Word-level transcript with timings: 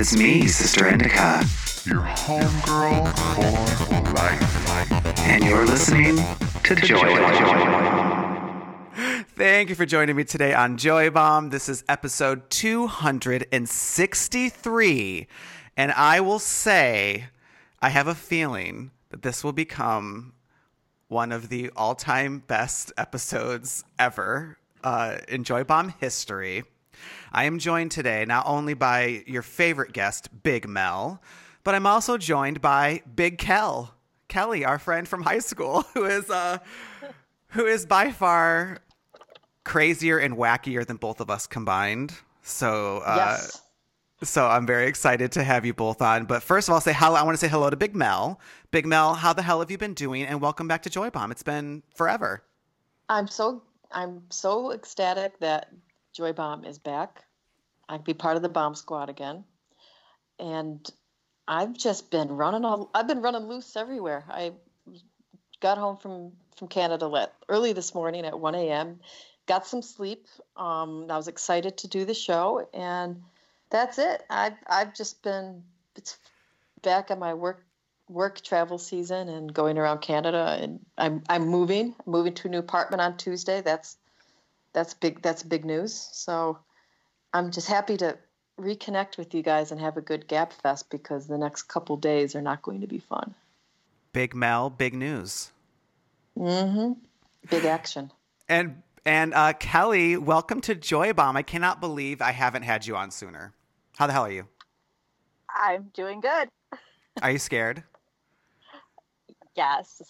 Hi, 0.00 0.04
friends, 0.04 0.14
it's 0.14 0.16
me, 0.16 0.48
Sister 0.48 0.88
Indica, 0.88 1.44
Your 1.84 2.00
homegirl 2.00 3.12
for 3.34 3.42
life. 4.14 5.18
and 5.18 5.44
you're 5.44 5.66
listening 5.66 6.16
to 6.62 6.74
Joy 6.74 7.16
Thank 9.36 9.68
you 9.68 9.74
for 9.74 9.84
joining 9.84 10.16
me 10.16 10.24
today 10.24 10.54
on 10.54 10.78
Joy 10.78 11.10
Bomb. 11.10 11.50
This 11.50 11.68
is 11.68 11.84
episode 11.86 12.48
263. 12.48 15.26
And 15.76 15.92
I 15.92 16.20
will 16.20 16.38
say, 16.38 17.26
I 17.82 17.90
have 17.90 18.06
a 18.06 18.14
feeling 18.14 18.92
that 19.10 19.20
this 19.20 19.44
will 19.44 19.52
become 19.52 20.32
one 21.08 21.30
of 21.30 21.50
the 21.50 21.68
all 21.76 21.94
time 21.94 22.38
best 22.38 22.90
episodes 22.96 23.84
ever 23.98 24.56
uh, 24.82 25.18
in 25.28 25.44
Joy 25.44 25.64
Bomb 25.64 25.92
history. 26.00 26.64
I 27.32 27.44
am 27.44 27.58
joined 27.58 27.92
today 27.92 28.24
not 28.24 28.46
only 28.46 28.74
by 28.74 29.22
your 29.26 29.42
favorite 29.42 29.92
guest, 29.92 30.28
Big 30.42 30.68
Mel, 30.68 31.22
but 31.62 31.74
I'm 31.74 31.86
also 31.86 32.18
joined 32.18 32.60
by 32.60 33.02
Big 33.14 33.38
Kel. 33.38 33.94
Kelly, 34.28 34.64
our 34.64 34.78
friend 34.78 35.06
from 35.06 35.22
high 35.22 35.38
school, 35.38 35.82
who 35.94 36.04
is 36.04 36.28
uh, 36.28 36.58
who 37.48 37.66
is 37.66 37.86
by 37.86 38.10
far 38.10 38.78
crazier 39.64 40.18
and 40.18 40.36
wackier 40.36 40.86
than 40.86 40.96
both 40.96 41.20
of 41.20 41.30
us 41.30 41.46
combined. 41.46 42.12
So, 42.42 43.02
uh, 43.04 43.16
yes. 43.16 43.62
so 44.22 44.46
I'm 44.46 44.66
very 44.66 44.86
excited 44.86 45.32
to 45.32 45.44
have 45.44 45.64
you 45.64 45.74
both 45.74 46.02
on. 46.02 46.24
But 46.24 46.42
first 46.42 46.68
of 46.68 46.74
all, 46.74 46.80
say 46.80 46.92
hello. 46.92 47.16
I 47.16 47.22
want 47.22 47.34
to 47.34 47.40
say 47.40 47.48
hello 47.48 47.70
to 47.70 47.76
Big 47.76 47.94
Mel. 47.94 48.40
Big 48.70 48.86
Mel, 48.86 49.14
how 49.14 49.32
the 49.32 49.42
hell 49.42 49.60
have 49.60 49.70
you 49.70 49.78
been 49.78 49.94
doing? 49.94 50.24
And 50.24 50.40
welcome 50.40 50.66
back 50.66 50.82
to 50.82 50.90
Joy 50.90 51.10
Bomb. 51.10 51.30
It's 51.30 51.42
been 51.42 51.82
forever. 51.94 52.42
I'm 53.08 53.28
so 53.28 53.62
I'm 53.92 54.22
so 54.30 54.72
ecstatic 54.72 55.38
that 55.40 55.72
Joy 56.12 56.32
Bomb 56.32 56.64
is 56.64 56.78
back. 56.78 57.24
I 57.88 57.96
can 57.96 58.04
be 58.04 58.14
part 58.14 58.36
of 58.36 58.42
the 58.42 58.48
bomb 58.48 58.74
squad 58.74 59.08
again. 59.08 59.44
And 60.38 60.88
I've 61.46 61.72
just 61.72 62.10
been 62.10 62.28
running 62.28 62.64
all 62.64 62.90
I've 62.94 63.08
been 63.08 63.22
running 63.22 63.48
loose 63.48 63.76
everywhere. 63.76 64.24
I 64.28 64.52
got 65.60 65.78
home 65.78 65.96
from 65.96 66.32
from 66.56 66.68
Canada 66.68 67.06
let, 67.06 67.34
early 67.48 67.72
this 67.72 67.94
morning 67.94 68.24
at 68.24 68.38
1 68.38 68.54
a.m. 68.54 69.00
Got 69.46 69.66
some 69.66 69.82
sleep. 69.82 70.26
Um, 70.56 71.06
I 71.10 71.16
was 71.16 71.28
excited 71.28 71.78
to 71.78 71.88
do 71.88 72.04
the 72.04 72.14
show, 72.14 72.68
and 72.72 73.22
that's 73.70 73.98
it. 73.98 74.22
I've 74.30 74.56
I've 74.66 74.94
just 74.94 75.22
been 75.22 75.62
it's 75.96 76.18
back 76.82 77.10
on 77.10 77.18
my 77.18 77.34
work 77.34 77.64
work 78.08 78.40
travel 78.40 78.78
season 78.78 79.28
and 79.28 79.54
going 79.54 79.78
around 79.78 80.00
Canada 80.00 80.58
and 80.60 80.80
I'm 80.98 81.22
I'm 81.28 81.46
moving 81.46 81.94
moving 82.06 82.34
to 82.34 82.48
a 82.48 82.50
new 82.50 82.58
apartment 82.58 83.00
on 83.00 83.16
Tuesday 83.16 83.60
that's 83.60 83.96
that's 84.72 84.94
big 84.94 85.22
that's 85.22 85.42
big 85.42 85.64
news 85.64 86.08
so 86.12 86.58
I'm 87.32 87.50
just 87.50 87.68
happy 87.68 87.96
to 87.98 88.18
reconnect 88.58 89.16
with 89.18 89.34
you 89.34 89.42
guys 89.42 89.72
and 89.72 89.80
have 89.80 89.96
a 89.96 90.00
good 90.02 90.28
gap 90.28 90.52
fest 90.52 90.90
because 90.90 91.26
the 91.26 91.38
next 91.38 91.62
couple 91.64 91.96
days 91.96 92.34
are 92.34 92.42
not 92.42 92.62
going 92.62 92.80
to 92.82 92.86
be 92.86 92.98
fun 92.98 93.34
Big 94.12 94.34
Mel, 94.34 94.70
big 94.70 94.94
news. 94.94 95.50
mhm 96.36 96.96
big 97.48 97.64
action 97.64 98.10
And 98.48 98.82
and 99.06 99.32
uh, 99.32 99.54
Kelly, 99.54 100.16
welcome 100.18 100.60
to 100.62 100.74
Joy 100.74 101.12
Bomb. 101.14 101.36
I 101.36 101.42
cannot 101.42 101.80
believe 101.80 102.20
I 102.20 102.32
haven't 102.32 102.64
had 102.64 102.86
you 102.86 102.96
on 102.96 103.10
sooner. 103.10 103.54
How 103.96 104.06
the 104.06 104.12
hell 104.12 104.24
are 104.24 104.30
you? 104.30 104.46
I'm 105.48 105.90
doing 105.94 106.20
good. 106.20 106.48
Are 107.22 107.30
you 107.30 107.38
scared? 107.38 107.82
Yes. 109.60 110.00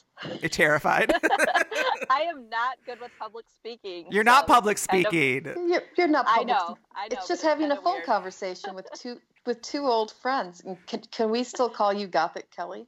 You're 0.41 0.49
terrified? 0.49 1.13
I 2.11 2.21
am 2.23 2.49
not 2.49 2.79
good 2.87 3.01
with 3.01 3.11
public 3.19 3.47
speaking. 3.53 4.07
You're 4.11 4.23
so 4.23 4.31
not 4.31 4.47
public 4.47 4.79
is 4.79 4.87
kind 4.87 5.05
of- 5.07 5.11
speaking. 5.11 5.69
you're, 5.69 5.83
you're 5.99 6.07
not 6.07 6.27
I 6.29 6.39
public- 6.39 6.47
know. 6.49 6.79
I 6.95 7.09
know. 7.09 7.17
it's 7.17 7.27
just 7.27 7.43
but 7.43 7.49
having 7.49 7.73
a 7.73 7.77
phone 7.77 7.95
weird. 7.95 8.07
conversation 8.07 8.75
with 8.77 8.87
two 8.95 9.21
with 9.47 9.61
two 9.63 9.87
old 9.87 10.13
friends 10.23 10.63
can, 10.87 11.01
can 11.11 11.31
we 11.31 11.43
still 11.43 11.69
call 11.69 11.93
you 11.93 12.07
Gothic 12.07 12.51
Kelly 12.55 12.87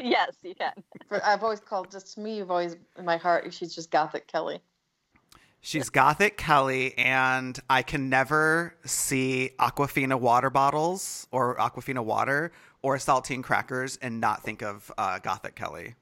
yes, 0.00 0.36
you 0.42 0.54
can. 0.54 0.72
I've 1.24 1.42
always 1.42 1.60
called 1.60 1.90
just 1.90 2.16
me 2.16 2.36
you've 2.36 2.50
always 2.52 2.76
in 2.96 3.04
my 3.04 3.16
heart 3.16 3.52
she's 3.52 3.74
just 3.74 3.90
Gothic 3.90 4.28
Kelly 4.28 4.60
She's 5.60 5.90
Gothic 5.90 6.36
Kelly, 6.36 6.96
and 6.96 7.58
I 7.68 7.82
can 7.82 8.08
never 8.08 8.76
see 8.84 9.50
Aquafina 9.58 10.18
water 10.18 10.50
bottles 10.50 11.26
or 11.32 11.56
Aquafina 11.56 12.02
water 12.02 12.52
or 12.82 12.96
saltine 12.96 13.42
crackers 13.42 13.98
and 14.00 14.20
not 14.20 14.42
think 14.42 14.62
of 14.62 14.92
uh, 14.98 15.18
Gothic 15.18 15.54
Kelly. 15.54 15.94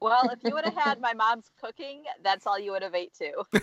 Well, 0.00 0.30
if 0.30 0.40
you 0.42 0.54
would 0.54 0.64
have 0.64 0.76
had 0.76 1.00
my 1.02 1.14
mom's 1.14 1.50
cooking, 1.60 2.04
that's 2.22 2.46
all 2.46 2.58
you 2.58 2.72
would 2.72 2.82
have 2.82 2.94
ate 2.94 3.12
too. 3.14 3.44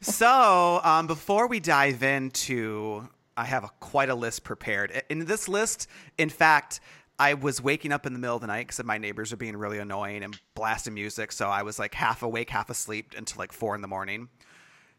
So, 0.00 0.80
um, 0.84 1.06
before 1.06 1.48
we 1.48 1.60
dive 1.60 2.02
into, 2.02 3.08
I 3.36 3.44
have 3.44 3.64
a, 3.64 3.70
quite 3.80 4.10
a 4.10 4.14
list 4.14 4.44
prepared. 4.44 5.02
In 5.08 5.24
this 5.24 5.48
list, 5.48 5.88
in 6.16 6.28
fact, 6.28 6.80
I 7.18 7.34
was 7.34 7.60
waking 7.60 7.92
up 7.92 8.06
in 8.06 8.12
the 8.12 8.18
middle 8.18 8.36
of 8.36 8.40
the 8.40 8.46
night 8.46 8.68
because 8.68 8.82
my 8.84 8.98
neighbors 8.98 9.32
were 9.32 9.36
being 9.36 9.56
really 9.56 9.78
annoying 9.78 10.22
and 10.22 10.38
blasting 10.54 10.94
music. 10.94 11.32
So 11.32 11.48
I 11.48 11.62
was 11.62 11.78
like 11.78 11.94
half 11.94 12.22
awake, 12.22 12.50
half 12.50 12.70
asleep 12.70 13.14
until 13.16 13.40
like 13.40 13.52
four 13.52 13.74
in 13.74 13.82
the 13.82 13.88
morning. 13.88 14.28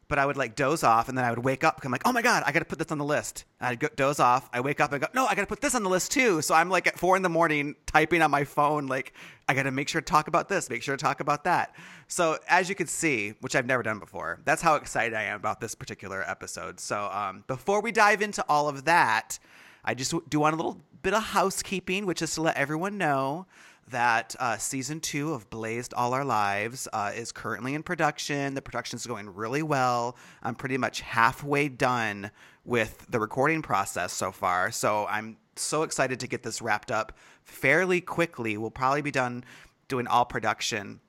But 0.09 0.19
I 0.19 0.25
would 0.25 0.35
like 0.35 0.55
doze 0.55 0.83
off 0.83 1.07
and 1.07 1.17
then 1.17 1.23
I 1.23 1.29
would 1.29 1.39
wake 1.45 1.63
up. 1.63 1.79
I'm 1.85 1.91
like, 1.91 2.01
oh 2.03 2.11
my 2.11 2.21
God, 2.21 2.43
I 2.45 2.51
got 2.51 2.59
to 2.59 2.65
put 2.65 2.79
this 2.79 2.91
on 2.91 2.97
the 2.97 3.05
list. 3.05 3.45
And 3.61 3.69
I'd 3.69 3.79
go, 3.79 3.87
doze 3.95 4.19
off. 4.19 4.49
I 4.51 4.59
wake 4.59 4.81
up 4.81 4.91
and 4.91 4.99
go, 4.99 5.07
no, 5.13 5.25
I 5.25 5.35
got 5.35 5.41
to 5.41 5.47
put 5.47 5.61
this 5.61 5.75
on 5.75 5.83
the 5.83 5.89
list 5.89 6.11
too. 6.11 6.41
So 6.41 6.53
I'm 6.53 6.69
like 6.69 6.87
at 6.87 6.99
four 6.99 7.15
in 7.15 7.21
the 7.21 7.29
morning 7.29 7.75
typing 7.85 8.21
on 8.21 8.31
my 8.31 8.43
phone, 8.43 8.87
like, 8.87 9.13
I 9.47 9.53
got 9.53 9.63
to 9.63 9.71
make 9.71 9.87
sure 9.87 10.01
to 10.01 10.05
talk 10.05 10.27
about 10.27 10.49
this, 10.49 10.69
make 10.69 10.83
sure 10.83 10.97
to 10.97 11.01
talk 11.01 11.21
about 11.21 11.45
that. 11.45 11.75
So 12.07 12.37
as 12.47 12.69
you 12.69 12.75
can 12.75 12.87
see, 12.87 13.33
which 13.41 13.55
I've 13.55 13.65
never 13.65 13.83
done 13.83 13.99
before, 13.99 14.41
that's 14.45 14.61
how 14.61 14.75
excited 14.75 15.13
I 15.13 15.23
am 15.23 15.37
about 15.37 15.61
this 15.61 15.73
particular 15.75 16.27
episode. 16.27 16.79
So 16.79 17.09
um, 17.11 17.43
before 17.47 17.81
we 17.81 17.91
dive 17.91 18.21
into 18.21 18.43
all 18.49 18.67
of 18.67 18.85
that, 18.85 19.39
I 19.85 19.93
just 19.93 20.13
do 20.29 20.39
want 20.39 20.53
a 20.53 20.57
little 20.57 20.81
bit 21.01 21.13
of 21.13 21.23
housekeeping, 21.23 22.05
which 22.05 22.21
is 22.21 22.33
to 22.35 22.41
let 22.41 22.57
everyone 22.57 22.97
know 22.97 23.45
that 23.89 24.35
uh, 24.39 24.57
season 24.57 24.99
two 24.99 25.33
of 25.33 25.49
Blazed 25.49 25.93
All 25.93 26.13
Our 26.13 26.25
Lives 26.25 26.87
uh, 26.93 27.11
is 27.15 27.31
currently 27.31 27.73
in 27.73 27.83
production. 27.83 28.53
The 28.53 28.61
production 28.61 28.97
is 28.97 29.05
going 29.05 29.33
really 29.33 29.63
well. 29.63 30.15
I'm 30.43 30.55
pretty 30.55 30.77
much 30.77 31.01
halfway 31.01 31.69
done 31.69 32.31
with 32.65 33.05
the 33.09 33.19
recording 33.19 33.61
process 33.61 34.13
so 34.13 34.31
far. 34.31 34.71
So 34.71 35.07
I'm 35.09 35.37
so 35.55 35.83
excited 35.83 36.19
to 36.19 36.27
get 36.27 36.43
this 36.43 36.61
wrapped 36.61 36.91
up 36.91 37.17
fairly 37.43 38.01
quickly. 38.01 38.57
We'll 38.57 38.71
probably 38.71 39.01
be 39.01 39.11
done 39.11 39.43
doing 39.87 40.07
all 40.07 40.25
production 40.25 40.99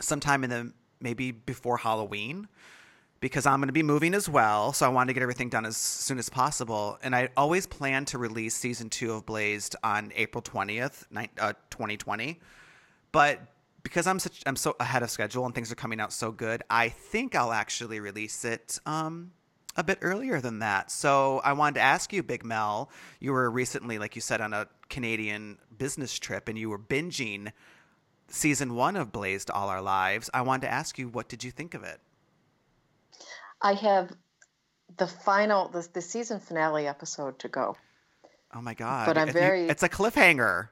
sometime 0.00 0.44
in 0.44 0.50
the 0.50 0.72
maybe 1.00 1.32
before 1.32 1.78
Halloween 1.78 2.48
because 3.20 3.44
I'm 3.44 3.60
going 3.60 3.68
to 3.68 3.72
be 3.72 3.82
moving 3.82 4.14
as 4.14 4.28
well. 4.28 4.72
So 4.72 4.86
I 4.86 4.88
wanted 4.88 5.08
to 5.08 5.14
get 5.14 5.22
everything 5.22 5.50
done 5.50 5.66
as 5.66 5.76
soon 5.76 6.18
as 6.18 6.28
possible. 6.28 6.98
And 7.02 7.14
I 7.14 7.28
always 7.36 7.66
planned 7.66 8.08
to 8.08 8.18
release 8.18 8.54
season 8.54 8.88
two 8.88 9.12
of 9.12 9.26
Blazed 9.26 9.76
on 9.84 10.10
April 10.16 10.42
20th, 10.42 11.04
uh, 11.38 11.52
2020. 11.70 12.40
But 13.12 13.40
because 13.82 14.06
I'm 14.06 14.18
such 14.18 14.42
I'm 14.46 14.56
so 14.56 14.74
ahead 14.80 15.02
of 15.02 15.10
schedule 15.10 15.44
and 15.44 15.54
things 15.54 15.70
are 15.70 15.76
coming 15.76 16.00
out 16.00 16.12
so 16.12 16.32
good, 16.32 16.62
I 16.70 16.88
think 16.88 17.34
I'll 17.34 17.52
actually 17.52 18.00
release 18.00 18.44
it 18.44 18.78
um, 18.86 19.32
a 19.76 19.84
bit 19.84 19.98
earlier 20.00 20.40
than 20.40 20.60
that. 20.60 20.90
So 20.90 21.40
I 21.44 21.52
wanted 21.52 21.74
to 21.76 21.80
ask 21.80 22.12
you, 22.12 22.22
Big 22.22 22.44
Mel, 22.44 22.90
you 23.20 23.32
were 23.32 23.50
recently, 23.50 23.98
like 23.98 24.14
you 24.14 24.22
said, 24.22 24.40
on 24.40 24.54
a 24.54 24.66
Canadian 24.88 25.58
business 25.76 26.18
trip 26.18 26.48
and 26.48 26.58
you 26.58 26.70
were 26.70 26.78
binging 26.78 27.52
season 28.28 28.74
one 28.74 28.96
of 28.96 29.12
Blazed 29.12 29.50
All 29.50 29.68
Our 29.68 29.82
Lives. 29.82 30.30
I 30.32 30.42
wanted 30.42 30.66
to 30.66 30.72
ask 30.72 30.98
you, 30.98 31.08
what 31.08 31.28
did 31.28 31.44
you 31.44 31.50
think 31.50 31.74
of 31.74 31.82
it? 31.82 32.00
I 33.62 33.74
have 33.74 34.12
the 34.96 35.06
final 35.06 35.68
the, 35.68 35.86
the 35.92 36.02
season 36.02 36.40
finale 36.40 36.86
episode 36.86 37.38
to 37.40 37.48
go. 37.48 37.76
Oh 38.54 38.60
my 38.60 38.74
god! 38.74 39.06
But 39.06 39.18
I'm 39.18 39.28
You- 39.28 39.32
very- 39.32 39.68
It's 39.68 39.82
a 39.82 39.88
cliffhanger. 39.88 40.68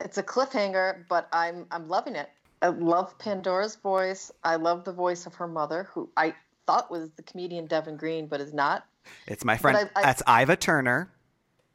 It's 0.00 0.18
a 0.18 0.22
cliffhanger, 0.22 1.04
but 1.08 1.28
I'm 1.32 1.66
I'm 1.70 1.88
loving 1.88 2.16
it. 2.16 2.30
I 2.62 2.68
love 2.68 3.18
Pandora's 3.18 3.76
voice. 3.76 4.30
I 4.44 4.56
love 4.56 4.84
the 4.84 4.92
voice 4.92 5.26
of 5.26 5.34
her 5.34 5.46
mother, 5.46 5.88
who 5.92 6.08
I 6.16 6.34
thought 6.66 6.90
was 6.90 7.10
the 7.12 7.22
comedian 7.22 7.66
Devin 7.66 7.96
Green, 7.96 8.26
but 8.26 8.40
is 8.40 8.52
not. 8.54 8.86
It's 9.26 9.44
my 9.44 9.56
friend. 9.56 9.76
I- 9.94 10.00
I- 10.00 10.02
that's 10.02 10.22
Iva 10.28 10.56
Turner. 10.56 11.10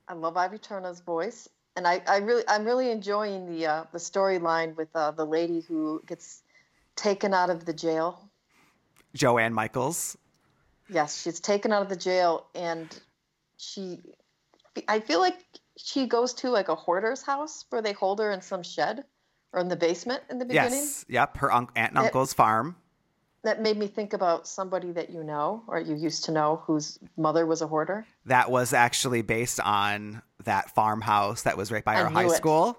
I 0.08 0.14
love 0.14 0.36
Ivy 0.36 0.58
Turner's 0.58 1.00
voice, 1.00 1.48
and 1.78 1.88
I, 1.88 2.02
I 2.08 2.18
really 2.18 2.44
I'm 2.48 2.66
really 2.66 2.92
enjoying 2.92 3.46
the 3.46 3.66
uh, 3.68 3.84
the 3.92 3.98
storyline 4.00 4.76
with 4.76 4.90
uh, 4.96 5.12
the 5.12 5.26
lady 5.26 5.62
who 5.62 6.02
gets 6.06 6.42
taken 6.96 7.34
out 7.34 7.50
of 7.50 7.66
the 7.66 7.74
jail. 7.74 8.28
Joanne 9.14 9.54
Michaels. 9.54 10.18
Yes, 10.92 11.22
she's 11.22 11.40
taken 11.40 11.72
out 11.72 11.82
of 11.82 11.90
the 11.90 11.96
jail, 11.96 12.48
and 12.54 12.88
she 13.58 14.00
I 14.88 15.00
feel 15.00 15.20
like 15.20 15.40
she 15.78 16.06
goes 16.06 16.34
to 16.36 16.50
like 16.50 16.70
a 16.70 16.76
hoarder's 16.76 17.22
house 17.22 17.66
where 17.70 17.82
they 17.82 17.94
hold 17.94 18.20
her 18.20 18.32
in 18.32 18.42
some 18.42 18.64
shed 18.64 19.04
or 19.54 19.60
in 19.60 19.68
the 19.68 19.76
basement 19.76 20.24
in 20.30 20.38
the 20.38 20.46
beginning. 20.46 20.74
Yes. 20.74 21.06
Yep. 21.10 21.38
Her 21.38 21.52
un- 21.52 21.68
aunt 21.76 21.92
and 21.92 21.98
uncle's 21.98 22.34
farm. 22.34 22.76
That 23.44 23.62
made 23.62 23.78
me 23.78 23.88
think 23.88 24.14
about 24.14 24.48
somebody 24.48 24.92
that 24.92 25.10
you 25.10 25.24
know 25.24 25.64
or 25.68 25.80
you 25.80 25.96
used 25.96 26.26
to 26.26 26.32
know 26.32 26.62
whose 26.66 27.00
mother 27.18 27.46
was 27.46 27.62
a 27.62 27.68
hoarder. 27.68 28.06
That 28.26 28.52
was 28.52 28.72
actually 28.72 29.24
based 29.24 29.60
on 29.60 30.22
that 30.44 30.74
farmhouse 30.76 31.44
that 31.44 31.58
was 31.58 31.72
right 31.72 31.84
by 31.84 31.96
I 31.96 32.04
our 32.04 32.10
high 32.10 32.26
it. 32.26 32.32
school. 32.32 32.78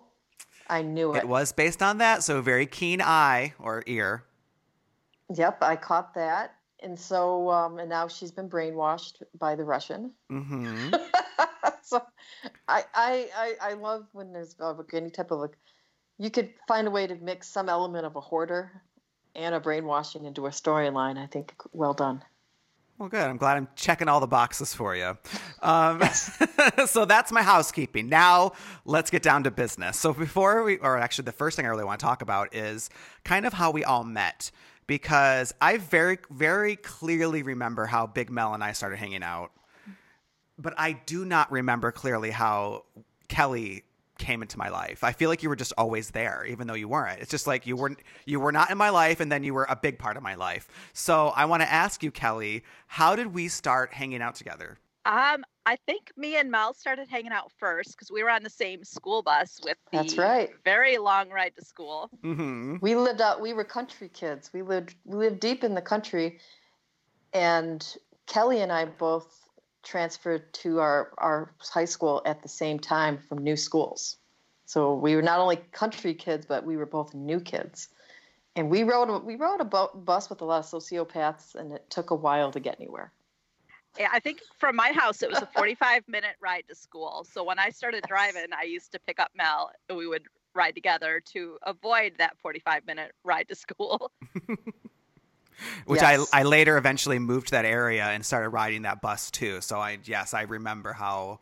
I 0.69 0.82
knew 0.82 1.14
it. 1.14 1.19
It 1.19 1.29
was 1.29 1.53
based 1.53 1.82
on 1.82 1.99
that, 1.99 2.23
so 2.23 2.41
very 2.41 2.67
keen 2.67 3.03
eye 3.03 3.55
or 3.59 3.82
ear. 3.87 4.25
Yep, 5.35 5.62
I 5.62 5.76
caught 5.76 6.14
that. 6.14 6.55
And 6.82 6.99
so 6.99 7.50
um, 7.50 7.79
and 7.79 7.88
now 7.88 8.08
she's 8.08 8.31
been 8.31 8.49
brainwashed 8.49 9.23
by 9.38 9.55
the 9.55 9.64
Russian. 9.64 10.12
hmm 10.29 10.90
so 11.82 12.02
I, 12.69 12.84
I 12.94 13.29
I 13.37 13.55
I 13.61 13.73
love 13.75 14.06
when 14.12 14.32
there's 14.32 14.56
uh, 14.61 14.75
any 14.93 15.11
type 15.11 15.31
of 15.31 15.40
like 15.40 15.56
you 16.19 16.31
could 16.31 16.50
find 16.69 16.87
a 16.87 16.90
way 16.90 17.06
to 17.06 17.14
mix 17.17 17.49
some 17.49 17.69
element 17.69 18.06
of 18.06 18.17
a 18.17 18.20
hoarder 18.20 18.82
and 19.34 19.55
a 19.55 19.61
brainwashing 19.61 20.25
into 20.25 20.46
a 20.46 20.50
storyline. 20.50 21.19
I 21.19 21.26
think 21.26 21.55
well 21.73 21.94
done. 21.94 22.23
Well, 22.99 23.08
good. 23.08 23.23
I'm 23.23 23.37
glad 23.37 23.56
I'm 23.56 23.69
checking 23.75 24.06
all 24.06 24.20
the 24.20 24.26
boxes 24.26 24.75
for 24.75 24.94
you. 24.94 25.17
Um, 25.62 26.02
so 26.87 27.05
that's 27.05 27.31
my 27.31 27.43
housekeeping. 27.43 28.08
Now 28.08 28.50
let's 28.85 29.12
get 29.12 29.23
down 29.23 29.44
to 29.44 29.50
business. 29.52 29.96
So 29.96 30.12
before 30.12 30.64
we, 30.64 30.78
or 30.78 30.99
actually, 30.99 31.26
the 31.26 31.32
first 31.32 31.55
thing 31.55 31.67
I 31.67 31.69
really 31.69 31.85
want 31.85 32.00
to 32.00 32.05
talk 32.05 32.20
about 32.20 32.52
is 32.52 32.90
kind 33.23 33.46
of 33.46 33.52
how 33.52 33.70
we 33.70 33.85
all 33.85 34.02
met, 34.02 34.50
because 34.87 35.55
I 35.61 35.79
very, 35.79 36.19
very 36.31 36.76
clearly 36.76 37.43
remember 37.43 37.87
how 37.87 38.06
Big 38.06 38.31
Mel 38.31 38.55
and 38.55 38.62
I 38.62 38.73
started 38.73 38.96
hanging 38.96 39.23
out, 39.23 39.52
but 40.58 40.75
I 40.76 40.93
do 40.93 41.25
not 41.25 41.50
remember 41.50 41.93
clearly 41.93 42.31
how 42.31 42.84
Kelly 43.29 43.84
came 44.19 44.43
into 44.43 44.58
my 44.58 44.69
life. 44.69 45.02
I 45.02 45.12
feel 45.12 45.29
like 45.29 45.43
you 45.43 45.49
were 45.49 45.56
just 45.56 45.73
always 45.76 46.11
there, 46.11 46.44
even 46.49 46.67
though 46.67 46.75
you 46.75 46.88
weren't. 46.88 47.20
It's 47.20 47.31
just 47.31 47.46
like 47.46 47.67
you 47.67 47.76
weren't 47.76 47.99
you 48.25 48.38
were 48.40 48.52
not 48.52 48.70
in 48.70 48.79
my 48.79 48.90
life, 48.90 49.20
and 49.20 49.32
then 49.32 49.43
you 49.43 49.55
were 49.55 49.67
a 49.69 49.76
big 49.76 49.99
part 49.99 50.17
of 50.17 50.23
my 50.23 50.34
life. 50.34 50.69
So 50.93 51.28
I 51.28 51.46
want 51.46 51.62
to 51.62 51.73
ask 51.73 52.02
you, 52.02 52.11
Kelly, 52.11 52.62
how 52.87 53.17
did 53.17 53.35
we 53.35 53.49
start 53.49 53.93
hanging 53.93 54.23
out 54.23 54.35
together? 54.35 54.78
Um, 55.04 55.44
I 55.66 55.76
think 55.87 56.12
me 56.16 56.37
and 56.37 56.50
Mel 56.50 56.75
started 56.75 57.08
hanging 57.08 57.32
out 57.32 57.50
first 57.58 57.93
because 57.93 58.10
we 58.10 58.22
were 58.22 58.31
on 58.31 58.43
the 58.43 58.50
same 58.50 58.84
school 58.84 59.22
bus 59.22 59.60
with 59.64 59.76
the 59.90 59.99
That's 59.99 60.16
right. 60.16 60.50
very 60.64 60.99
long 60.99 61.31
ride 61.31 61.54
to 61.56 61.64
school. 61.64 62.10
Mm-hmm. 62.25 62.76
We 62.81 62.94
lived 62.94 63.20
out. 63.20 63.40
We 63.40 63.52
were 63.52 63.64
country 63.64 64.08
kids. 64.08 64.50
We 64.52 64.62
lived. 64.62 64.94
We 65.04 65.19
lived 65.19 65.40
deep 65.40 65.64
in 65.64 65.75
the 65.75 65.82
country, 65.82 66.38
and 67.32 67.96
Kelly 68.26 68.60
and 68.60 68.70
I 68.72 68.84
both 68.84 69.38
transferred 69.82 70.52
to 70.54 70.78
our 70.78 71.12
our 71.19 71.52
high 71.58 71.84
school 71.84 72.22
at 72.25 72.43
the 72.43 72.49
same 72.49 72.78
time 72.78 73.19
from 73.19 73.38
new 73.38 73.56
schools. 73.56 74.16
So 74.66 74.94
we 74.94 75.16
were 75.16 75.22
not 75.22 75.40
only 75.40 75.56
country 75.56 76.14
kids, 76.14 76.46
but 76.46 76.64
we 76.64 76.76
were 76.76 76.87
both 76.87 77.12
new 77.12 77.40
kids. 77.40 77.88
And 78.54 78.70
we 78.70 78.82
rode 78.84 79.08
a- 79.10 79.19
we 79.19 79.37
rode 79.37 79.60
a 79.60 79.64
bu- 79.64 79.96
bus 79.96 80.31
with 80.31 80.40
a 80.43 80.44
lot 80.44 80.60
of 80.60 80.66
sociopaths, 80.66 81.54
and 81.54 81.72
it 81.72 81.88
took 81.90 82.10
a 82.10 82.14
while 82.14 82.52
to 82.52 82.60
get 82.60 82.76
anywhere. 82.81 83.12
Yeah, 83.98 84.08
I 84.12 84.20
think 84.20 84.40
from 84.58 84.76
my 84.76 84.92
house 84.92 85.22
it 85.22 85.30
was 85.30 85.42
a 85.42 85.46
45 85.54 86.04
minute 86.08 86.36
ride 86.40 86.64
to 86.68 86.74
school. 86.74 87.26
So 87.30 87.44
when 87.44 87.58
I 87.58 87.70
started 87.70 88.04
driving, 88.06 88.46
I 88.58 88.64
used 88.64 88.92
to 88.92 89.00
pick 89.00 89.20
up 89.20 89.30
Mel 89.34 89.70
and 89.88 89.98
we 89.98 90.06
would 90.06 90.24
ride 90.54 90.74
together 90.74 91.20
to 91.32 91.58
avoid 91.64 92.14
that 92.18 92.36
45 92.38 92.86
minute 92.86 93.12
ride 93.24 93.48
to 93.48 93.54
school. 93.54 94.10
Which 95.86 96.02
Yes. 96.02 96.28
I 96.32 96.40
I 96.40 96.42
later 96.44 96.76
eventually 96.76 97.18
moved 97.18 97.48
to 97.48 97.50
that 97.52 97.64
area 97.64 98.06
and 98.06 98.24
started 98.24 98.48
riding 98.50 98.82
that 98.82 99.00
bus 99.00 99.30
too. 99.30 99.60
So 99.60 99.78
I 99.78 99.98
yes, 100.04 100.34
I 100.34 100.42
remember 100.42 100.92
how 100.92 101.40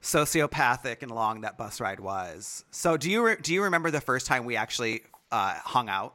sociopathic 0.00 1.02
and 1.02 1.10
long 1.10 1.42
that 1.42 1.58
bus 1.58 1.80
ride 1.80 2.00
was. 2.00 2.64
So 2.70 2.96
do 2.96 3.10
you 3.10 3.24
re- 3.26 3.36
do 3.42 3.52
you 3.52 3.64
remember 3.64 3.90
the 3.90 4.00
first 4.00 4.26
time 4.26 4.44
we 4.44 4.56
actually 4.56 5.02
uh, 5.32 5.54
hung 5.56 5.88
out? 5.88 6.14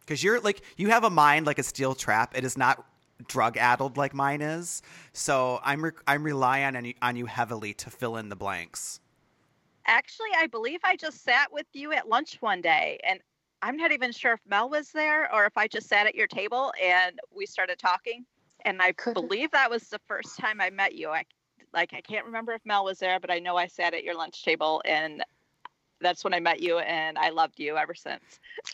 Because 0.00 0.22
you're 0.22 0.40
like 0.40 0.62
you 0.76 0.88
have 0.90 1.04
a 1.04 1.10
mind 1.10 1.46
like 1.46 1.58
a 1.58 1.62
steel 1.62 1.94
trap. 1.94 2.36
It 2.36 2.44
is 2.44 2.56
not 2.56 2.84
drug 3.28 3.56
addled 3.56 3.96
like 3.96 4.14
mine 4.14 4.40
is. 4.40 4.82
So 5.12 5.60
I'm 5.62 5.84
re- 5.84 5.90
I'm 6.06 6.22
relying 6.22 6.76
on 6.76 6.84
you, 6.84 6.94
on 7.02 7.16
you 7.16 7.26
heavily 7.26 7.74
to 7.74 7.90
fill 7.90 8.16
in 8.16 8.28
the 8.28 8.36
blanks. 8.36 9.00
Actually, 9.86 10.30
I 10.36 10.46
believe 10.46 10.80
I 10.84 10.96
just 10.96 11.24
sat 11.24 11.52
with 11.52 11.66
you 11.72 11.92
at 11.92 12.08
lunch 12.08 12.38
one 12.40 12.60
day 12.60 13.00
and 13.04 13.20
I'm 13.62 13.76
not 13.76 13.92
even 13.92 14.12
sure 14.12 14.32
if 14.32 14.40
Mel 14.46 14.68
was 14.68 14.90
there 14.90 15.32
or 15.32 15.44
if 15.44 15.56
I 15.56 15.66
just 15.66 15.88
sat 15.88 16.06
at 16.06 16.14
your 16.14 16.26
table 16.26 16.72
and 16.82 17.18
we 17.34 17.46
started 17.46 17.78
talking. 17.78 18.24
And 18.64 18.80
I 18.80 18.92
Could- 18.92 19.14
believe 19.14 19.50
that 19.52 19.70
was 19.70 19.88
the 19.88 20.00
first 20.06 20.38
time 20.38 20.60
I 20.60 20.70
met 20.70 20.94
you. 20.94 21.10
I 21.10 21.24
like 21.74 21.94
I 21.94 22.00
can't 22.00 22.26
remember 22.26 22.52
if 22.52 22.60
Mel 22.64 22.84
was 22.84 22.98
there, 22.98 23.18
but 23.18 23.30
I 23.30 23.38
know 23.38 23.56
I 23.56 23.66
sat 23.66 23.94
at 23.94 24.04
your 24.04 24.14
lunch 24.14 24.44
table 24.44 24.82
and 24.84 25.24
that's 26.02 26.24
when 26.24 26.34
I 26.34 26.40
met 26.40 26.60
you 26.60 26.78
and 26.78 27.16
I 27.16 27.30
loved 27.30 27.58
you 27.58 27.76
ever 27.76 27.94
since. 27.94 28.22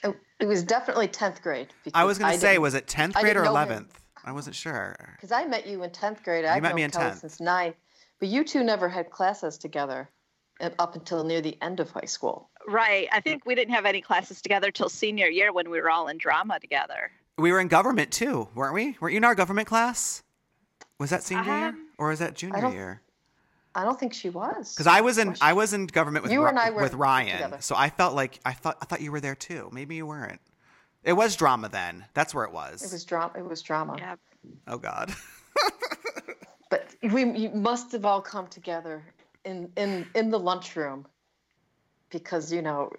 It, 0.02 0.16
it 0.40 0.46
was 0.46 0.62
definitely 0.62 1.08
tenth 1.08 1.42
grade. 1.42 1.68
I 1.94 2.04
was 2.04 2.18
going 2.18 2.32
to 2.32 2.38
say, 2.38 2.58
was 2.58 2.74
it 2.74 2.86
tenth 2.86 3.14
grade 3.14 3.36
or 3.36 3.42
didn't 3.42 3.54
know 3.54 3.64
him. 3.66 3.88
Eleventh? 4.18 4.28
I 4.28 4.32
wasn't 4.32 4.56
sure. 4.56 4.96
Because 5.16 5.32
I 5.32 5.44
met 5.46 5.66
you 5.66 5.82
in 5.82 5.90
10th 5.90 6.22
grade. 6.24 6.44
I've 6.44 6.62
met 6.62 6.70
known 6.70 6.76
me 6.76 6.82
in 6.82 6.90
Kelly 6.90 7.10
10th. 7.12 7.20
since 7.20 7.40
ninth. 7.40 7.76
But 8.20 8.28
you 8.28 8.44
two 8.44 8.64
never 8.64 8.88
had 8.88 9.10
classes 9.10 9.58
together 9.58 10.08
uh, 10.60 10.70
up 10.78 10.94
until 10.96 11.22
near 11.24 11.40
the 11.40 11.56
end 11.62 11.78
of 11.80 11.90
high 11.90 12.04
school. 12.06 12.50
Right. 12.66 13.08
I 13.12 13.20
think 13.20 13.46
we 13.46 13.54
didn't 13.54 13.74
have 13.74 13.86
any 13.86 14.00
classes 14.00 14.42
together 14.42 14.70
till 14.70 14.88
senior 14.88 15.26
year 15.28 15.52
when 15.52 15.70
we 15.70 15.80
were 15.80 15.90
all 15.90 16.08
in 16.08 16.18
drama 16.18 16.58
together. 16.60 17.10
We 17.38 17.52
were 17.52 17.60
in 17.60 17.68
government 17.68 18.10
too, 18.10 18.48
weren't 18.54 18.74
we? 18.74 18.96
Weren't 19.00 19.12
you 19.12 19.18
in 19.18 19.24
our 19.24 19.36
government 19.36 19.68
class? 19.68 20.22
Was 20.98 21.10
that 21.10 21.22
senior 21.22 21.44
year 21.44 21.68
Um, 21.68 21.88
or 21.96 22.08
was 22.08 22.18
that 22.18 22.34
junior 22.34 22.60
don't- 22.60 22.72
year? 22.72 23.02
I 23.74 23.84
don't 23.84 24.00
think 24.00 24.12
she 24.12 24.28
was. 24.30 24.74
Because 24.74 24.88
I 24.88 25.02
was 25.02 25.18
in 25.18 25.28
Was 25.30 25.38
I 25.40 25.52
was 25.52 25.72
in 25.72 25.86
government 25.86 26.24
with 26.24 26.32
You 26.32 26.42
Ri- 26.42 26.48
and 26.48 26.58
I 26.58 26.70
were 26.70 26.82
with 26.82 26.94
Ryan, 26.94 27.36
together. 27.36 27.58
so 27.60 27.76
I 27.76 27.90
felt 27.90 28.14
like 28.16 28.40
I 28.44 28.52
thought 28.52 28.76
I 28.82 28.86
thought 28.86 29.00
you 29.00 29.12
were 29.12 29.20
there 29.20 29.36
too. 29.36 29.68
Maybe 29.72 29.94
you 29.94 30.06
weren't. 30.06 30.40
It 31.04 31.12
was 31.12 31.36
drama 31.36 31.68
then. 31.68 32.04
That's 32.14 32.34
where 32.34 32.44
it 32.44 32.52
was. 32.52 32.82
It 32.82 32.92
was 32.92 33.04
drama. 33.04 33.32
It 33.36 33.44
was 33.44 33.62
drama. 33.62 33.96
Yeah. 33.98 34.16
oh 34.66 34.78
God. 34.78 35.14
But 36.70 36.94
we 37.02 37.24
you 37.24 37.48
must 37.50 37.92
have 37.92 38.04
all 38.04 38.20
come 38.20 38.46
together 38.46 39.02
in 39.44 39.70
in 39.76 40.06
in 40.14 40.30
the 40.30 40.38
lunchroom 40.38 41.06
because 42.10 42.52
you 42.52 42.60
know 42.60 42.90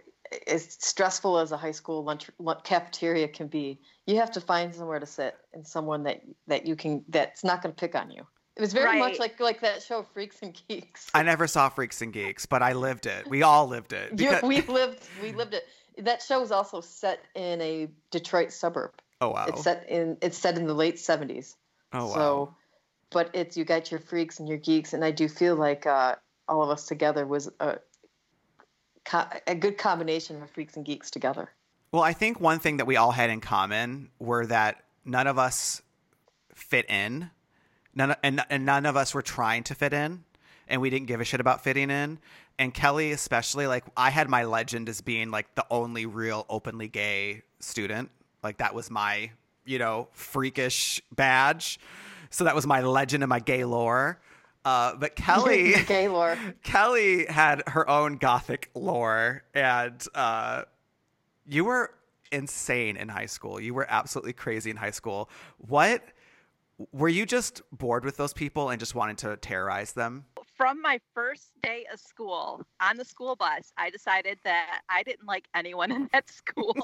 as 0.48 0.78
stressful 0.80 1.40
as 1.40 1.52
a 1.52 1.58
high 1.58 1.72
school 1.72 2.04
lunch, 2.04 2.30
lunch 2.40 2.64
cafeteria 2.64 3.28
can 3.28 3.48
be, 3.48 3.80
you 4.06 4.16
have 4.18 4.32
to 4.32 4.42
find 4.42 4.74
somewhere 4.74 5.00
to 5.00 5.06
sit 5.06 5.36
and 5.54 5.66
someone 5.66 6.04
that 6.04 6.22
that 6.48 6.66
you 6.66 6.76
can 6.76 7.04
that's 7.10 7.44
not 7.44 7.62
going 7.62 7.74
to 7.74 7.80
pick 7.80 7.96
on 7.96 8.12
you. 8.12 8.26
It 8.56 8.62
was 8.62 8.74
very 8.74 9.00
much 9.00 9.20
like 9.20 9.40
like 9.40 9.62
that 9.62 9.82
show 9.82 10.04
Freaks 10.04 10.40
and 10.42 10.60
Geeks. 10.68 11.10
I 11.14 11.24
never 11.24 11.48
saw 11.48 11.70
Freaks 11.70 12.02
and 12.02 12.12
Geeks, 12.12 12.46
but 12.46 12.62
I 12.62 12.74
lived 12.74 13.06
it. 13.06 13.28
We 13.28 13.42
all 13.42 13.68
lived 13.68 13.94
it. 13.94 14.12
You, 14.12 14.30
Because- 14.30 14.44
we 14.44 14.62
lived 14.62 15.08
we 15.22 15.32
lived 15.32 15.54
it. 15.54 15.64
That 16.00 16.22
show 16.22 16.42
is 16.42 16.52
also 16.52 16.82
set 16.82 17.20
in 17.36 17.62
a 17.62 17.90
Detroit 18.12 18.52
suburb. 18.52 18.92
oh 19.22 19.30
wow. 19.30 19.46
It's 19.48 19.64
set 19.64 19.90
in 19.90 20.18
it's 20.22 20.38
set 20.38 20.58
in 20.58 20.66
the 20.66 20.74
late 20.74 21.00
seventies. 21.00 21.56
oh 21.94 22.08
wow. 22.08 22.14
So, 22.14 22.56
but 23.12 23.30
it's 23.34 23.58
you 23.58 23.66
got 23.66 23.92
your 23.92 24.00
freaks 24.00 24.40
and 24.40 24.48
your 24.48 24.58
geeks, 24.58 24.94
and 24.94 25.04
I 25.04 25.12
do 25.12 25.28
feel 25.28 25.56
like 25.56 25.86
uh, 25.86 26.16
all 26.48 26.64
of 26.64 26.70
us 26.70 26.86
together 26.86 27.26
was 27.26 27.50
a 27.60 27.80
a 29.48 29.56
good 29.56 29.78
combination 29.78 30.42
of 30.42 30.50
freaks 30.52 30.76
and 30.76 30.86
geeks 30.86 31.10
together. 31.10 31.50
Well, 31.92 32.04
I 32.04 32.14
think 32.14 32.40
one 32.40 32.60
thing 32.60 32.78
that 32.78 32.86
we 32.86 32.96
all 32.96 33.12
had 33.12 33.30
in 33.30 33.42
common 33.42 34.10
were 34.20 34.46
that 34.46 34.84
none 35.04 35.26
of 35.26 35.40
us 35.40 35.82
fit 36.54 36.88
in, 36.90 37.32
none 37.96 38.16
and, 38.22 38.42
and 38.50 38.66
none 38.66 38.86
of 38.86 38.96
us 38.96 39.14
were 39.14 39.24
trying 39.24 39.64
to 39.64 39.76
fit 39.76 39.94
in, 39.94 40.24
and 40.70 40.82
we 40.82 40.90
didn't 40.90 41.08
give 41.08 41.20
a 41.20 41.24
shit 41.26 41.40
about 41.40 41.64
fitting 41.64 41.90
in. 41.90 42.20
And 42.58 42.74
Kelly, 42.74 43.12
especially, 43.12 43.68
like 43.68 43.86
I 43.98 44.10
had 44.10 44.30
my 44.30 44.44
legend 44.44 44.90
as 44.90 45.02
being 45.02 45.32
like 45.32 45.54
the 45.56 45.66
only 45.70 46.06
real 46.06 46.46
openly 46.50 46.88
gay 46.88 47.44
student. 47.60 48.10
Like 48.44 48.58
that 48.58 48.74
was 48.74 48.90
my, 48.90 49.32
you 49.66 49.80
know, 49.80 50.08
freakish 50.12 51.02
badge. 51.14 51.80
So 52.30 52.44
that 52.44 52.56
was 52.56 52.68
my 52.68 52.82
legend 52.82 53.24
and 53.24 53.30
my 53.30 53.40
gay 53.40 53.64
lore. 53.64 54.20
Uh, 54.64 54.96
but 54.96 55.16
Kelly, 55.16 55.74
Gaylor. 55.88 56.38
Kelly 56.64 57.26
had 57.26 57.64
her 57.68 57.90
own 57.90 58.18
gothic 58.18 58.70
lore, 58.76 59.44
and 59.54 60.06
uh, 60.14 60.64
you 61.48 61.66
were 61.66 61.92
insane 62.32 62.98
in 62.98 63.10
high 63.10 63.26
school. 63.26 63.60
You 63.60 63.74
were 63.74 63.88
absolutely 63.90 64.34
crazy 64.34 64.70
in 64.70 64.76
high 64.76 64.92
school. 64.92 65.30
What 65.58 66.04
were 66.92 67.10
you 67.10 67.26
just 67.26 67.62
bored 67.72 68.06
with 68.06 68.18
those 68.18 68.34
people 68.34 68.70
and 68.70 68.80
just 68.80 68.96
wanted 68.96 69.18
to 69.20 69.38
terrorize 69.38 69.94
them? 69.94 70.26
From 70.60 70.82
my 70.82 71.00
first 71.16 71.52
day 71.64 71.86
of 71.92 72.02
school 72.02 72.66
on 72.82 72.98
the 72.98 73.06
school 73.06 73.38
bus, 73.38 73.72
I 73.78 73.90
decided 73.90 74.40
that 74.44 74.82
I 74.90 75.04
didn't 75.04 75.26
like 75.26 75.48
anyone 75.56 75.90
in 75.98 76.10
that 76.12 76.30
school 76.30 76.76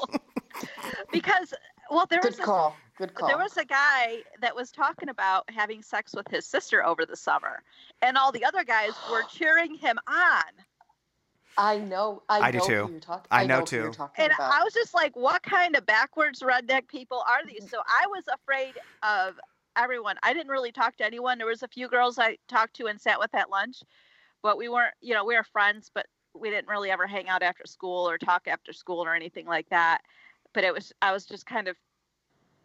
because, 1.11 1.53
well, 1.91 2.05
there 2.09 2.21
Good 2.21 2.37
was 2.39 2.39
a. 2.39 2.73
Good 2.97 3.13
call. 3.13 3.27
there 3.27 3.37
was 3.37 3.57
a 3.57 3.65
guy 3.65 4.19
that 4.39 4.55
was 4.55 4.71
talking 4.71 5.09
about 5.09 5.43
having 5.49 5.81
sex 5.81 6.15
with 6.15 6.25
his 6.29 6.45
sister 6.45 6.85
over 6.85 7.05
the 7.05 7.17
summer, 7.17 7.63
and 8.01 8.17
all 8.17 8.31
the 8.31 8.45
other 8.45 8.63
guys 8.63 8.93
were 9.11 9.23
cheering 9.29 9.75
him 9.75 9.99
on. 10.07 10.43
I 11.57 11.77
know. 11.77 12.23
I, 12.29 12.39
I 12.39 12.51
do 12.51 12.59
too. 12.59 12.85
Who 12.85 12.91
you're 12.91 12.99
talking, 13.01 13.27
I 13.29 13.45
know 13.45 13.59
who 13.59 13.65
too. 13.65 13.75
You're 13.77 13.91
talking 13.91 14.23
And 14.23 14.31
about. 14.33 14.53
I 14.53 14.63
was 14.63 14.73
just 14.73 14.93
like, 14.93 15.13
what 15.17 15.43
kind 15.43 15.75
of 15.75 15.85
backwards 15.85 16.41
redneck 16.41 16.87
people 16.87 17.23
are 17.27 17.45
these? 17.45 17.69
So 17.69 17.79
I 17.85 18.07
was 18.07 18.23
afraid 18.33 18.75
of 19.03 19.35
everyone. 19.77 20.17
I 20.23 20.33
didn't 20.33 20.51
really 20.51 20.71
talk 20.71 20.97
to 20.97 21.05
anyone. 21.05 21.37
There 21.37 21.47
was 21.47 21.63
a 21.63 21.67
few 21.67 21.87
girls 21.87 22.19
I 22.19 22.37
talked 22.47 22.75
to 22.77 22.87
and 22.87 22.99
sat 22.99 23.19
with 23.19 23.33
at 23.35 23.49
lunch, 23.49 23.77
but 24.41 24.57
we 24.57 24.69
weren't, 24.69 24.93
you 25.01 25.13
know, 25.13 25.25
we 25.25 25.35
were 25.35 25.43
friends, 25.43 25.91
but 25.93 26.05
we 26.33 26.49
didn't 26.49 26.67
really 26.67 26.91
ever 26.91 27.07
hang 27.07 27.29
out 27.29 27.43
after 27.43 27.63
school 27.65 28.09
or 28.09 28.17
talk 28.17 28.47
after 28.47 28.73
school 28.73 29.03
or 29.03 29.15
anything 29.15 29.45
like 29.45 29.69
that. 29.69 30.01
But 30.53 30.63
it 30.63 30.73
was, 30.73 30.93
I 31.01 31.11
was 31.11 31.25
just 31.25 31.45
kind 31.45 31.67
of 31.67 31.75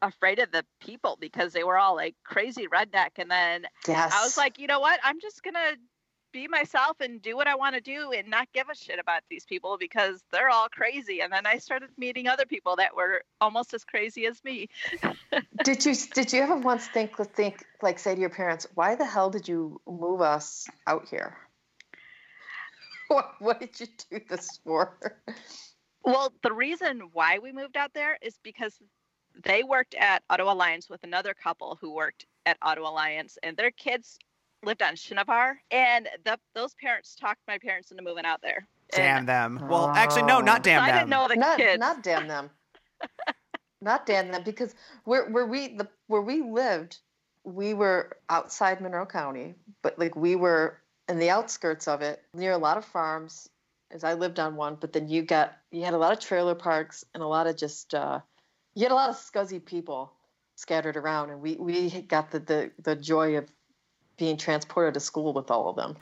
afraid 0.02 0.38
of 0.38 0.50
the 0.50 0.64
people 0.80 1.16
because 1.20 1.52
they 1.52 1.64
were 1.64 1.78
all 1.78 1.94
like 1.94 2.14
crazy 2.24 2.66
redneck. 2.66 3.10
And 3.16 3.30
then 3.30 3.66
yes. 3.86 4.12
I 4.14 4.22
was 4.22 4.36
like, 4.36 4.58
you 4.58 4.66
know 4.66 4.80
what? 4.80 5.00
I'm 5.04 5.20
just 5.20 5.42
gonna 5.42 5.76
be 6.32 6.48
myself 6.48 7.00
and 7.00 7.20
do 7.20 7.36
what 7.36 7.46
I 7.46 7.54
want 7.54 7.74
to 7.74 7.80
do 7.80 8.12
and 8.12 8.28
not 8.28 8.48
give 8.52 8.68
a 8.70 8.74
shit 8.74 8.98
about 8.98 9.22
these 9.28 9.44
people 9.44 9.76
because 9.78 10.22
they're 10.32 10.50
all 10.50 10.68
crazy. 10.68 11.20
And 11.20 11.32
then 11.32 11.46
I 11.46 11.58
started 11.58 11.90
meeting 11.96 12.28
other 12.28 12.46
people 12.46 12.76
that 12.76 12.94
were 12.94 13.22
almost 13.40 13.74
as 13.74 13.84
crazy 13.84 14.26
as 14.26 14.42
me. 14.44 14.68
did 15.64 15.84
you 15.84 15.94
did 16.14 16.32
you 16.32 16.40
ever 16.42 16.56
once 16.56 16.86
think 16.86 17.16
think 17.34 17.64
like 17.82 17.98
say 17.98 18.14
to 18.14 18.20
your 18.20 18.30
parents, 18.30 18.66
why 18.74 18.94
the 18.94 19.04
hell 19.04 19.30
did 19.30 19.48
you 19.48 19.80
move 19.86 20.20
us 20.20 20.68
out 20.86 21.08
here? 21.08 21.36
What, 23.08 23.32
what 23.40 23.58
did 23.58 23.80
you 23.80 23.88
do 24.08 24.20
this 24.30 24.60
for? 24.62 24.96
Well, 26.04 26.32
the 26.44 26.52
reason 26.52 27.10
why 27.12 27.40
we 27.40 27.50
moved 27.50 27.76
out 27.76 27.92
there 27.92 28.16
is 28.22 28.38
because 28.44 28.78
they 29.44 29.64
worked 29.64 29.94
at 29.94 30.22
AutoAlliance 30.28 30.88
with 30.88 31.02
another 31.02 31.34
couple 31.34 31.76
who 31.80 31.92
worked 31.92 32.26
at 32.46 32.60
AutoAlliance, 32.60 33.36
and 33.42 33.56
their 33.56 33.70
kids 33.70 34.18
lived 34.62 34.82
on 34.82 34.94
Shinovar, 34.94 35.54
and 35.70 36.08
the, 36.24 36.38
those 36.54 36.74
parents 36.74 37.14
talked 37.14 37.40
my 37.48 37.58
parents 37.58 37.90
into 37.90 38.02
moving 38.02 38.24
out 38.24 38.40
there. 38.42 38.66
Damn 38.92 39.18
And 39.18 39.28
them. 39.28 39.66
Well, 39.68 39.88
actually, 39.88 40.22
no, 40.22 40.40
not 40.40 40.60
Oh. 40.60 40.62
damn 40.62 40.82
I 40.82 40.86
them. 40.86 40.94
I 40.94 40.98
didn't 40.98 41.10
know 41.10 41.28
the 41.28 41.36
not, 41.36 41.56
kids. 41.58 41.78
not 41.78 42.02
damn 42.02 42.26
them. 42.28 42.50
not 43.80 44.04
damn 44.06 44.30
them 44.30 44.42
because 44.44 44.74
where 45.04 45.30
where 45.30 45.46
we 45.46 45.76
the 45.76 45.88
where 46.08 46.20
we 46.20 46.42
lived, 46.42 46.98
we 47.44 47.72
were 47.72 48.16
outside 48.28 48.80
Monroe 48.80 49.06
County, 49.06 49.54
but 49.82 49.98
like 49.98 50.16
we 50.16 50.36
were 50.36 50.78
in 51.08 51.18
the 51.18 51.30
outskirts 51.30 51.88
of 51.88 52.02
it, 52.02 52.22
near 52.34 52.52
a 52.52 52.58
lot 52.58 52.76
of 52.78 52.84
farms. 52.84 53.48
As 53.92 54.04
I 54.04 54.14
lived 54.14 54.38
on 54.38 54.54
one, 54.54 54.76
but 54.80 54.92
then 54.92 55.08
you 55.08 55.22
got 55.22 55.56
you 55.72 55.84
had 55.84 55.94
a 55.94 55.98
lot 55.98 56.12
of 56.12 56.20
trailer 56.20 56.54
parks 56.54 57.04
and 57.12 57.22
a 57.24 57.26
lot 57.26 57.48
of 57.48 57.56
just 57.56 57.92
uh, 57.94 58.20
you 58.74 58.84
had 58.84 58.92
a 58.92 58.94
lot 58.94 59.10
of 59.10 59.16
scuzzy 59.16 59.64
people 59.64 60.12
scattered 60.56 60.96
around, 60.96 61.30
and 61.30 61.40
we 61.40 61.56
we 61.56 61.90
got 62.02 62.30
the 62.30 62.38
the 62.38 62.70
the 62.82 62.94
joy 62.94 63.36
of 63.36 63.50
being 64.20 64.36
transported 64.36 64.94
to 64.94 65.00
school 65.00 65.32
with 65.32 65.50
all 65.50 65.68
of 65.68 65.74
them. 65.74 65.96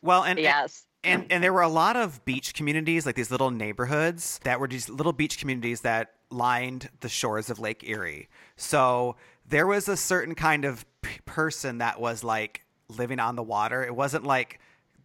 Well, 0.00 0.24
and 0.24 0.38
yes. 0.38 0.86
and 1.02 1.26
and 1.30 1.44
there 1.44 1.52
were 1.52 1.62
a 1.62 1.68
lot 1.68 1.96
of 1.96 2.24
beach 2.24 2.54
communities, 2.54 3.04
like 3.04 3.16
these 3.16 3.30
little 3.30 3.50
neighborhoods 3.50 4.40
that 4.44 4.60
were 4.60 4.68
these 4.68 4.88
little 4.88 5.12
beach 5.12 5.38
communities 5.38 5.82
that 5.82 6.14
lined 6.30 6.88
the 7.00 7.08
shores 7.08 7.50
of 7.50 7.58
Lake 7.58 7.82
Erie. 7.86 8.28
So 8.56 9.16
there 9.46 9.66
was 9.66 9.88
a 9.88 9.96
certain 9.96 10.34
kind 10.34 10.64
of 10.64 10.86
p- 11.02 11.18
person 11.26 11.78
that 11.78 12.00
was 12.00 12.24
like 12.24 12.64
living 12.88 13.18
on 13.18 13.36
the 13.36 13.42
water. 13.42 13.84
It 13.84 13.94
wasn't 13.94 14.24
like 14.24 14.60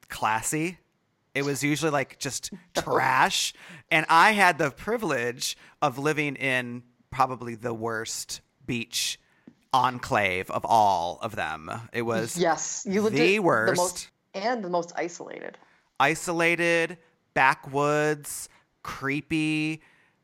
classy. 0.08 0.78
It 1.34 1.44
was 1.44 1.64
usually 1.64 1.92
like 1.92 2.20
just 2.20 2.52
trash. 2.76 3.54
And 3.90 4.06
I 4.10 4.32
had 4.32 4.58
the 4.58 4.72
privilege 4.72 5.58
of 5.82 5.98
living 5.98 6.36
in 6.36 6.84
probably 7.10 7.56
the 7.56 7.74
worst 7.74 8.42
beach 8.66 9.20
enclave 9.74 10.50
of 10.52 10.66
all 10.66 11.20
of 11.22 11.36
them. 11.36 11.72
It 11.94 12.02
was 12.04 12.38
Yes, 12.38 12.86
you 12.90 13.02
lived 13.02 13.16
the 13.16 13.40
worst. 13.40 13.72
the 13.74 13.78
most 13.82 14.10
and 14.34 14.64
the 14.64 14.70
most 14.70 14.92
isolated. 14.96 15.58
isolated, 16.00 16.98
backwoods, 17.34 18.50
creepy, 18.84 19.82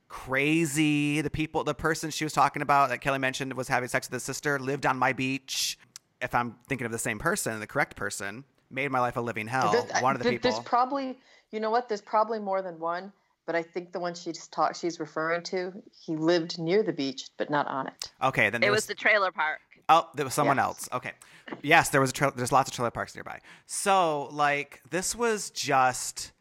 crazy. 0.07 1.21
The 1.21 1.29
people, 1.29 1.63
the 1.63 1.73
person 1.75 2.09
she 2.11 2.23
was 2.23 2.33
talking 2.33 2.61
about 2.61 2.89
that 2.89 3.01
Kelly 3.01 3.19
mentioned 3.19 3.53
was 3.53 3.67
having 3.67 3.89
sex 3.89 4.07
with 4.07 4.13
his 4.13 4.23
sister 4.23 4.59
lived 4.59 4.85
on 4.85 4.97
my 4.97 5.13
beach. 5.13 5.77
If 6.21 6.33
I'm 6.33 6.55
thinking 6.67 6.85
of 6.85 6.91
the 6.91 6.99
same 6.99 7.19
person, 7.19 7.59
the 7.59 7.67
correct 7.67 7.95
person, 7.95 8.45
made 8.71 8.89
my 8.91 8.99
life 8.99 9.17
a 9.17 9.21
living 9.21 9.47
hell. 9.47 9.87
I- 9.93 10.01
One 10.01 10.15
of 10.15 10.23
the 10.23 10.29
people. 10.29 10.49
There's 10.51 10.63
probably, 10.63 11.19
you 11.51 11.59
know 11.59 11.69
what? 11.69 11.87
There's 11.89 12.01
probably 12.01 12.39
more 12.39 12.61
than 12.61 12.79
one, 12.79 13.11
but 13.45 13.55
I 13.55 13.61
think 13.63 13.91
the 13.91 13.99
one 13.99 14.13
she's 14.15 14.47
talk 14.47 14.75
she's 14.75 14.99
referring 14.99 15.43
to, 15.43 15.71
he 15.91 16.15
lived 16.15 16.57
near 16.59 16.83
the 16.83 16.93
beach, 16.93 17.29
but 17.37 17.49
not 17.49 17.67
on 17.67 17.87
it. 17.87 18.11
okay, 18.21 18.49
then 18.49 18.61
It 18.61 18.65
there 18.65 18.71
was 18.71 18.85
the 18.85 18.95
trailer 18.95 19.31
park. 19.31 19.59
Oh, 19.87 20.09
there 20.15 20.25
was 20.25 20.33
someone 20.33 20.57
Yes. 20.57 20.65
else. 20.65 20.89
Okay. 20.93 21.11
Yes, 21.61 21.89
there 21.89 22.01
was 22.01 22.09
a 22.09 22.13
tra- 22.13 22.33
there's 22.35 22.51
lots 22.51 22.69
of 22.69 22.75
trailer 22.75 22.89
parks 22.91 23.13
nearby. 23.13 23.39
So, 23.67 24.29
like 24.31 24.81
this 24.89 25.15
was 25.15 25.51
just 25.51 26.31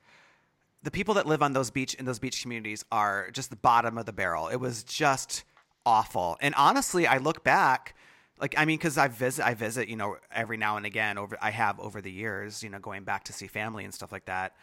the 0.83 0.91
people 0.91 1.15
that 1.15 1.27
live 1.27 1.43
on 1.43 1.53
those 1.53 1.71
beach 1.71 1.93
in 1.95 2.05
those 2.07 2.19
beach 2.19 2.41
communities 2.43 2.85
are 2.91 3.31
just 3.33 3.51
the 3.51 3.57
bottom 3.57 3.99
of 3.99 4.07
the 4.07 4.13
barrel. 4.15 4.49
It 4.49 4.57
was 4.57 4.83
just 4.83 5.45
awful. 5.85 6.39
And 6.41 6.55
honestly, 6.57 7.07
I 7.07 7.19
look 7.19 7.45
back 7.45 7.95
like 8.41 8.55
I 8.57 8.65
mean 8.65 8.79
cuz 8.79 8.97
I 8.97 9.09
visit 9.09 9.45
I 9.45 9.53
visit, 9.53 9.89
you 9.89 9.97
know, 9.97 10.17
every 10.33 10.57
now 10.57 10.79
and 10.79 10.87
again 10.87 11.19
over 11.19 11.37
I 11.43 11.51
have 11.51 11.79
over 11.81 12.01
the 12.01 12.11
years, 12.11 12.63
you 12.63 12.71
know, 12.71 12.79
going 12.79 13.05
back 13.05 13.25
to 13.25 13.33
see 13.35 13.47
family 13.47 13.85
and 13.85 13.93
stuff 13.93 14.11
like 14.11 14.25
that. 14.25 14.57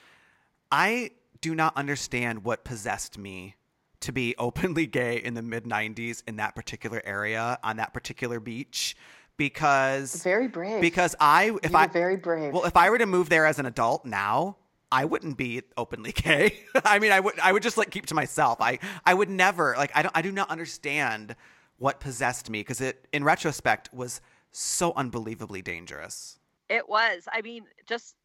I 0.72 1.12
do 1.42 1.56
not 1.56 1.76
understand 1.76 2.44
what 2.44 2.64
possessed 2.64 3.18
me 3.18 3.56
to 4.02 4.12
be 4.12 4.36
openly 4.40 4.86
gay 4.88 5.18
in 5.18 5.34
the 5.34 5.42
mid 5.42 5.66
90s 5.66 6.24
in 6.28 6.38
that 6.38 6.56
particular 6.56 7.02
area 7.06 7.58
on 7.64 7.78
that 7.78 7.94
particular 7.94 8.40
beach 8.40 8.96
because 9.38 10.22
Very 10.24 10.48
brave. 10.48 10.82
because 10.82 11.16
I 11.20 11.52
if 11.64 11.72
you 11.72 11.78
I 11.78 11.88
were 11.88 11.92
very 11.92 12.16
brave. 12.18 12.54
well 12.54 12.66
if 12.66 12.78
I 12.78 12.90
were 12.90 12.98
to 12.98 13.06
move 13.06 13.30
there 13.30 13.46
as 13.46 13.60
an 13.60 13.66
adult 13.66 14.06
now 14.06 14.58
I 14.92 15.06
wouldn't 15.06 15.38
be 15.38 15.62
openly 15.78 16.12
gay. 16.16 16.60
I 16.84 17.00
mean 17.00 17.12
I 17.12 17.20
would 17.20 17.40
I 17.40 17.52
would 17.52 17.64
just 17.64 17.78
like 17.78 17.90
keep 17.92 18.06
to 18.08 18.14
myself. 18.16 18.60
I 18.62 18.78
I 19.06 19.14
would 19.14 19.30
never 19.30 19.74
like 19.78 19.92
I 19.96 20.02
don't 20.04 20.16
I 20.16 20.22
do 20.22 20.32
not 20.32 20.50
understand 20.50 21.36
what 21.78 22.00
possessed 22.00 22.50
me 22.50 22.60
because 22.60 22.82
it 22.82 23.08
in 23.14 23.24
retrospect 23.24 23.90
was 23.94 24.22
so 24.52 24.92
unbelievably 24.96 25.62
dangerous. 25.62 26.38
It 26.70 26.88
was. 26.88 27.28
I 27.32 27.42
mean, 27.42 27.64
just 27.86 28.16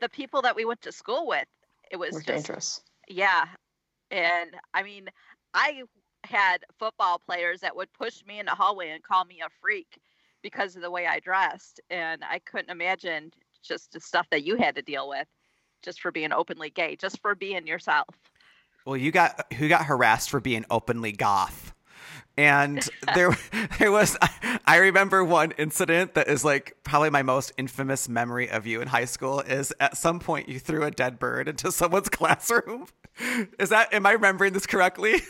the 0.00 0.08
people 0.08 0.42
that 0.42 0.54
we 0.56 0.64
went 0.64 0.80
to 0.82 0.92
school 0.92 1.26
with. 1.26 1.46
It 1.90 1.98
was 1.98 2.14
just 2.14 2.26
dangerous. 2.26 2.80
Yeah. 3.08 3.46
And 4.10 4.50
I 4.74 4.82
mean, 4.82 5.08
I 5.54 5.82
had 6.24 6.64
football 6.78 7.18
players 7.18 7.60
that 7.60 7.74
would 7.74 7.92
push 7.92 8.24
me 8.26 8.38
in 8.38 8.46
the 8.46 8.52
hallway 8.52 8.90
and 8.90 9.02
call 9.02 9.24
me 9.24 9.40
a 9.44 9.48
freak 9.60 9.98
because 10.42 10.76
of 10.76 10.82
the 10.82 10.90
way 10.90 11.06
I 11.06 11.20
dressed. 11.20 11.80
And 11.90 12.22
I 12.28 12.38
couldn't 12.40 12.70
imagine 12.70 13.32
just 13.62 13.92
the 13.92 14.00
stuff 14.00 14.26
that 14.30 14.44
you 14.44 14.56
had 14.56 14.74
to 14.76 14.82
deal 14.82 15.08
with 15.08 15.26
just 15.82 16.00
for 16.00 16.12
being 16.12 16.32
openly 16.32 16.70
gay, 16.70 16.96
just 16.96 17.20
for 17.20 17.34
being 17.34 17.66
yourself. 17.66 18.08
Well, 18.86 18.96
you 18.96 19.10
got 19.10 19.52
who 19.54 19.68
got 19.68 19.84
harassed 19.84 20.30
for 20.30 20.40
being 20.40 20.64
openly 20.70 21.12
goth. 21.12 21.74
And 22.36 22.88
there 23.14 23.36
there 23.78 23.92
was 23.92 24.16
I 24.66 24.76
remember 24.76 25.24
one 25.24 25.52
incident 25.52 26.14
that 26.14 26.28
is 26.28 26.44
like 26.44 26.76
probably 26.84 27.10
my 27.10 27.22
most 27.22 27.52
infamous 27.58 28.08
memory 28.08 28.48
of 28.50 28.66
you 28.66 28.80
in 28.80 28.88
high 28.88 29.04
school 29.04 29.40
is 29.40 29.72
at 29.80 29.96
some 29.96 30.20
point 30.20 30.48
you 30.48 30.58
threw 30.58 30.84
a 30.84 30.90
dead 30.90 31.18
bird 31.18 31.48
into 31.48 31.70
someone's 31.72 32.08
classroom. 32.08 32.86
Is 33.58 33.68
that 33.70 33.92
am 33.92 34.06
I 34.06 34.12
remembering 34.12 34.52
this 34.52 34.66
correctly? 34.66 35.20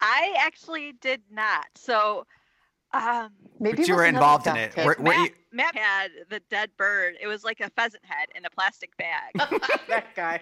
I 0.00 0.34
actually 0.38 0.92
did 1.00 1.20
not. 1.30 1.66
So, 1.76 2.26
um, 2.92 3.30
Maybe 3.58 3.78
But 3.78 3.88
you 3.88 3.94
were 3.94 4.06
involved 4.06 4.46
in 4.46 4.56
it. 4.56 4.74
pig. 4.74 4.86
Were- 4.86 4.96
were 4.98 5.04
Matt, 5.04 5.28
you- 5.30 5.34
Matt 5.52 5.76
had 5.76 6.10
the 6.30 6.40
dead 6.50 6.70
bird. 6.78 7.16
It 7.20 7.26
was 7.26 7.44
like 7.44 7.60
a 7.60 7.68
pheasant 7.70 8.04
head 8.06 8.28
in 8.34 8.44
a 8.46 8.50
plastic 8.50 8.96
bag. 8.96 9.32
that 9.88 10.14
guy. 10.16 10.40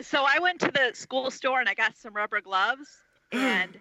so 0.00 0.24
I 0.28 0.38
went 0.40 0.60
to 0.60 0.70
the 0.70 0.90
school 0.94 1.30
store 1.30 1.60
and 1.60 1.68
I 1.68 1.74
got 1.74 1.96
some 1.96 2.12
rubber 2.12 2.40
gloves 2.42 2.88
and 3.32 3.80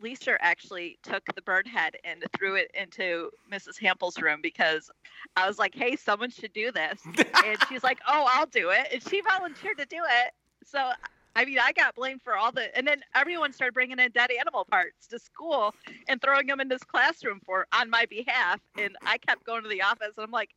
Lisa 0.00 0.36
actually 0.40 0.98
took 1.02 1.22
the 1.34 1.42
bird 1.42 1.66
head 1.66 1.96
and 2.04 2.24
threw 2.36 2.54
it 2.54 2.70
into 2.74 3.30
Mrs. 3.50 3.78
Hample's 3.78 4.20
room 4.20 4.40
because 4.42 4.90
I 5.36 5.46
was 5.46 5.58
like, 5.58 5.74
"Hey, 5.74 5.96
someone 5.96 6.30
should 6.30 6.52
do 6.52 6.72
this," 6.72 7.00
and 7.04 7.58
she's 7.68 7.84
like, 7.84 8.00
"Oh, 8.08 8.26
I'll 8.28 8.46
do 8.46 8.70
it," 8.70 8.88
and 8.92 9.02
she 9.02 9.20
volunteered 9.20 9.78
to 9.78 9.86
do 9.86 9.98
it. 9.98 10.32
So, 10.64 10.90
I 11.36 11.44
mean, 11.44 11.58
I 11.58 11.72
got 11.72 11.94
blamed 11.94 12.22
for 12.22 12.36
all 12.36 12.52
the, 12.52 12.76
and 12.76 12.86
then 12.86 13.02
everyone 13.14 13.52
started 13.52 13.74
bringing 13.74 13.98
in 13.98 14.10
dead 14.12 14.30
animal 14.30 14.64
parts 14.64 15.06
to 15.08 15.18
school 15.18 15.74
and 16.08 16.20
throwing 16.20 16.46
them 16.46 16.60
in 16.60 16.68
this 16.68 16.82
classroom 16.82 17.40
for 17.44 17.66
on 17.72 17.90
my 17.90 18.06
behalf, 18.06 18.60
and 18.78 18.96
I 19.02 19.18
kept 19.18 19.44
going 19.44 19.62
to 19.62 19.68
the 19.68 19.82
office 19.82 20.16
and 20.16 20.24
I'm 20.24 20.30
like. 20.30 20.50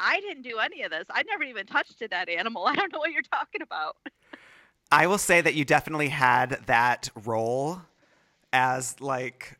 I 0.00 0.18
didn't 0.20 0.42
do 0.42 0.58
any 0.58 0.82
of 0.82 0.90
this. 0.90 1.04
I 1.08 1.22
never 1.22 1.44
even 1.44 1.66
touched 1.66 2.02
a 2.02 2.08
dead 2.08 2.28
animal. 2.28 2.66
I 2.66 2.74
don't 2.74 2.92
know 2.92 2.98
what 2.98 3.12
you're 3.12 3.22
talking 3.22 3.62
about. 3.62 3.96
I 4.90 5.06
will 5.06 5.18
say 5.18 5.40
that 5.40 5.54
you 5.54 5.64
definitely 5.64 6.08
had 6.08 6.60
that 6.66 7.10
role 7.24 7.82
as 8.54 8.98
like 9.00 9.58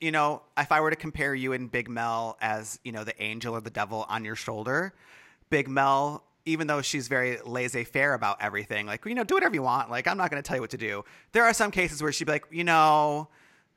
you 0.00 0.10
know, 0.10 0.42
if 0.56 0.72
I 0.72 0.80
were 0.80 0.90
to 0.90 0.96
compare 0.96 1.34
you 1.34 1.52
and 1.52 1.70
Big 1.70 1.88
Mel 1.88 2.38
as, 2.40 2.80
you 2.84 2.90
know, 2.90 3.04
the 3.04 3.22
angel 3.22 3.54
or 3.54 3.60
the 3.60 3.70
devil 3.70 4.06
on 4.08 4.24
your 4.24 4.34
shoulder, 4.34 4.94
Big 5.50 5.68
Mel, 5.68 6.24
even 6.46 6.66
though 6.66 6.80
she's 6.80 7.06
very 7.06 7.38
laissez 7.44 7.84
faire 7.84 8.14
about 8.14 8.40
everything, 8.40 8.86
like, 8.86 9.04
you 9.04 9.14
know, 9.14 9.24
do 9.24 9.34
whatever 9.34 9.54
you 9.54 9.62
want. 9.62 9.90
Like, 9.90 10.08
I'm 10.08 10.16
not 10.16 10.30
going 10.30 10.42
to 10.42 10.46
tell 10.46 10.56
you 10.56 10.62
what 10.62 10.70
to 10.70 10.78
do. 10.78 11.04
There 11.32 11.44
are 11.44 11.52
some 11.52 11.70
cases 11.70 12.02
where 12.02 12.12
she'd 12.12 12.24
be 12.24 12.32
like, 12.32 12.46
you 12.50 12.64
know, 12.64 13.28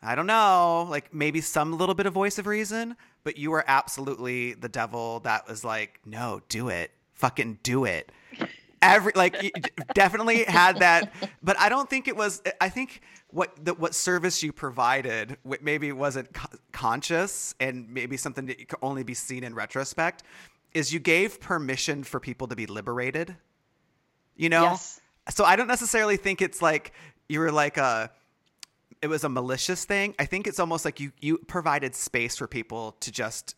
I 0.02 0.16
don't 0.16 0.28
know, 0.28 0.88
like 0.90 1.14
maybe 1.14 1.42
some 1.42 1.78
little 1.78 1.96
bit 1.96 2.06
of 2.06 2.14
voice 2.14 2.40
of 2.40 2.48
reason, 2.48 2.96
but 3.26 3.38
you 3.38 3.52
were 3.52 3.66
absolutely 3.68 4.54
the 4.54 4.70
devil 4.70 5.20
that 5.22 5.48
was 5.48 5.66
like, 5.66 6.00
no, 6.06 6.42
do 6.48 6.70
it. 6.70 6.92
Fucking 7.16 7.60
do 7.64 7.84
it 7.84 8.12
every 8.84 9.12
like 9.16 9.74
definitely 9.94 10.44
had 10.44 10.80
that 10.80 11.14
but 11.42 11.58
i 11.60 11.70
don't 11.70 11.90
think 11.90 12.08
it 12.08 12.16
was 12.16 12.42
i 12.62 12.70
think 12.70 13.02
what 13.30 13.54
the, 13.66 13.74
what 13.74 13.96
service 13.96 14.44
you 14.44 14.52
provided 14.52 15.38
maybe 15.62 15.92
wasn't 15.92 16.32
co- 16.34 16.50
conscious 16.72 17.56
and 17.60 17.90
maybe 17.90 18.16
something 18.18 18.46
that 18.46 18.68
could 18.68 18.80
only 18.82 19.04
be 19.04 19.14
seen 19.14 19.44
in 19.44 19.56
retrospect 19.56 20.24
is 20.74 20.94
you 20.94 21.00
gave 21.00 21.40
permission 21.40 22.04
for 22.04 22.20
people 22.20 22.48
to 22.48 22.56
be 22.56 22.66
liberated 22.66 23.36
you 24.36 24.50
know? 24.50 24.64
Yes. 24.64 25.00
so 25.30 25.46
i 25.46 25.56
don't 25.56 25.68
necessarily 25.68 26.18
think 26.18 26.42
it's 26.42 26.62
like 26.62 26.94
you 27.28 27.40
were 27.40 27.52
like 27.52 27.78
a 27.78 28.12
it 29.04 29.10
was 29.10 29.26
a 29.26 29.30
malicious 29.30 29.84
thing. 29.84 30.16
I 30.18 30.24
think 30.24 30.48
it's 30.48 30.60
almost 30.60 30.86
like 30.86 31.02
you 31.02 31.12
you 31.20 31.38
provided 31.38 31.94
space 31.94 32.38
for 32.38 32.48
people 32.48 32.96
to 33.02 33.12
just 33.12 33.56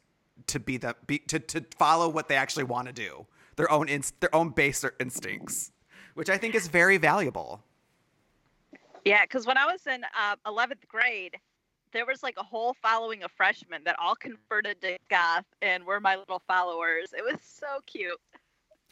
to 0.48 0.60
be 0.60 0.78
the 0.78 0.96
be 1.06 1.20
to, 1.20 1.40
to 1.40 1.64
follow 1.78 2.10
what 2.10 2.28
they 2.28 2.36
actually 2.36 2.64
want 2.64 2.88
to 2.88 2.94
do 2.94 3.28
their 3.56 3.72
own 3.72 3.88
inst- 3.90 4.20
their 4.20 4.34
own 4.36 4.50
baser 4.50 4.94
instincts, 5.00 5.72
which 6.14 6.30
I 6.30 6.38
think 6.38 6.56
is 6.56 6.68
very 6.68 6.98
valuable. 6.98 7.64
Yeah, 9.06 9.22
because 9.24 9.46
when 9.46 9.58
I 9.58 9.66
was 9.66 9.86
in 9.88 10.04
uh, 10.20 10.36
11th 10.48 10.88
grade, 10.88 11.36
there 11.94 12.06
was 12.06 12.24
like 12.24 12.36
a 12.38 12.44
whole 12.44 12.76
following 12.82 13.24
of 13.24 13.32
freshmen 13.32 13.82
that 13.86 13.96
all 14.00 14.16
converted 14.16 14.82
to 14.82 14.98
goth 15.10 15.46
and 15.62 15.84
were 15.86 16.00
my 16.00 16.16
little 16.16 16.42
followers. 16.48 17.14
It 17.16 17.24
was 17.24 17.40
so 17.42 17.80
cute. 17.86 18.20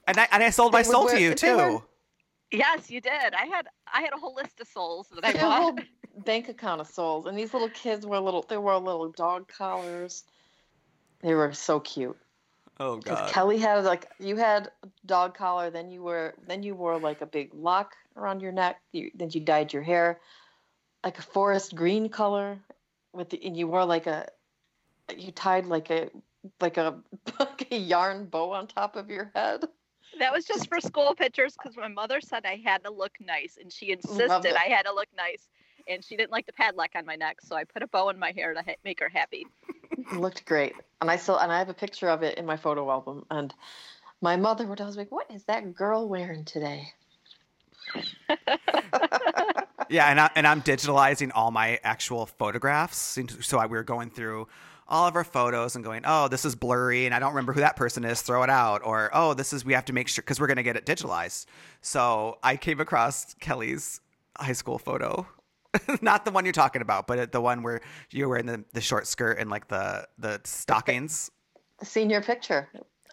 And 0.08 0.17
I 0.20 0.27
and 0.32 0.43
I 0.43 0.50
sold 0.50 0.72
my 0.74 0.84
They 0.84 0.88
were 0.89 0.93
soul 0.93 1.08
to 1.10 1.20
you 1.22 1.34
they 1.34 1.53
were- 1.53 1.79
too. 1.79 1.84
Yes, 2.51 2.91
you 2.91 3.01
did. 3.01 3.34
I 3.34 3.46
had 3.46 3.67
I 3.91 4.01
had 4.01 4.13
a 4.13 4.17
whole 4.17 4.36
list 4.36 4.60
of 4.62 4.67
souls 4.67 5.08
that 5.15 5.25
I 5.25 5.32
They 5.32 5.39
had 5.39 5.48
a 5.48 5.51
whole 5.51 5.72
bought. 5.74 5.86
bank 6.25 6.50
account 6.50 6.82
of 6.82 6.88
souls, 6.88 7.25
and 7.25 7.36
these 7.38 7.51
little 7.51 7.70
kids 7.70 8.05
were 8.05 8.20
little. 8.20 8.46
They 8.48 8.58
wore 8.58 8.77
little 8.77 9.10
dog 9.12 9.48
collars. 9.48 10.24
They 11.22 11.34
were 11.34 11.51
so 11.53 11.79
cute. 11.79 12.15
Oh 12.80 12.98
Because 12.98 13.20
god. 13.20 13.30
Kelly 13.30 13.58
had 13.58 13.84
like 13.84 14.10
you 14.20 14.36
had 14.36 14.72
a 14.84 14.88
dog 15.06 15.36
collar, 15.36 15.70
then 15.70 15.92
you 15.92 16.01
were 16.03 16.34
then 16.48 16.63
you 16.63 16.75
wore 16.75 16.98
like 16.98 17.22
a 17.22 17.25
big 17.25 17.53
lock 17.53 17.96
around 18.18 18.42
your 18.42 18.51
neck. 18.51 18.82
You, 18.92 19.12
then 19.15 19.30
you 19.32 19.42
dyed 19.42 19.74
your 19.74 19.84
hair 19.84 20.20
like 21.03 21.20
a 21.20 21.22
forest 21.22 21.75
green 21.75 22.10
color 22.10 22.60
with 23.12 23.30
the 23.30 23.46
and 23.46 23.58
you 23.58 23.68
wore 23.68 23.86
like 23.86 24.08
a 24.08 24.27
you 25.15 25.32
tied 25.32 25.65
like 25.65 25.89
a 25.89 26.10
like 26.60 26.77
a 26.77 27.00
like 27.39 27.68
a 27.72 27.77
yarn 27.77 28.25
bow 28.25 28.51
on 28.51 28.68
top 28.68 28.96
of 28.96 29.10
your 29.10 29.32
head. 29.36 29.65
That 30.20 30.32
was 30.32 30.46
just 30.46 30.70
for 30.70 30.80
school 30.80 31.15
pictures 31.15 31.56
because 31.58 31.75
my 31.75 31.88
mother 31.88 32.22
said 32.22 32.46
I 32.46 32.62
had 32.63 32.84
to 32.84 32.92
look 32.92 33.13
nice, 33.20 33.58
and 33.60 33.72
she 33.72 33.92
insisted. 33.92 34.56
I 34.56 34.70
had 34.70 34.86
to 34.86 34.94
look 34.94 35.08
nice, 35.18 35.50
and 35.88 36.03
she 36.03 36.15
didn't 36.15 36.32
like 36.32 36.46
the 36.46 36.53
padlock 36.53 36.92
on 36.96 37.06
my 37.06 37.15
neck, 37.15 37.42
so 37.42 37.56
I 37.56 37.63
put 37.63 37.82
a 37.82 37.88
bow 37.88 38.10
in 38.10 38.20
my 38.20 38.32
hair 38.32 38.53
to 38.53 38.62
ha- 38.62 38.75
make 38.86 39.00
her 39.00 39.10
happy. 39.10 39.48
Looked 40.13 40.45
great, 40.45 40.73
and 41.01 41.09
I 41.12 41.17
still 41.17 41.38
and 41.38 41.51
I 41.51 41.59
have 41.59 41.69
a 41.69 41.73
picture 41.73 42.09
of 42.09 42.23
it 42.23 42.38
in 42.38 42.45
my 42.45 42.57
photo 42.57 42.89
album. 42.89 43.25
And 43.29 43.53
my 44.21 44.35
mother 44.35 44.65
would 44.65 44.81
always 44.81 44.95
be 44.95 45.01
like, 45.01 45.12
"What 45.12 45.29
is 45.31 45.43
that 45.45 45.75
girl 45.75 46.07
wearing 46.07 46.45
today?" 46.45 46.88
Yeah, 49.93 50.07
and 50.07 50.19
I, 50.19 50.29
and 50.35 50.47
I'm 50.47 50.63
digitalizing 50.63 51.31
all 51.35 51.51
my 51.51 51.79
actual 51.83 52.25
photographs. 52.25 53.19
So 53.41 53.59
I, 53.59 53.67
we 53.67 53.77
were 53.77 53.83
going 53.83 54.09
through 54.09 54.47
all 54.88 55.07
of 55.07 55.15
our 55.15 55.23
photos 55.23 55.75
and 55.75 55.83
going, 55.83 56.01
oh, 56.05 56.27
this 56.27 56.45
is 56.45 56.55
blurry, 56.55 57.05
and 57.05 57.13
I 57.13 57.19
don't 57.19 57.29
remember 57.29 57.53
who 57.53 57.59
that 57.59 57.75
person 57.75 58.03
is. 58.03 58.21
Throw 58.21 58.41
it 58.41 58.50
out, 58.50 58.81
or 58.83 59.12
oh, 59.13 59.35
this 59.35 59.53
is 59.53 59.63
we 59.63 59.73
have 59.73 59.85
to 59.85 59.93
make 59.93 60.07
sure 60.07 60.23
because 60.23 60.39
we're 60.39 60.47
gonna 60.47 60.63
get 60.63 60.75
it 60.75 60.88
digitalized. 60.88 61.45
So 61.81 62.39
I 62.41 62.57
came 62.57 62.79
across 62.79 63.35
Kelly's 63.35 64.01
high 64.38 64.53
school 64.53 64.79
photo, 64.79 65.27
not 66.01 66.25
the 66.25 66.32
one 66.32 66.46
you're 66.46 66.51
talking 66.51 66.82
about, 66.82 67.08
but 67.08 67.32
the 67.32 67.42
one 67.42 67.63
where 67.63 67.82
you're 68.12 68.30
wearing 68.30 68.46
the, 68.46 68.63
the 68.74 68.82
short 68.82 69.08
skirt 69.08 69.39
and 69.39 69.50
like 69.50 69.68
the 69.68 70.08
the 70.18 70.39
stockings. 70.44 71.32
The 71.80 71.86
senior 71.86 72.22
picture, 72.22 72.70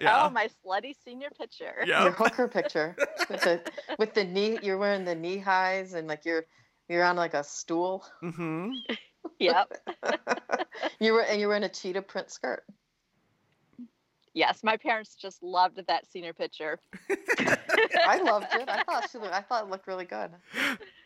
Oh, 0.07 0.31
my 0.31 0.49
slutty 0.65 0.95
senior 1.05 1.29
picture. 1.31 1.85
Yeah. 1.87 2.05
your 2.05 2.13
hooker 2.13 2.49
picture 2.49 2.97
with 3.29 3.43
the 3.43 3.61
with 3.99 4.15
the 4.15 4.25
knee. 4.25 4.59
You're 4.63 4.79
wearing 4.79 5.05
the 5.05 5.15
knee 5.15 5.39
highs 5.39 5.93
and 5.95 6.09
like 6.09 6.25
you're 6.25 6.47
you're 6.89 7.05
on 7.05 7.17
like 7.17 7.35
a 7.35 7.45
stool. 7.45 8.05
Mm-hmm. 8.23 8.71
Yep. 9.39 9.73
You 10.99 11.13
were 11.13 11.21
and 11.23 11.39
you 11.41 11.49
were 11.49 11.55
in 11.55 11.63
a 11.65 11.69
cheetah 11.69 12.01
print 12.03 12.31
skirt. 12.31 12.65
Yes, 14.33 14.61
my 14.63 14.77
parents 14.77 15.17
just 15.17 15.43
loved 15.43 15.81
that 15.89 16.07
senior 16.11 16.33
picture. 16.33 16.79
I 17.11 18.21
loved 18.23 18.47
it. 18.53 18.69
I 18.69 18.85
thought 18.85 19.09
she 19.11 19.19
looked, 19.19 19.35
I 19.35 19.41
thought 19.41 19.65
it 19.65 19.71
looked 19.71 19.87
really 19.89 20.05
good. 20.05 20.31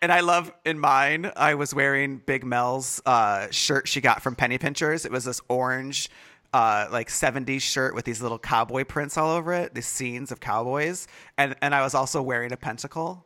And 0.02 0.12
I 0.12 0.21
love 0.21 0.52
in 0.66 0.78
mine, 0.78 1.33
I 1.35 1.54
was 1.54 1.75
wearing 1.75 2.19
Big 2.19 2.45
Mel's 2.45 3.00
uh, 3.07 3.47
shirt 3.50 3.88
she 3.88 4.00
got 4.02 4.23
from 4.23 4.35
Penny 4.37 4.59
Pinchers. 4.59 5.07
It 5.07 5.11
was 5.12 5.25
this 5.25 5.40
orange, 5.49 6.11
uh, 6.52 6.87
like 6.93 7.09
70s 7.09 7.62
shirt 7.62 7.95
with 7.95 8.04
these 8.04 8.21
little 8.21 8.38
cowboy 8.38 8.85
prints 8.85 9.16
all 9.16 9.31
over 9.31 9.54
it, 9.54 9.75
these 9.75 9.87
scenes 9.87 10.31
of 10.31 10.40
cowboys. 10.40 11.09
And, 11.38 11.57
and 11.62 11.75
I 11.75 11.83
was 11.83 11.94
also 11.94 12.20
wearing 12.20 12.53
a 12.53 12.57
pentacle. 12.59 13.25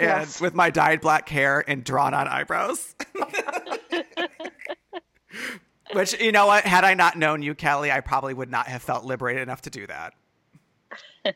And 0.00 0.08
Yes. 0.08 0.40
with 0.40 0.54
my 0.54 0.70
dyed 0.70 1.00
black 1.00 1.28
hair 1.28 1.62
and 1.68 1.84
drawn 1.84 2.14
on 2.14 2.26
eyebrows. 2.26 2.96
Which, 5.92 6.18
you 6.20 6.32
know 6.32 6.46
what? 6.46 6.64
Had 6.64 6.84
I 6.84 6.94
not 6.94 7.16
known 7.16 7.42
you, 7.42 7.54
Kelly, 7.54 7.90
I 7.92 8.00
probably 8.00 8.34
would 8.34 8.50
not 8.50 8.66
have 8.66 8.82
felt 8.82 9.04
liberated 9.04 9.42
enough 9.42 9.62
to 9.62 9.70
do 9.70 9.86
that. 9.86 10.14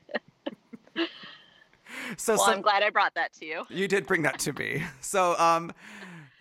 so 2.17 2.35
Well, 2.35 2.39
some- 2.45 2.55
I'm 2.55 2.63
glad 2.63 2.83
I 2.83 2.91
brought 2.91 3.15
that 3.15 3.33
to 3.35 3.47
you. 3.47 3.65
you 3.69 3.89
did 3.89 4.07
bring 4.07 4.23
that 4.23 4.39
to 4.41 4.53
me. 4.53 4.83
So, 5.01 5.37
um, 5.39 5.73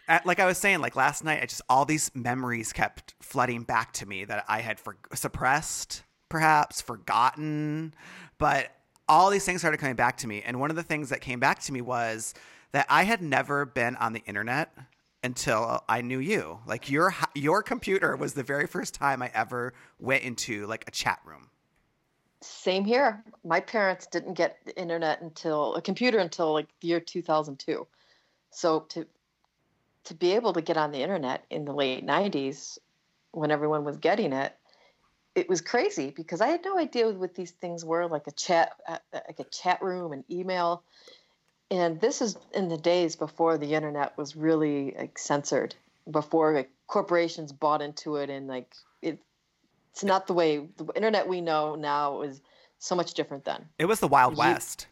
at, 0.08 0.25
like 0.25 0.39
I 0.39 0.45
was 0.45 0.58
saying, 0.58 0.80
like 0.82 0.95
last 0.95 1.23
night, 1.23 1.41
I 1.41 1.45
just 1.45 1.62
all 1.67 1.86
these 1.86 2.12
memories 2.13 2.71
kept 2.71 3.15
flooding 3.21 3.63
back 3.63 3.91
to 3.93 4.06
me 4.06 4.23
that 4.25 4.45
I 4.47 4.62
had 4.62 4.80
for, 4.80 4.97
suppressed, 5.13 6.04
perhaps 6.30 6.82
forgotten, 6.82 7.93
but 8.38 8.71
all 9.08 9.30
these 9.30 9.45
things 9.45 9.62
started 9.62 9.78
coming 9.78 9.95
back 9.95 10.17
to 10.17 10.28
me. 10.28 10.41
And 10.45 10.60
one 10.60 10.69
of 10.69 10.75
the 10.75 10.84
things 10.84 11.10
that 11.10 11.21
came 11.21 11.39
back 11.39 11.60
to 11.63 11.73
me 11.73 11.82
was 11.82 12.34
that 12.71 12.86
I 12.89 13.04
had 13.04 13.21
never 13.21 13.65
been 13.65 13.95
on 13.97 14.13
the 14.13 14.21
internet 14.25 14.71
until 15.25 15.83
I 15.89 16.01
knew 16.01 16.19
you. 16.19 16.59
Like 16.65 16.89
your 16.89 17.13
your 17.33 17.63
computer 17.63 18.15
was 18.15 18.33
the 18.33 18.43
very 18.43 18.67
first 18.67 18.93
time 18.93 19.21
I 19.21 19.31
ever 19.33 19.73
went 19.99 20.23
into 20.23 20.65
like 20.67 20.85
a 20.88 20.91
chat 20.91 21.19
room. 21.25 21.49
Same 22.41 22.85
here. 22.85 23.23
My 23.43 23.59
parents 23.59 24.05
didn't 24.05 24.35
get 24.35 24.59
the 24.65 24.79
internet 24.79 25.21
until 25.21 25.75
a 25.75 25.81
computer 25.81 26.19
until 26.19 26.53
like 26.53 26.67
the 26.79 26.88
year 26.89 26.99
2002. 26.99 27.88
So 28.51 28.81
to 28.89 29.07
to 30.05 30.13
be 30.13 30.33
able 30.33 30.53
to 30.53 30.61
get 30.61 30.77
on 30.77 30.91
the 30.91 31.01
internet 31.01 31.43
in 31.49 31.65
the 31.65 31.73
late 31.73 32.05
90s 32.05 32.77
when 33.31 33.49
everyone 33.49 33.83
was 33.83 33.97
getting 33.97 34.31
it, 34.31 34.55
it 35.33 35.49
was 35.49 35.61
crazy 35.61 36.11
because 36.15 36.39
I 36.39 36.47
had 36.47 36.63
no 36.63 36.77
idea 36.77 37.09
what 37.09 37.33
these 37.33 37.51
things 37.51 37.83
were 37.83 38.07
like 38.07 38.27
a 38.27 38.31
chat 38.31 38.73
uh, 38.88 38.99
like 39.13 39.39
a 39.39 39.45
chat 39.45 39.81
room 39.81 40.13
and 40.13 40.23
email. 40.29 40.83
And 41.71 41.99
this 41.99 42.21
is 42.21 42.38
in 42.54 42.69
the 42.69 42.78
days 42.78 43.15
before 43.15 43.58
the 43.58 43.73
internet 43.73 44.17
was 44.17 44.36
really 44.36 44.95
like 44.97 45.17
censored, 45.17 45.75
before 46.10 46.54
like 46.54 46.69
corporations 46.88 47.51
bought 47.51 47.82
into 47.82 48.17
it 48.17 48.30
and 48.30 48.47
like 48.47 48.75
it 49.01 49.19
it's 49.91 50.04
not 50.04 50.28
the 50.28 50.34
way 50.34 50.67
the 50.78 50.86
internet 50.95 51.28
we 51.28 51.41
know 51.41 51.75
now 51.75 52.21
is 52.21 52.41
so 52.80 52.95
much 52.95 53.13
different 53.13 53.45
then. 53.45 53.67
It 53.80 53.86
was 53.86 53.99
the 53.99 54.08
Wild 54.08 54.34
You- 54.34 54.39
West. 54.39 54.88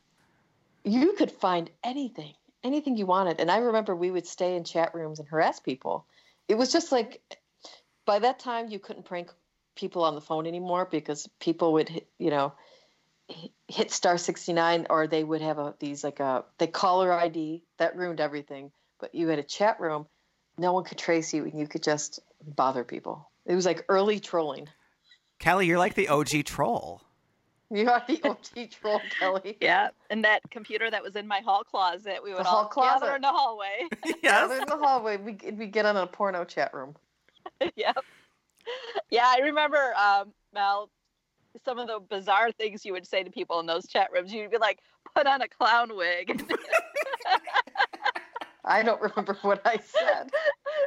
You 0.86 1.14
could 1.14 1.32
find 1.32 1.70
anything, 1.84 2.34
anything 2.64 2.98
you 2.98 3.06
wanted. 3.06 3.40
And 3.40 3.50
I 3.50 3.58
remember 3.58 3.96
we 3.96 4.12
would 4.12 4.28
stay 4.28 4.56
in 4.56 4.66
chat 4.66 4.94
rooms 4.94 5.20
and 5.20 5.28
harass 5.28 5.60
people. 5.60 6.06
It 6.50 6.56
was 6.56 6.74
just 6.74 6.92
like 6.92 7.22
by 8.06 8.20
that 8.20 8.40
time 8.40 8.70
you 8.70 8.80
couldn't 8.80 9.06
prank 9.06 9.32
people 9.76 10.04
on 10.04 10.16
the 10.16 10.22
phone 10.22 10.46
anymore 10.46 10.88
because 10.90 11.28
people 11.40 11.74
would 11.74 12.04
you 12.18 12.30
know 12.30 12.54
hit 13.68 13.92
star 13.92 14.18
69 14.18 14.88
or 14.90 15.08
they 15.08 15.24
would 15.24 15.42
have 15.42 15.58
a 15.58 15.76
these 15.80 16.04
like 16.04 16.20
a 16.20 16.44
they 16.58 16.68
caller 16.68 17.12
ID 17.12 17.64
that 17.78 17.96
ruined 17.96 18.20
everything. 18.20 18.72
But 19.00 19.16
you 19.16 19.28
had 19.28 19.40
a 19.40 19.44
chat 19.44 19.80
room, 19.80 20.08
no 20.58 20.74
one 20.74 20.84
could 20.84 20.98
trace 20.98 21.34
you 21.34 21.44
and 21.44 21.60
you 21.60 21.68
could 21.68 21.84
just 21.84 22.20
bother 22.44 22.84
people. 22.84 23.30
It 23.46 23.56
was 23.56 23.66
like 23.66 23.86
early 23.90 24.20
trolling. 24.20 24.70
Kelly, 25.40 25.68
you're 25.68 25.80
like 25.80 25.96
the 25.96 26.10
OG 26.10 26.46
troll. 26.46 27.02
You 27.72 27.90
are 27.90 28.04
the 28.08 28.22
OG 28.24 28.70
troll, 28.70 29.02
Kelly. 29.20 29.58
Yeah, 29.60 29.90
and 30.12 30.24
that 30.26 30.42
computer 30.52 30.92
that 30.92 31.02
was 31.02 31.16
in 31.16 31.28
my 31.28 31.40
hall 31.40 31.64
closet, 31.64 32.20
we 32.24 32.32
would 32.32 32.46
hall 32.46 32.70
all 32.72 32.84
gather 32.84 33.00
closet. 33.00 33.16
in 33.16 33.22
the 33.24 33.30
hallway. 33.30 33.88
Out 34.30 34.52
in 34.52 34.68
the 34.68 34.78
hallway, 34.78 35.18
we 35.18 35.38
we 35.54 35.66
get 35.66 35.88
on 35.88 35.98
a 35.98 36.06
porno 36.06 36.46
chat 36.46 36.72
room. 36.72 36.96
yep. 37.76 37.98
Yeah, 39.10 39.26
I 39.26 39.40
remember 39.40 39.96
um, 39.96 40.34
Mel. 40.54 40.92
Some 41.64 41.78
of 41.80 41.88
the 41.88 42.00
bizarre 42.00 42.52
things 42.52 42.86
you 42.86 42.94
would 42.94 43.06
say 43.08 43.24
to 43.24 43.30
people 43.30 43.60
in 43.60 43.66
those 43.66 43.88
chat 43.88 44.10
rooms. 44.12 44.34
You'd 44.34 44.52
be 44.52 44.58
like, 44.58 44.80
"Put 45.16 45.28
on 45.28 45.42
a 45.42 45.48
clown 45.48 45.96
wig." 45.96 46.44
I 48.66 48.82
don't 48.82 49.02
remember 49.02 49.38
what 49.42 49.62
I 49.66 49.78
said. 49.78 50.32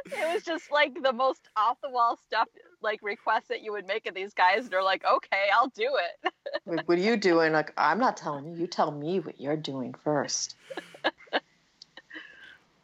it 0.07 0.33
was 0.33 0.43
just 0.43 0.71
like 0.71 1.01
the 1.03 1.13
most 1.13 1.47
off 1.55 1.77
the 1.81 1.89
wall 1.89 2.17
stuff, 2.17 2.47
like 2.81 2.99
requests 3.03 3.47
that 3.49 3.61
you 3.61 3.71
would 3.71 3.85
make 3.87 4.07
of 4.07 4.15
these 4.15 4.33
guys, 4.33 4.63
and 4.63 4.71
they're 4.71 4.83
like, 4.83 5.03
"Okay, 5.05 5.47
I'll 5.53 5.69
do 5.69 5.89
it." 6.23 6.33
Like, 6.65 6.87
what 6.87 6.97
are 6.97 7.01
you 7.01 7.15
doing? 7.17 7.53
Like, 7.53 7.71
I'm 7.77 7.99
not 7.99 8.17
telling 8.17 8.45
you. 8.47 8.55
You 8.55 8.67
tell 8.67 8.91
me 8.91 9.19
what 9.19 9.39
you're 9.39 9.55
doing 9.55 9.93
first. 10.03 10.55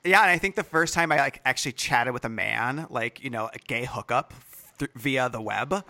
Yeah, 0.06 0.22
and 0.22 0.30
I 0.30 0.38
think 0.38 0.56
the 0.56 0.64
first 0.64 0.94
time 0.94 1.12
I 1.12 1.18
like 1.18 1.42
actually 1.46 1.72
chatted 1.74 2.14
with 2.14 2.26
a 2.26 2.30
man, 2.30 2.88
like 2.90 3.24
you 3.24 3.30
know, 3.30 3.50
a 3.54 3.58
gay 3.58 3.86
hookup 3.86 4.34
th- 4.78 4.92
via 4.96 5.30
the 5.30 5.42
web, 5.42 5.86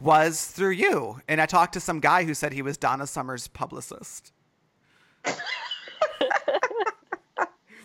was 0.00 0.46
through 0.46 0.70
you. 0.70 1.20
And 1.28 1.40
I 1.40 1.46
talked 1.46 1.74
to 1.74 1.80
some 1.80 2.00
guy 2.00 2.24
who 2.24 2.34
said 2.34 2.52
he 2.52 2.62
was 2.62 2.76
Donna 2.76 3.06
Summer's 3.06 3.48
publicist, 3.48 4.32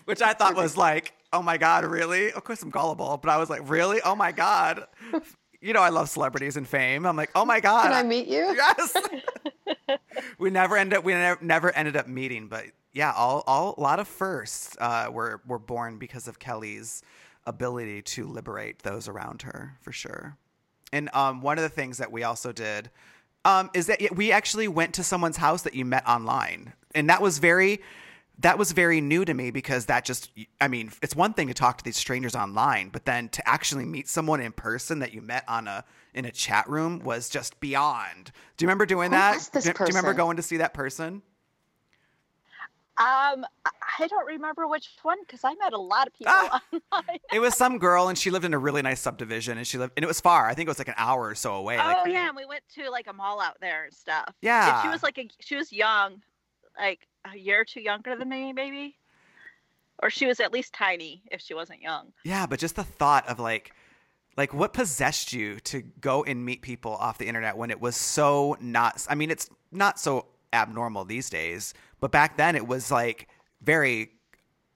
which 0.05 0.21
I 0.21 0.33
thought 0.33 0.55
was 0.55 0.77
like, 0.77 1.13
oh 1.31 1.41
my 1.41 1.57
god, 1.57 1.85
really? 1.85 2.31
Of 2.31 2.43
course, 2.43 2.61
I'm 2.61 2.69
gullible, 2.69 3.17
but 3.17 3.29
I 3.29 3.37
was 3.37 3.49
like, 3.49 3.67
really? 3.69 3.99
Oh 4.03 4.15
my 4.15 4.31
god. 4.31 4.85
You 5.61 5.73
know, 5.73 5.81
I 5.81 5.89
love 5.89 6.09
celebrities 6.09 6.57
and 6.57 6.67
fame. 6.67 7.05
I'm 7.05 7.15
like, 7.15 7.31
oh 7.35 7.45
my 7.45 7.59
god. 7.59 7.83
Can 7.83 7.93
I 7.93 8.03
meet 8.03 8.27
you? 8.27 8.53
Yes. 8.55 8.95
we 10.37 10.49
never 10.49 10.77
ended 10.77 10.99
up. 10.99 11.05
We 11.05 11.13
never, 11.13 11.43
never 11.43 11.71
ended 11.71 11.95
up 11.95 12.07
meeting, 12.07 12.47
but 12.47 12.65
yeah, 12.93 13.11
all, 13.15 13.43
all 13.47 13.73
a 13.77 13.81
lot 13.81 13.99
of 13.99 14.07
firsts 14.07 14.77
uh, 14.79 15.07
were 15.11 15.41
were 15.47 15.59
born 15.59 15.97
because 15.97 16.27
of 16.27 16.37
Kelly's 16.37 17.01
ability 17.45 18.01
to 18.01 18.27
liberate 18.27 18.83
those 18.83 19.07
around 19.07 19.41
her, 19.43 19.77
for 19.81 19.91
sure. 19.91 20.37
And 20.93 21.09
um, 21.13 21.41
one 21.41 21.57
of 21.57 21.63
the 21.63 21.69
things 21.69 21.97
that 21.97 22.11
we 22.11 22.23
also 22.23 22.53
did 22.53 22.91
um, 23.43 23.69
is 23.73 23.87
that 23.87 23.99
we 24.15 24.31
actually 24.31 24.67
went 24.69 24.93
to 24.93 25.03
someone's 25.03 25.37
house 25.37 25.63
that 25.63 25.73
you 25.73 25.83
met 25.83 26.07
online, 26.07 26.71
and 26.95 27.09
that 27.09 27.21
was 27.21 27.39
very 27.39 27.81
that 28.39 28.57
was 28.57 28.71
very 28.71 28.99
new 28.99 29.23
to 29.25 29.33
me 29.33 29.51
because 29.51 29.85
that 29.87 30.05
just 30.05 30.31
I 30.61 30.67
mean 30.67 30.91
it's 31.01 31.15
one 31.15 31.33
thing 31.33 31.47
to 31.47 31.53
talk 31.53 31.79
to 31.79 31.83
these 31.83 31.97
strangers 31.97 32.35
online, 32.35 32.89
but 32.89 33.05
then 33.05 33.27
to 33.29 33.47
actually 33.49 33.85
meet 33.85 34.07
someone 34.07 34.39
in 34.39 34.51
person 34.51 34.99
that 34.99 35.13
you 35.13 35.21
met 35.21 35.43
on 35.47 35.67
a 35.67 35.83
in 36.13 36.25
a 36.25 36.31
chat 36.31 36.69
room 36.69 36.99
was 36.99 37.27
just 37.27 37.59
beyond. 37.59 38.31
Do 38.57 38.63
you 38.63 38.67
remember 38.67 38.85
doing 38.85 39.11
Who 39.11 39.17
that? 39.17 39.49
do, 39.51 39.61
do 39.61 39.67
you 39.69 39.85
remember 39.87 40.13
going 40.13 40.37
to 40.37 40.43
see 40.43 40.57
that 40.57 40.73
person? 40.75 41.23
Um, 43.03 43.45
I- 43.65 44.07
don't 44.07 44.25
remember 44.25 44.67
which 44.67 44.89
one 45.03 45.17
because 45.21 45.43
I 45.43 45.53
met 45.55 45.73
a 45.73 45.77
lot 45.77 46.07
of 46.07 46.13
people 46.13 46.33
Ah. 46.35 46.61
online. 46.91 47.19
It 47.31 47.39
was 47.39 47.55
some 47.55 47.77
girl, 47.79 48.09
and 48.09 48.17
she 48.17 48.29
lived 48.31 48.43
in 48.45 48.53
a 48.53 48.57
really 48.59 48.81
nice 48.81 48.99
subdivision, 49.01 49.57
and 49.57 49.65
she 49.67 49.77
lived, 49.77 49.93
and 49.95 50.03
it 50.03 50.07
was 50.07 50.19
far. 50.19 50.47
I 50.47 50.53
think 50.53 50.67
it 50.67 50.69
was 50.71 50.77
like 50.79 50.87
an 50.89 50.95
hour 50.97 51.27
or 51.27 51.35
so 51.35 51.55
away. 51.55 51.77
like- 51.77 51.97
Oh 52.01 52.05
yeah, 52.05 52.27
and 52.27 52.35
we 52.35 52.45
went 52.45 52.63
to 52.75 52.89
like 52.89 53.07
a 53.07 53.13
mall 53.13 53.39
out 53.39 53.57
there 53.61 53.85
and 53.85 53.93
stuff. 53.93 54.25
And 54.27 54.35
Yeah. 54.41 54.81
she 54.81 54.89
was 54.89 55.03
like 55.03 55.17
a, 55.17 55.29
she 55.39 55.55
was 55.55 55.71
young, 55.71 56.21
like 56.77 57.07
a 57.31 57.37
year 57.37 57.61
or 57.61 57.65
two 57.65 57.81
younger 57.81 58.15
than 58.15 58.29
me, 58.29 58.51
maybe, 58.53 58.97
or 60.01 60.09
she 60.09 60.25
was 60.25 60.39
at 60.39 60.51
least 60.51 60.73
tiny 60.73 61.21
if 61.31 61.39
she 61.41 61.53
wasn't 61.53 61.81
young. 61.81 62.11
Yeah, 62.23 62.45
but 62.45 62.59
just 62.59 62.75
the 62.75 62.83
thought 62.83 63.27
of 63.29 63.39
like 63.39 63.73
like 64.35 64.53
what 64.53 64.73
possessed 64.73 65.31
you 65.31 65.59
to 65.61 65.81
go 66.01 66.23
and 66.23 66.43
meet 66.43 66.61
people 66.63 66.95
off 66.95 67.19
the 67.19 67.27
internet 67.27 67.55
when 67.55 67.69
it 67.69 67.79
was 67.79 67.95
so 67.95 68.57
not 68.59 69.05
I 69.09 69.13
mean 69.15 69.29
it's 69.29 69.49
not 69.71 69.99
so 69.99 70.25
abnormal 70.51 71.05
these 71.05 71.29
days, 71.29 71.73
but 72.03 72.11
back 72.11 72.35
then 72.35 72.57
it 72.57 72.67
was 72.67 72.91
like 72.91 73.29
very 73.61 74.11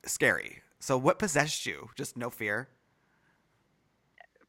scary. 0.05 0.61
So 0.79 0.97
what 0.97 1.19
possessed 1.19 1.65
you? 1.65 1.89
Just 1.97 2.15
no 2.15 2.29
fear? 2.29 2.69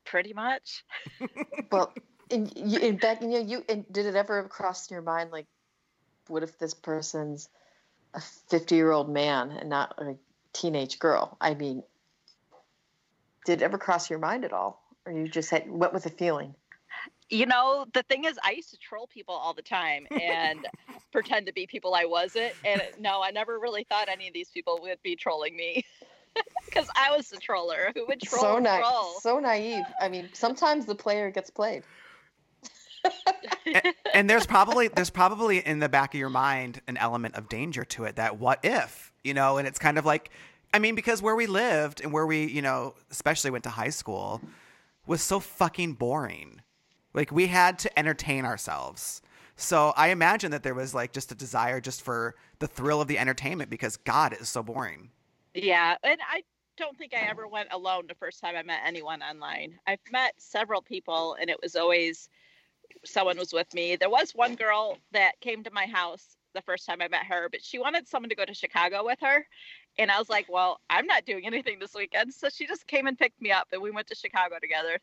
Pretty 0.05 0.33
much. 0.33 0.85
Well, 1.73 1.93
in, 2.31 2.47
in 2.47 2.99
back, 2.99 3.21
you 3.21 3.29
know, 3.31 3.41
you 3.41 3.65
and 3.69 3.85
did 3.93 4.07
it 4.07 4.15
ever 4.15 4.45
cross 4.45 4.93
your 4.93 5.03
mind 5.03 5.33
like, 5.33 5.47
what 6.29 6.45
if 6.45 6.57
this 6.61 6.73
person's 6.73 7.49
a 8.15 8.21
fifty-year-old 8.49 9.11
man 9.11 9.51
and 9.51 9.69
not 9.69 9.95
a 9.99 10.15
teenage 10.53 11.01
girl? 11.01 11.37
I 11.41 11.55
mean, 11.55 11.83
did 13.45 13.61
it 13.61 13.65
ever 13.65 13.77
cross 13.77 14.09
your 14.09 14.21
mind 14.21 14.45
at 14.45 14.53
all, 14.53 14.81
or 15.05 15.13
you 15.13 15.27
just 15.27 15.51
had 15.51 15.69
went 15.69 15.93
with 15.93 16.05
the 16.05 16.11
feeling? 16.11 16.55
You 17.31 17.47
know, 17.47 17.87
the 17.93 18.03
thing 18.05 18.25
is, 18.25 18.39
I 18.43 18.53
used 18.53 18.71
to 18.71 18.79
troll 18.79 19.07
people 19.07 19.35
all 19.35 19.53
the 19.53 19.63
time 19.63 20.07
and 20.11 20.67
pretend 21.13 21.47
to 21.47 21.53
be 21.53 21.67
people 21.67 21.95
I 21.95 22.05
wasn't. 22.05 22.55
And 22.65 22.83
no, 22.99 23.23
I 23.23 23.31
never 23.31 23.59
really 23.59 23.85
thought 23.85 24.09
any 24.09 24.29
of 24.29 24.35
these 24.35 24.49
people 24.49 24.79
would 24.83 25.03
be 25.03 25.15
trolling 25.15 25.57
me 25.57 25.85
because 26.65 26.89
I 26.97 27.15
was 27.15 27.29
the 27.29 27.37
troller 27.37 27.93
who 27.95 28.07
would 28.07 28.23
troll. 28.23 28.43
so 28.43 28.57
and 28.57 28.65
naive, 28.65 28.81
troll. 28.81 29.21
so 29.21 29.39
naive. 29.39 29.85
I 30.01 30.09
mean, 30.09 30.29
sometimes 30.33 30.87
the 30.87 30.95
player 30.95 31.31
gets 31.31 31.51
played. 31.51 31.83
and, 33.67 33.95
and 34.13 34.31
there's 34.31 34.47
probably 34.47 34.89
there's 34.89 35.11
probably 35.11 35.59
in 35.59 35.79
the 35.79 35.89
back 35.89 36.15
of 36.15 36.21
your 36.21 36.29
mind 36.29 36.81
an 36.89 36.97
element 36.97 37.35
of 37.37 37.49
danger 37.49 37.85
to 37.85 38.05
it 38.05 38.17
that 38.17 38.39
what 38.39 38.59
if 38.65 39.13
you 39.23 39.33
know 39.33 39.57
and 39.57 39.69
it's 39.69 39.79
kind 39.79 39.99
of 39.99 40.05
like 40.05 40.31
i 40.75 40.81
mean 40.81 40.97
because 40.97 41.23
where 41.23 41.37
we 41.37 41.47
lived 41.47 42.01
and 42.01 42.13
where 42.13 42.27
we 42.27 42.47
you 42.47 42.61
know 42.61 42.95
especially 43.13 43.53
went 43.53 43.63
to 43.63 43.71
high 43.71 43.89
school 43.89 44.41
was 45.07 45.23
so 45.23 45.39
fucking 45.39 45.93
boring 45.93 46.61
like 47.15 47.33
we 47.33 47.47
had 47.47 47.79
to 47.79 47.99
entertain 47.99 48.45
ourselves 48.45 49.23
so 49.57 49.93
i 49.97 50.09
imagine 50.09 50.51
that 50.51 50.63
there 50.63 50.75
was 50.75 50.95
like 50.95 51.13
just 51.13 51.33
a 51.33 51.35
desire 51.35 51.81
just 51.81 52.03
for 52.03 52.35
the 52.59 52.67
thrill 52.67 53.01
of 53.01 53.09
the 53.09 53.19
entertainment 53.19 53.71
because 53.71 53.97
god 53.97 54.33
it 54.33 54.41
is 54.41 54.49
so 54.49 54.63
boring 54.63 55.11
Yeah, 55.55 55.97
and 56.05 56.21
I 56.31 56.43
don't 56.77 56.97
think 56.97 57.13
I 57.15 57.29
ever 57.29 57.49
went 57.49 57.69
alone 57.73 58.05
the 58.07 58.15
first 58.15 58.41
time 58.41 58.55
I 58.57 58.63
met 58.63 58.81
anyone 58.85 59.23
online. 59.23 59.79
I've 59.87 59.99
met 60.13 60.35
several 60.39 60.81
people, 60.81 61.37
and 61.41 61.51
it 61.51 61.59
was 61.61 61.75
always 61.75 62.29
someone 63.05 63.37
was 63.39 63.53
with 63.53 63.73
me. 63.75 63.97
There 63.97 64.11
was 64.11 64.33
one 64.35 64.55
girl 64.55 64.99
that 65.13 65.33
came 65.41 65.65
to 65.65 65.71
my 65.73 65.87
house 65.87 66.37
the 66.55 66.63
first 66.63 66.87
time 66.87 67.03
I 67.03 67.09
met 67.09 67.25
her, 67.25 67.49
but 67.51 67.65
she 67.65 67.79
wanted 67.79 68.07
someone 68.07 68.29
to 68.31 68.37
go 68.37 68.45
to 68.45 68.55
Chicago 68.55 69.05
with 69.05 69.19
her. 69.21 69.47
And 69.99 70.11
I 70.11 70.19
was 70.19 70.29
like, 70.29 70.47
well, 70.49 70.81
I'm 70.89 71.07
not 71.07 71.25
doing 71.25 71.45
anything 71.45 71.79
this 71.81 71.95
weekend. 71.95 72.33
So 72.33 72.49
she 72.49 72.67
just 72.67 72.87
came 72.87 73.07
and 73.07 73.19
picked 73.19 73.41
me 73.43 73.51
up, 73.51 73.69
and 73.73 73.83
we 73.83 73.91
went 73.91 74.07
to 74.09 74.15
Chicago 74.15 74.57
together. 74.61 74.99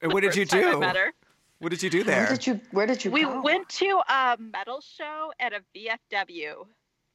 and 0.00 0.12
what 0.12 0.20
did 0.22 0.36
you 0.36 0.46
time 0.46 0.64
I 0.64 0.70
do 0.72 0.78
met 0.78 0.96
her. 0.96 1.12
What 1.60 1.70
did 1.70 1.82
you 1.82 1.90
do 1.90 2.02
there? 2.02 2.20
Where 2.20 2.28
did 2.30 2.46
you? 2.46 2.60
Where 2.70 2.86
did 2.86 3.04
you? 3.04 3.10
We 3.10 3.22
go? 3.22 3.42
went 3.42 3.68
to 3.68 4.00
a 4.08 4.36
metal 4.38 4.80
show 4.80 5.30
at 5.38 5.52
a 5.52 5.60
VFW. 5.76 6.66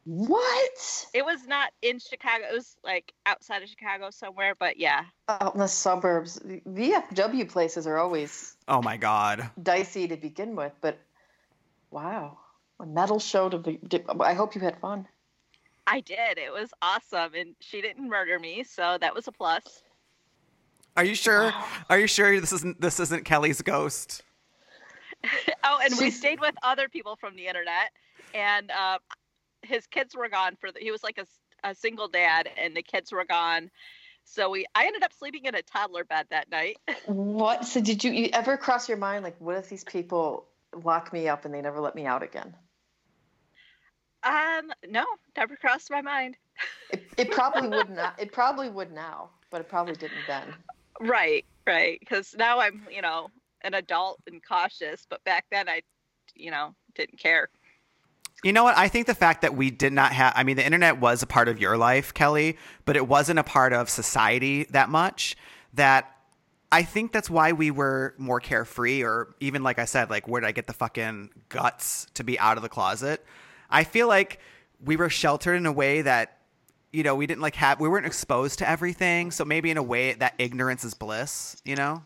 What? 0.04 1.08
It 1.16 1.26
was 1.26 1.48
not 1.48 1.72
in 1.82 1.98
Chicago. 1.98 2.46
It 2.52 2.54
was 2.54 2.78
like 2.84 3.12
outside 3.26 3.64
of 3.64 3.70
Chicago 3.70 4.12
somewhere, 4.12 4.54
but 4.58 4.78
yeah. 4.78 5.06
Out 5.28 5.56
in 5.56 5.60
the 5.60 5.68
suburbs, 5.68 6.40
VFW 6.40 7.50
places 7.50 7.88
are 7.88 7.98
always 7.98 8.56
oh 8.68 8.84
my 8.84 8.98
god 8.98 9.50
dicey 9.62 10.08
to 10.08 10.16
begin 10.16 10.56
with, 10.56 10.74
but 10.80 11.00
wow, 11.90 12.38
a 12.80 12.86
metal 12.86 13.18
show 13.18 13.50
to 13.50 13.58
be. 13.58 13.80
I 14.20 14.36
hope 14.36 14.54
you 14.54 14.62
had 14.62 14.80
fun. 14.80 15.08
I 15.88 16.02
did. 16.02 16.38
It 16.38 16.54
was 16.54 16.70
awesome, 16.84 17.34
and 17.34 17.56
she 17.60 17.82
didn't 17.82 18.08
murder 18.08 18.38
me, 18.38 18.64
so 18.64 19.00
that 19.02 19.16
was 19.16 19.28
a 19.28 19.32
plus. 19.32 19.82
are 20.96 21.04
you 21.04 21.16
sure 21.16 21.52
are 21.90 22.00
you 22.00 22.06
sure 22.06 22.40
this 22.40 22.54
isn't 22.54 22.80
this 22.80 23.00
isn't 23.00 23.26
kelly's 23.26 23.62
ghost 23.64 24.24
Oh, 25.68 25.80
and 25.84 25.98
we 25.98 26.12
stayed 26.12 26.40
with 26.40 26.54
other 26.62 26.88
people 26.88 27.16
from 27.16 27.36
the 27.36 27.48
internet, 27.48 27.92
and 28.36 28.70
uh, 28.70 29.00
his 29.64 29.88
kids 29.88 30.16
were 30.16 30.30
gone 30.30 30.56
for 30.62 30.72
the. 30.72 30.80
He 30.80 30.92
was 30.92 31.04
like 31.04 31.18
a, 31.18 31.26
a 31.68 31.74
single 31.74 32.08
dad, 32.08 32.48
and 32.56 32.76
the 32.76 32.84
kids 32.84 33.12
were 33.12 33.26
gone. 33.26 33.72
So 34.26 34.50
we, 34.50 34.66
I 34.76 34.86
ended 34.86 35.04
up 35.04 35.14
sleeping 35.14 35.46
in 35.46 35.56
a 35.56 35.62
toddler 35.62 36.04
bed 36.04 36.28
that 36.32 36.50
night. 36.50 36.78
What? 37.06 37.66
So 37.66 37.82
did 37.82 38.04
you, 38.04 38.12
you 38.12 38.30
ever 38.34 38.58
cross 38.58 38.90
your 38.90 38.98
mind 38.98 39.24
like, 39.24 39.36
what 39.40 39.58
if 39.58 39.70
these 39.70 39.84
people 39.84 40.48
lock 40.84 41.14
me 41.14 41.28
up 41.28 41.46
and 41.46 41.54
they 41.54 41.62
never 41.62 41.80
let 41.80 41.96
me 41.96 42.06
out 42.06 42.24
again? 42.24 42.56
Um, 44.24 44.72
no, 44.88 45.06
never 45.38 45.56
crossed 45.56 45.92
my 45.92 46.02
mind. 46.02 46.38
It, 46.92 47.04
it 47.18 47.32
probably 47.32 47.68
would 47.68 47.90
not. 47.90 48.14
It 48.20 48.32
probably 48.32 48.70
would 48.70 48.92
now, 48.92 49.32
but 49.50 49.60
it 49.60 49.68
probably 49.68 49.96
didn't 49.96 50.26
then. 50.28 50.54
Right, 51.02 51.44
right. 51.66 52.00
Because 52.00 52.36
now 52.38 52.60
I'm, 52.60 52.88
you 52.92 53.02
know, 53.02 53.32
an 53.66 53.74
adult 53.74 54.22
and 54.28 54.42
cautious, 54.48 55.06
but 55.10 55.24
back 55.26 55.46
then 55.52 55.68
I, 55.68 55.82
you 56.36 56.52
know, 56.52 56.74
didn't 56.94 57.20
care. 57.20 57.50
You 58.44 58.54
know 58.54 58.64
what? 58.64 58.78
I 58.78 58.88
think 58.88 59.08
the 59.08 59.16
fact 59.16 59.42
that 59.42 59.56
we 59.56 59.72
did 59.72 59.92
not 59.92 60.12
have, 60.12 60.34
I 60.36 60.44
mean, 60.44 60.56
the 60.56 60.66
internet 60.66 61.00
was 61.00 61.24
a 61.24 61.28
part 61.28 61.48
of 61.48 61.60
your 61.60 61.78
life, 61.78 62.14
Kelly, 62.14 62.58
but 62.86 62.96
it 62.96 63.08
wasn't 63.08 63.40
a 63.40 63.44
part 63.44 63.74
of 63.74 63.90
society 63.90 64.66
that 64.66 64.90
much. 64.90 65.36
That 65.74 66.16
I 66.72 66.84
think 66.84 67.12
that's 67.12 67.30
why 67.30 67.54
we 67.54 67.72
were 67.72 68.14
more 68.18 68.40
carefree, 68.40 69.04
or 69.04 69.36
even 69.40 69.64
like 69.64 69.80
I 69.80 69.86
said, 69.86 70.10
like, 70.10 70.28
where 70.28 70.42
did 70.42 70.48
I 70.48 70.52
get 70.52 70.68
the 70.68 70.74
fucking 70.74 71.32
guts 71.50 72.08
to 72.14 72.24
be 72.24 72.38
out 72.38 72.58
of 72.58 72.64
the 72.64 72.70
closet? 72.70 73.26
I 73.70 73.84
feel 73.84 74.08
like 74.08 74.40
we 74.84 74.96
were 74.96 75.10
sheltered 75.10 75.56
in 75.56 75.66
a 75.66 75.72
way 75.72 76.02
that, 76.04 76.38
you 76.94 77.04
know, 77.04 77.16
we 77.16 77.26
didn't 77.28 77.42
like 77.42 77.56
have, 77.56 77.80
we 77.80 77.90
weren't 77.90 78.06
exposed 78.06 78.60
to 78.60 78.70
everything. 78.70 79.32
So 79.32 79.44
maybe 79.44 79.72
in 79.72 79.78
a 79.78 79.84
way 79.84 80.14
that 80.14 80.36
ignorance 80.38 80.84
is 80.84 80.94
bliss, 80.94 81.62
you 81.66 81.76
know? 81.76 82.04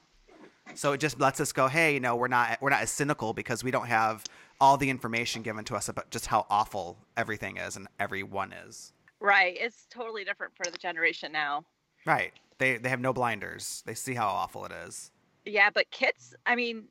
So 0.75 0.93
it 0.93 0.99
just 0.99 1.19
lets 1.19 1.39
us 1.39 1.51
go, 1.51 1.67
hey, 1.67 1.93
you 1.93 1.99
know, 1.99 2.15
we're 2.15 2.27
not 2.27 2.57
we're 2.61 2.69
not 2.69 2.81
as 2.81 2.91
cynical 2.91 3.33
because 3.33 3.63
we 3.63 3.71
don't 3.71 3.87
have 3.87 4.23
all 4.61 4.77
the 4.77 4.89
information 4.89 5.41
given 5.41 5.63
to 5.65 5.75
us 5.75 5.89
about 5.89 6.09
just 6.09 6.27
how 6.27 6.45
awful 6.49 6.97
everything 7.17 7.57
is 7.57 7.75
and 7.75 7.87
everyone 7.99 8.53
is. 8.53 8.93
Right. 9.19 9.57
It's 9.59 9.85
totally 9.89 10.23
different 10.23 10.53
for 10.55 10.69
the 10.69 10.77
generation 10.77 11.31
now. 11.31 11.63
Right. 12.05 12.33
They 12.57 12.77
they 12.77 12.89
have 12.89 13.01
no 13.01 13.13
blinders. 13.13 13.83
They 13.85 13.93
see 13.93 14.13
how 14.13 14.27
awful 14.27 14.65
it 14.65 14.71
is. 14.87 15.11
Yeah, 15.45 15.69
but 15.73 15.89
kids, 15.91 16.35
I 16.45 16.55
mean, 16.55 16.85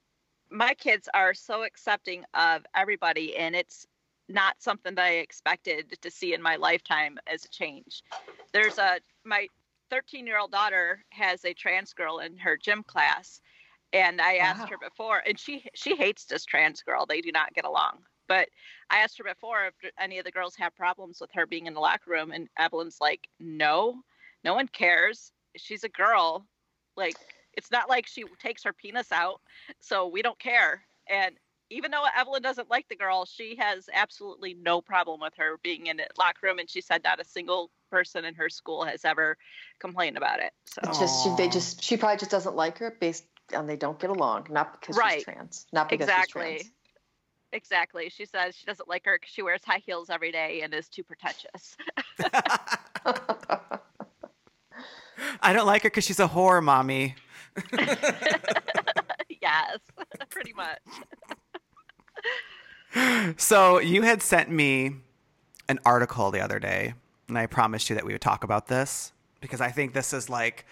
my 0.51 0.75
kids 0.75 1.09
are 1.15 1.35
so 1.35 1.63
accepting 1.65 2.25
of 2.35 2.65
everybody, 2.75 3.37
and 3.37 3.55
it's 3.55 3.87
not 4.29 4.57
something 4.59 4.95
that 4.95 5.05
I 5.05 5.13
expected 5.17 5.97
to 6.01 6.11
see 6.11 6.35
in 6.35 6.43
my 6.43 6.57
lifetime 6.57 7.19
as 7.27 7.45
a 7.45 7.49
change. 7.49 8.03
There's 8.53 8.79
a, 8.79 8.99
my 9.25 9.47
13 9.91 10.27
year 10.27 10.39
old 10.39 10.53
daughter 10.53 11.05
has 11.11 11.45
a 11.45 11.55
trans 11.55 11.93
girl 11.93 12.19
in 12.19 12.37
her 12.39 12.57
gym 12.57 12.83
class. 12.83 13.41
And 13.93 14.21
I 14.21 14.37
asked 14.37 14.61
Wow. 14.61 14.67
her 14.67 14.79
before, 14.79 15.23
and 15.27 15.39
she 15.39 15.65
she 15.75 15.97
hates 15.97 16.25
this 16.25 16.45
trans 16.45 16.83
girl. 16.83 17.07
They 17.07 17.21
do 17.21 17.33
not 17.33 17.55
get 17.55 17.65
along. 17.65 18.05
But 18.27 18.51
I 18.91 18.99
asked 18.99 19.17
her 19.19 19.25
before 19.25 19.67
if 19.67 19.93
any 19.99 20.19
of 20.19 20.25
the 20.25 20.31
girls 20.31 20.55
have 20.57 20.75
problems 20.77 21.21
with 21.21 21.31
her 21.33 21.47
being 21.47 21.67
in 21.67 21.75
the 21.75 21.81
locker 21.81 22.11
room, 22.11 22.31
and 22.31 22.49
Evelyn's 22.59 22.99
like, 23.01 23.29
"No, 23.41 24.03
no 24.45 24.55
one 24.55 24.69
cares. 24.69 25.33
She's 25.57 25.85
a 25.85 25.89
girl. 25.89 26.47
Like, 26.97 27.17
it's 27.55 27.71
not 27.71 27.89
like 27.89 28.07
she 28.07 28.25
takes 28.39 28.63
her 28.65 28.73
penis 28.73 29.11
out, 29.13 29.41
so 29.81 30.07
we 30.07 30.23
don't 30.23 30.39
care. 30.39 30.85
And 31.09 31.37
even 31.71 31.91
though 31.91 32.05
Evelyn 32.17 32.43
doesn't 32.43 32.71
like 32.71 32.89
the 32.89 32.97
girl, 32.97 33.25
she 33.25 33.57
has 33.57 33.89
absolutely 33.93 34.55
no 34.55 34.81
problem 34.81 35.21
with 35.21 35.35
her 35.37 35.59
being 35.63 35.87
in 35.87 35.97
the 35.99 36.07
locker 36.19 36.47
room. 36.47 36.59
And 36.59 36.69
she 36.69 36.81
said 36.81 37.03
not 37.05 37.21
a 37.21 37.25
single 37.25 37.71
person 37.91 38.25
in 38.25 38.35
her 38.35 38.49
school 38.49 38.85
has 38.85 39.05
ever 39.05 39.37
complained 39.79 40.17
about 40.17 40.41
it. 40.41 40.53
So 40.67 40.81
It's 40.85 40.99
just 40.99 41.25
she, 41.25 41.31
they 41.37 41.49
just 41.49 41.83
she 41.83 41.97
probably 41.97 42.19
just 42.19 42.31
doesn't 42.31 42.57
like 42.57 42.79
her 42.79 42.97
based 43.01 43.25
on 43.55 43.67
they 43.67 43.77
don't 43.77 43.99
get 43.99 44.11
along, 44.11 44.47
not 44.51 44.81
because 44.81 44.97
Right. 44.97 45.15
she's 45.15 45.25
trans, 45.25 45.67
not 45.73 45.89
because 45.89 46.09
exactly. 46.09 46.59
she's 46.59 46.73
Exactly. 47.53 48.11
She 48.11 48.27
says 48.27 48.55
she 48.55 48.67
doesn't 48.67 48.89
like 48.89 49.05
her 49.07 49.17
because 49.19 49.33
she 49.33 49.43
wears 49.43 49.63
high 49.65 49.83
heels 49.85 50.11
every 50.11 50.31
day 50.31 50.61
and 50.63 50.75
is 50.75 50.89
too 50.89 51.03
pretentious. 51.03 51.77
I 55.41 55.53
don't 55.53 55.67
like 55.67 55.83
her 55.83 55.89
because 55.89 56.05
she's 56.05 56.21
a 56.21 56.29
whore, 56.29 56.63
mommy. 56.63 57.15
yes, 59.41 59.79
pretty 60.31 60.53
much. 60.55 60.79
So 63.39 63.79
you 63.79 64.03
had 64.03 64.23
sent 64.23 64.51
me 64.51 64.97
an 65.69 65.79
article 65.85 66.31
the 66.31 66.41
other 66.41 66.59
day, 66.59 66.95
and 67.29 67.39
I 67.39 67.47
promised 67.47 67.89
you 67.89 67.97
that 67.97 68.05
we 68.05 68.13
would 68.13 68.21
talk 68.21 68.45
about 68.45 68.69
this 68.69 69.13
because 69.41 69.61
I 69.61 69.71
think 69.71 69.95
this 69.95 70.13
is 70.13 70.29
like 70.29 70.67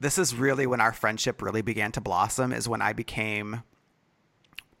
this 0.00 0.18
is 0.18 0.34
really 0.34 0.66
when 0.66 0.80
our 0.80 0.92
friendship 0.92 1.42
really 1.42 1.62
began 1.62 1.92
to 1.92 2.00
blossom 2.00 2.52
is 2.52 2.68
when 2.68 2.82
I 2.82 2.92
became 2.92 3.62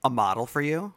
a 0.04 0.10
model 0.10 0.46
for 0.46 0.60
you. 0.60 0.94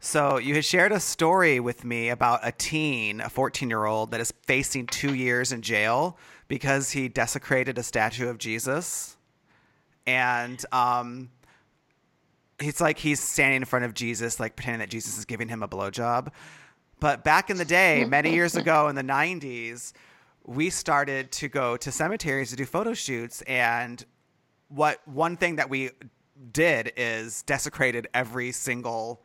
So 0.00 0.36
you 0.38 0.54
had 0.54 0.64
shared 0.64 0.90
a 0.90 0.98
story 0.98 1.60
with 1.60 1.84
me 1.84 2.08
about 2.08 2.40
a 2.42 2.50
teen, 2.50 3.20
a 3.20 3.28
14-year-old 3.28 4.10
that 4.10 4.20
is 4.20 4.32
facing 4.46 4.86
2 4.88 5.14
years 5.14 5.52
in 5.52 5.62
jail 5.62 6.18
because 6.48 6.90
he 6.90 7.08
desecrated 7.08 7.78
a 7.78 7.82
statue 7.82 8.28
of 8.28 8.38
Jesus. 8.38 9.16
And 10.06 10.62
um 10.72 11.30
it's 12.58 12.80
like 12.80 12.98
he's 12.98 13.20
standing 13.20 13.62
in 13.62 13.64
front 13.64 13.84
of 13.84 13.94
Jesus, 13.94 14.38
like 14.38 14.56
pretending 14.56 14.80
that 14.80 14.90
Jesus 14.90 15.18
is 15.18 15.24
giving 15.24 15.48
him 15.48 15.62
a 15.62 15.68
blowjob. 15.68 16.28
But 17.00 17.24
back 17.24 17.50
in 17.50 17.56
the 17.56 17.64
day, 17.64 18.04
many 18.04 18.32
years 18.32 18.54
ago 18.62 18.88
in 18.88 18.94
the 18.94 19.02
90s, 19.02 19.92
we 20.46 20.70
started 20.70 21.30
to 21.32 21.48
go 21.48 21.76
to 21.76 21.92
cemeteries 21.92 22.50
to 22.50 22.56
do 22.56 22.64
photo 22.64 22.94
shoots. 22.94 23.42
And 23.42 24.04
what 24.68 25.00
one 25.06 25.36
thing 25.36 25.56
that 25.56 25.68
we 25.70 25.90
did 26.52 26.92
is 26.96 27.42
desecrated 27.42 28.08
every 28.14 28.52
single 28.52 29.22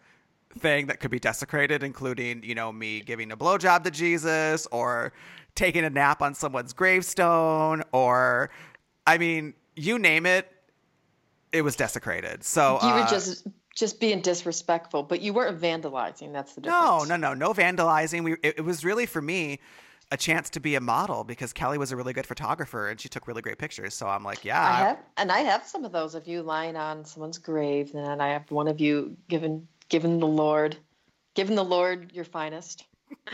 thing 0.59 0.87
that 0.87 0.99
could 0.99 1.11
be 1.11 1.19
desecrated, 1.19 1.83
including, 1.83 2.43
you 2.43 2.55
know, 2.55 2.71
me 2.71 3.01
giving 3.01 3.31
a 3.31 3.37
blowjob 3.37 3.83
to 3.83 3.91
Jesus 3.91 4.67
or 4.71 5.13
taking 5.55 5.83
a 5.83 5.89
nap 5.89 6.21
on 6.21 6.35
someone's 6.35 6.73
gravestone 6.73 7.83
or, 7.91 8.49
I 9.05 9.17
mean, 9.17 9.53
you 9.75 9.99
name 9.99 10.25
it, 10.25 10.51
it 11.51 11.61
was 11.61 11.75
desecrated. 11.75 12.43
So 12.43 12.79
You 12.81 12.89
were 12.89 12.99
uh, 12.99 13.09
just 13.09 13.47
just 13.75 13.99
being 13.99 14.21
disrespectful, 14.21 15.03
but 15.03 15.21
you 15.21 15.33
weren't 15.33 15.61
vandalizing. 15.61 16.33
That's 16.33 16.53
the 16.53 16.61
no, 16.61 17.01
difference. 17.01 17.09
no, 17.09 17.15
no, 17.15 17.33
no 17.35 17.53
vandalizing. 17.53 18.23
We 18.23 18.33
it, 18.43 18.55
it 18.57 18.65
was 18.65 18.83
really 18.83 19.05
for 19.05 19.21
me 19.21 19.59
a 20.11 20.17
chance 20.17 20.49
to 20.51 20.59
be 20.59 20.75
a 20.75 20.81
model 20.81 21.23
because 21.23 21.51
Kelly 21.51 21.77
was 21.77 21.91
a 21.91 21.95
really 21.95 22.13
good 22.13 22.25
photographer 22.25 22.87
and 22.87 22.99
she 22.99 23.09
took 23.09 23.27
really 23.27 23.41
great 23.41 23.57
pictures. 23.57 23.93
So 23.93 24.07
I'm 24.07 24.23
like, 24.23 24.45
yeah, 24.45 24.61
I 24.61 24.75
have, 24.79 24.99
and 25.17 25.31
I 25.31 25.39
have 25.39 25.65
some 25.65 25.83
of 25.83 25.91
those 25.91 26.15
of 26.15 26.27
you 26.27 26.41
lying 26.41 26.75
on 26.75 27.03
someone's 27.03 27.37
grave, 27.37 27.93
and 27.93 28.05
then 28.05 28.21
I 28.21 28.29
have 28.29 28.49
one 28.49 28.67
of 28.67 28.79
you 28.79 29.17
given 29.27 29.67
given 29.89 30.19
the 30.19 30.27
Lord, 30.27 30.77
given 31.33 31.55
the 31.55 31.63
Lord 31.63 32.11
your 32.13 32.25
finest. 32.25 32.85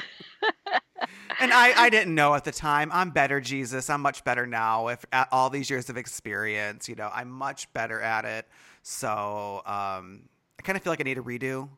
and 1.39 1.53
I, 1.53 1.73
I 1.75 1.89
didn't 1.89 2.13
know 2.13 2.33
at 2.35 2.43
the 2.43 2.51
time. 2.51 2.89
I'm 2.91 3.11
better, 3.11 3.39
Jesus. 3.39 3.89
I'm 3.89 4.01
much 4.01 4.23
better 4.23 4.47
now. 4.47 4.87
If 4.87 5.05
at 5.11 5.27
all 5.31 5.49
these 5.49 5.69
years 5.69 5.89
of 5.89 5.97
experience, 5.97 6.87
you 6.89 6.95
know, 6.95 7.09
I'm 7.13 7.29
much 7.29 7.71
better 7.73 7.99
at 8.01 8.25
it. 8.25 8.47
So 8.81 9.61
um, 9.65 10.23
I 10.59 10.61
kind 10.63 10.75
of 10.75 10.83
feel 10.83 10.91
like 10.91 11.01
I 11.01 11.03
need 11.03 11.17
a 11.17 11.21
redo, 11.21 11.69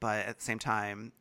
but 0.00 0.26
at 0.26 0.38
the 0.38 0.44
same 0.44 0.58
time, 0.58 1.12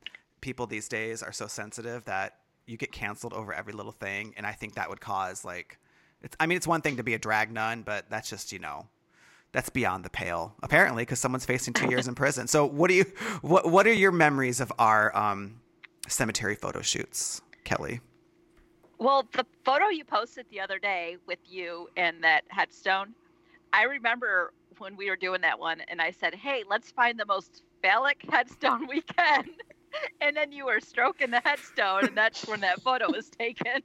people 0.42 0.66
these 0.66 0.88
days 0.88 1.22
are 1.22 1.32
so 1.32 1.48
sensitive 1.48 2.06
that 2.06 2.38
you 2.65 2.78
get 2.78 2.91
canceled 2.91 3.34
over 3.34 3.54
every 3.54 3.74
little 3.74 3.91
thing, 3.91 4.34
and 4.38 4.45
I 4.45 4.54
think 4.54 4.76
that 4.76 4.89
would 4.89 5.02
cause 5.02 5.43
like, 5.43 5.78
it's. 6.21 6.36
I 6.39 6.45
mean, 6.45 6.58
it's 6.58 6.67
one 6.67 6.82
thing 6.82 6.97
to 6.97 7.04
be 7.04 7.13
a 7.13 7.19
drag 7.19 7.52
nun, 7.52 7.84
but 7.84 8.10
that's 8.10 8.30
just 8.30 8.52
you 8.52 8.60
know. 8.60 8.88
That's 9.54 9.69
beyond 9.69 10.06
the 10.06 10.10
pale, 10.10 10.56
apparently, 10.63 11.02
because 11.04 11.19
someone's 11.19 11.45
facing 11.45 11.74
two 11.74 11.89
years 11.89 12.08
in 12.08 12.15
prison. 12.15 12.47
So, 12.47 12.65
what 12.65 12.88
do 12.88 12.93
you, 12.93 13.04
what, 13.41 13.69
what 13.69 13.86
are 13.86 13.91
your 13.91 14.13
memories 14.13 14.62
of 14.62 14.71
our 14.80 15.13
um, 15.17 15.60
cemetery 16.08 16.56
photo 16.56 16.82
shoots, 16.82 17.41
Kelly? 17.65 18.00
Well, 18.97 19.28
the 19.34 19.45
photo 19.65 19.89
you 19.89 20.06
posted 20.06 20.45
the 20.52 20.62
other 20.62 20.80
day 20.80 21.17
with 21.28 21.39
you 21.45 21.89
and 21.97 22.24
that 22.24 22.43
headstone, 22.47 23.13
I 23.74 23.84
remember 23.84 24.54
when 24.78 24.95
we 24.95 25.10
were 25.10 25.15
doing 25.15 25.41
that 25.41 25.60
one, 25.60 25.82
and 25.88 26.02
I 26.02 26.12
said, 26.12 26.36
"Hey, 26.36 26.63
let's 26.69 26.91
find 26.91 27.19
the 27.19 27.26
most 27.26 27.63
phallic 27.82 28.24
headstone 28.30 28.88
we 28.88 29.02
can." 29.02 29.50
And 30.21 30.38
then 30.38 30.51
you 30.51 30.65
were 30.65 30.80
stroking 30.80 31.32
the 31.32 31.41
headstone, 31.43 32.06
and 32.06 32.15
that's 32.17 32.47
when 32.47 32.62
that 32.62 32.82
photo 32.82 33.12
was 33.12 33.30
taken. 33.30 33.82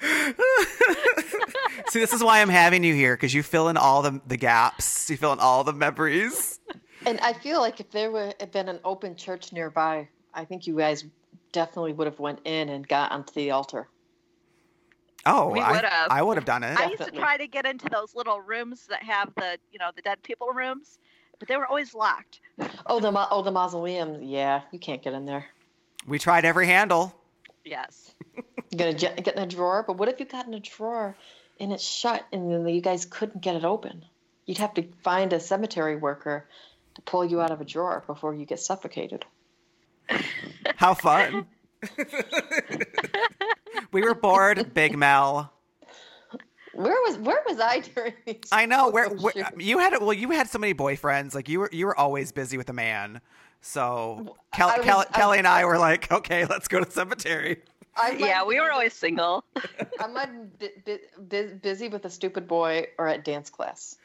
See, 1.88 1.98
this 1.98 2.12
is 2.12 2.22
why 2.22 2.40
I'm 2.40 2.48
having 2.48 2.84
you 2.84 2.94
here 2.94 3.16
because 3.16 3.34
you 3.34 3.42
fill 3.42 3.68
in 3.68 3.76
all 3.76 4.02
the 4.02 4.20
the 4.26 4.36
gaps. 4.36 5.10
You 5.10 5.16
fill 5.16 5.32
in 5.32 5.40
all 5.40 5.64
the 5.64 5.72
memories. 5.72 6.60
And 7.06 7.18
I 7.20 7.32
feel 7.32 7.60
like 7.60 7.80
if 7.80 7.90
there 7.90 8.10
were 8.10 8.32
had 8.38 8.52
been 8.52 8.68
an 8.68 8.78
open 8.84 9.16
church 9.16 9.52
nearby, 9.52 10.08
I 10.34 10.44
think 10.44 10.66
you 10.66 10.76
guys 10.76 11.04
definitely 11.52 11.94
would 11.94 12.06
have 12.06 12.20
went 12.20 12.40
in 12.44 12.68
and 12.68 12.86
got 12.86 13.10
onto 13.10 13.32
the 13.32 13.50
altar. 13.50 13.88
Oh, 15.26 15.48
We 15.48 15.60
I, 15.60 15.72
would've. 15.72 15.90
I 16.10 16.22
would 16.22 16.36
have 16.36 16.44
done 16.44 16.62
it. 16.62 16.78
I 16.78 16.90
used 16.90 17.04
to 17.04 17.10
try 17.10 17.36
to 17.36 17.46
get 17.46 17.66
into 17.66 17.88
those 17.90 18.14
little 18.14 18.40
rooms 18.40 18.86
that 18.88 19.02
have 19.02 19.34
the, 19.34 19.58
you 19.72 19.78
know, 19.78 19.90
the 19.94 20.02
dead 20.02 20.22
people 20.22 20.48
rooms, 20.48 20.98
but 21.38 21.48
they 21.48 21.56
were 21.56 21.66
always 21.66 21.94
locked. 21.94 22.40
Oh, 22.86 23.00
the 23.00 23.12
ma- 23.12 23.28
oh 23.30 23.42
the 23.42 23.50
mausoleum. 23.50 24.22
Yeah, 24.22 24.62
you 24.72 24.78
can't 24.78 25.02
get 25.02 25.12
in 25.12 25.26
there. 25.26 25.46
We 26.06 26.18
tried 26.18 26.44
every 26.44 26.66
handle. 26.66 27.14
Yes. 27.64 28.14
You 28.36 28.42
gotta 28.78 28.94
get, 28.94 29.22
get 29.24 29.36
in 29.36 29.42
a 29.42 29.46
drawer. 29.46 29.84
But 29.86 29.98
what 29.98 30.08
if 30.08 30.20
you 30.20 30.26
got 30.26 30.46
in 30.46 30.54
a 30.54 30.60
drawer 30.60 31.16
and 31.60 31.72
it's 31.72 31.84
shut 31.84 32.24
and 32.32 32.50
then 32.50 32.66
you 32.68 32.80
guys 32.80 33.04
couldn't 33.04 33.40
get 33.40 33.56
it 33.56 33.64
open? 33.64 34.04
You'd 34.46 34.58
have 34.58 34.74
to 34.74 34.84
find 35.02 35.32
a 35.32 35.40
cemetery 35.40 35.96
worker 35.96 36.48
to 36.94 37.02
pull 37.02 37.24
you 37.24 37.40
out 37.40 37.50
of 37.50 37.60
a 37.60 37.64
drawer 37.64 38.02
before 38.06 38.34
you 38.34 38.46
get 38.46 38.60
suffocated. 38.60 39.24
How 40.76 40.94
fun! 40.94 41.46
we 43.92 44.00
were 44.00 44.14
bored, 44.14 44.72
Big 44.72 44.96
Mel. 44.96 45.52
Where 46.78 46.94
was 47.06 47.18
where 47.18 47.42
was 47.46 47.58
I 47.58 47.80
during 47.94 48.14
these? 48.24 48.36
I 48.52 48.64
know 48.66 48.88
where, 48.90 49.08
where 49.08 49.32
you 49.58 49.78
had. 49.78 49.98
Well, 50.00 50.12
you 50.12 50.30
had 50.30 50.48
so 50.48 50.58
many 50.58 50.74
boyfriends. 50.74 51.34
Like 51.34 51.48
you 51.48 51.60
were, 51.60 51.70
you 51.72 51.86
were 51.86 51.98
always 51.98 52.30
busy 52.32 52.56
with 52.56 52.68
a 52.68 52.72
man. 52.72 53.20
So 53.60 54.36
Kel- 54.54 54.68
was- 54.76 54.84
Kel- 54.86 55.04
Kelly 55.12 55.38
and 55.38 55.46
I 55.46 55.64
were 55.70 55.78
like, 55.78 56.10
okay, 56.12 56.46
let's 56.46 56.68
go 56.68 56.78
to 56.78 56.84
the 56.84 56.90
cemetery. 56.92 57.62
I 57.96 58.12
might 58.12 58.20
Yeah, 58.20 58.26
have 58.38 58.46
we 58.46 58.60
were 58.60 58.70
always 58.70 58.94
single. 58.94 59.42
I'm 60.00 60.14
have 60.14 60.30
been 60.58 60.78
bu- 60.84 60.98
bu- 61.28 61.54
busy 61.56 61.88
with 61.88 62.04
a 62.04 62.10
stupid 62.10 62.46
boy 62.46 62.86
or 62.96 63.08
at 63.08 63.24
dance 63.24 63.50
class 63.50 63.96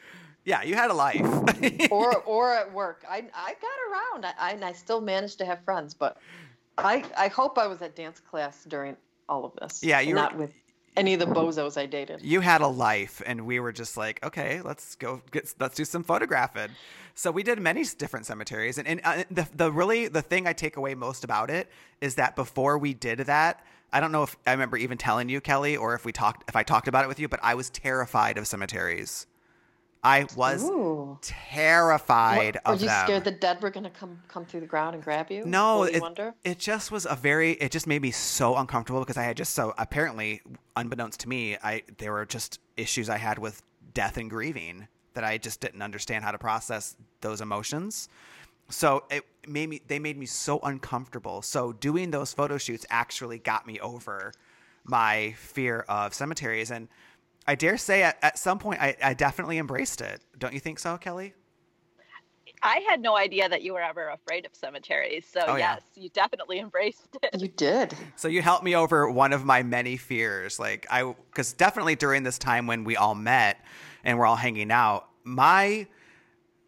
Yeah, 0.44 0.64
you 0.64 0.74
had 0.74 0.90
a 0.90 0.96
life. 0.96 1.22
or 1.92 2.16
or 2.24 2.56
at 2.56 2.74
work. 2.74 3.06
I 3.08 3.18
I 3.36 3.54
got 3.62 3.78
around. 3.92 4.26
I, 4.26 4.34
I 4.40 4.52
and 4.54 4.66
I 4.66 4.72
still 4.72 5.00
managed 5.00 5.38
to 5.38 5.46
have 5.46 5.64
friends, 5.64 5.94
but 5.94 6.18
I 6.80 7.04
I 7.16 7.28
hope 7.28 7.60
I 7.60 7.68
was 7.68 7.84
at 7.84 7.96
dance 7.96 8.20
class 8.20 8.64
during 8.64 8.98
all 9.30 9.46
of 9.46 9.54
this. 9.62 9.84
Yeah, 9.84 10.00
you 10.00 10.16
were- 10.16 10.22
not 10.22 10.36
with 10.36 10.52
any 10.96 11.14
of 11.14 11.20
the 11.20 11.26
bozos 11.26 11.78
I 11.78 11.86
dated. 11.86 12.22
you 12.22 12.42
had 12.42 12.62
a 12.62 12.68
life 12.68 13.22
and 13.26 13.46
we 13.46 13.60
were 13.60 13.72
just 13.72 13.98
like 13.98 14.24
okay 14.26 14.62
let's 14.62 14.96
go 14.96 15.22
get 15.32 15.54
let's 15.60 15.76
do 15.76 15.86
some 15.86 16.04
photographing 16.04 16.70
so 17.16 17.32
we 17.32 17.44
did 17.44 17.60
many 17.60 17.84
different 17.84 18.26
cemeteries 18.26 18.78
and, 18.78 18.88
and 18.88 19.02
uh, 19.04 19.24
the, 19.32 19.48
the 19.56 19.72
really 19.72 20.08
the 20.08 20.22
thing 20.22 20.48
i 20.48 20.54
take 20.54 20.78
away 20.78 20.96
most 20.96 21.24
about 21.24 21.50
it 21.50 21.70
is 22.02 22.16
that 22.16 22.36
before 22.36 22.78
we 22.78 22.94
did 22.94 23.20
that 23.20 23.66
i 23.92 24.00
don't 24.00 24.12
know 24.12 24.24
if 24.24 24.36
i 24.46 24.52
remember 24.52 24.78
even 24.78 24.98
telling 24.98 25.30
you 25.30 25.42
kelly 25.42 25.76
or 25.78 25.94
if 25.96 26.06
we 26.06 26.12
talked 26.12 26.48
if 26.50 26.56
i 26.56 26.64
talked 26.64 26.88
about 26.88 27.04
it 27.04 27.08
with 27.08 27.20
you 27.20 27.28
but 27.28 27.40
i 27.44 27.54
was 27.56 27.70
terrified 27.70 28.38
of 28.38 28.48
cemeteries 28.48 29.28
i 30.04 30.26
was 30.36 30.64
Ooh. 30.64 31.18
terrified 31.22 32.56
Were 32.66 32.74
of 32.74 32.80
them. 32.80 32.88
Were 32.88 32.94
you 32.94 33.04
scared 33.06 33.24
the 33.24 33.32
dead 33.32 33.62
were 33.62 33.70
gonna 33.70 33.90
come 33.90 34.22
come 34.28 34.46
through 34.46 34.62
the 34.62 34.68
ground 34.68 34.96
and 34.96 35.04
grab 35.04 35.32
you? 35.32 35.46
no, 35.46 35.80
Will 35.80 35.90
you 35.90 35.96
it, 35.98 36.02
wonder? 36.02 36.34
it 36.44 36.60
just 36.60 36.92
was 36.92 37.06
a 37.10 37.16
very. 37.16 37.52
It 37.54 37.72
just 37.72 37.88
made 37.88 38.02
me 38.02 38.12
so 38.12 38.56
uncomfortable 38.56 39.00
because 39.02 39.18
I 39.18 39.24
had 39.24 39.38
just 39.38 39.54
so 39.54 39.74
apparently, 39.78 40.42
unbeknownst 40.76 41.22
to 41.22 41.30
me, 41.30 41.58
I 41.64 41.84
there 41.98 42.12
were 42.12 42.26
just 42.26 42.60
issues 42.78 43.10
I 43.10 43.18
had 43.18 43.40
with 43.40 43.62
death 43.94 44.18
and 44.18 44.30
grieving 44.30 44.88
that 45.14 45.24
I 45.24 45.38
just 45.38 45.62
didn't 45.62 45.82
understand 45.82 46.24
how 46.24 46.32
to 46.32 46.38
process 46.38 46.96
those 47.22 47.40
emotions. 47.42 48.10
So 48.70 49.04
it 49.10 49.24
made 49.48 49.70
me. 49.70 49.82
They 49.88 50.00
made 50.00 50.18
me 50.18 50.26
so 50.26 50.60
uncomfortable. 50.64 51.42
So 51.42 51.72
doing 51.74 52.12
those 52.12 52.34
photo 52.34 52.58
shoots 52.58 52.86
actually 52.90 53.38
got 53.40 53.68
me 53.68 53.80
over 53.80 54.34
my 54.86 55.34
fear 55.38 55.86
of 55.88 56.14
cemeteries, 56.14 56.72
and 56.72 56.88
I 57.48 57.56
dare 57.56 57.78
say 57.78 58.04
at, 58.04 58.18
at 58.22 58.38
some 58.38 58.60
point 58.60 58.82
I, 58.82 58.96
I 59.04 59.14
definitely 59.14 59.58
embraced 59.58 60.02
it. 60.02 60.22
Don't 60.38 60.54
you 60.54 60.60
think 60.60 60.80
so, 60.80 60.98
Kelly? 60.98 61.34
I 62.66 62.78
had 62.90 63.02
no 63.02 63.18
idea 63.18 63.50
that 63.50 63.62
you 63.62 63.74
were 63.74 63.82
ever 63.82 64.08
afraid 64.08 64.46
of 64.46 64.56
cemeteries. 64.56 65.26
So 65.30 65.42
Oh, 65.46 65.56
yeah. 65.58 65.74
yes, 65.76 65.82
you 65.96 66.10
definitely 66.10 66.60
embraced 66.68 67.18
it. 67.22 67.42
You 67.42 67.50
did. 67.50 67.94
So 68.16 68.30
you 68.30 68.42
helped 68.42 68.64
me 68.64 68.76
over 68.76 69.10
one 69.12 69.34
of 69.34 69.44
my 69.44 69.64
many 69.64 69.98
fears. 69.98 70.60
Like 70.60 70.88
I, 70.90 71.04
because 71.30 71.52
definitely 71.54 71.96
during 71.96 72.24
this 72.24 72.38
time 72.38 72.66
when 72.68 72.86
we 72.86 72.96
all 72.96 73.16
met 73.16 73.60
and 74.04 74.18
we're 74.18 74.26
all 74.26 74.38
hanging 74.38 74.72
out, 74.72 75.10
my 75.26 75.88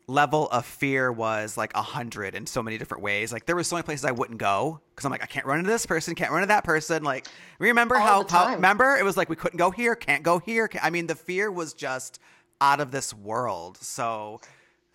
level 0.08 0.48
of 0.50 0.66
fear 0.66 1.12
was 1.12 1.58
like 1.58 1.72
a 1.76 1.82
hundred 1.82 2.36
in 2.36 2.46
so 2.46 2.62
many 2.62 2.78
different 2.78 3.04
ways. 3.04 3.34
Like 3.34 3.46
there 3.46 3.56
were 3.56 3.64
so 3.64 3.76
many 3.76 3.84
places 3.84 4.06
I 4.06 4.12
wouldn't 4.12 4.40
go 4.40 4.80
because 4.90 5.06
I'm 5.06 5.12
like 5.12 5.24
I 5.24 5.26
can't 5.26 5.46
run 5.46 5.60
into 5.60 5.72
this 5.72 5.86
person, 5.86 6.16
can't 6.16 6.32
run 6.32 6.42
into 6.42 6.54
that 6.54 6.64
person. 6.64 7.04
Like 7.04 7.28
remember 7.60 7.96
how, 7.96 8.26
how 8.28 8.54
remember 8.54 8.96
it 8.96 9.04
was 9.04 9.18
like 9.18 9.30
we 9.30 9.36
couldn't 9.36 9.58
go 9.58 9.72
here, 9.72 9.96
can't 9.96 10.24
go 10.24 10.40
here. 10.40 10.70
I 10.82 10.90
mean 10.90 11.08
the 11.08 11.16
fear 11.16 11.52
was 11.52 11.74
just 11.74 12.20
out 12.62 12.80
of 12.80 12.92
this 12.92 13.14
world. 13.14 13.78
So. 13.78 14.42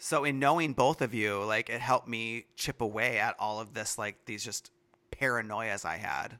So 0.02 0.24
in 0.24 0.38
knowing 0.38 0.72
both 0.72 1.02
of 1.02 1.12
you, 1.12 1.44
like 1.44 1.68
it 1.68 1.82
helped 1.82 2.08
me 2.08 2.46
chip 2.56 2.80
away 2.80 3.18
at 3.18 3.36
all 3.38 3.60
of 3.60 3.74
this, 3.74 3.98
like 3.98 4.16
these 4.24 4.42
just 4.42 4.70
paranoias 5.10 5.84
I 5.84 5.98
had. 5.98 6.38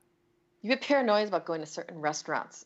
You 0.63 0.71
get 0.71 0.81
paranoid 0.81 1.29
about 1.29 1.45
going 1.45 1.61
to 1.61 1.67
certain 1.67 2.01
restaurants, 2.01 2.65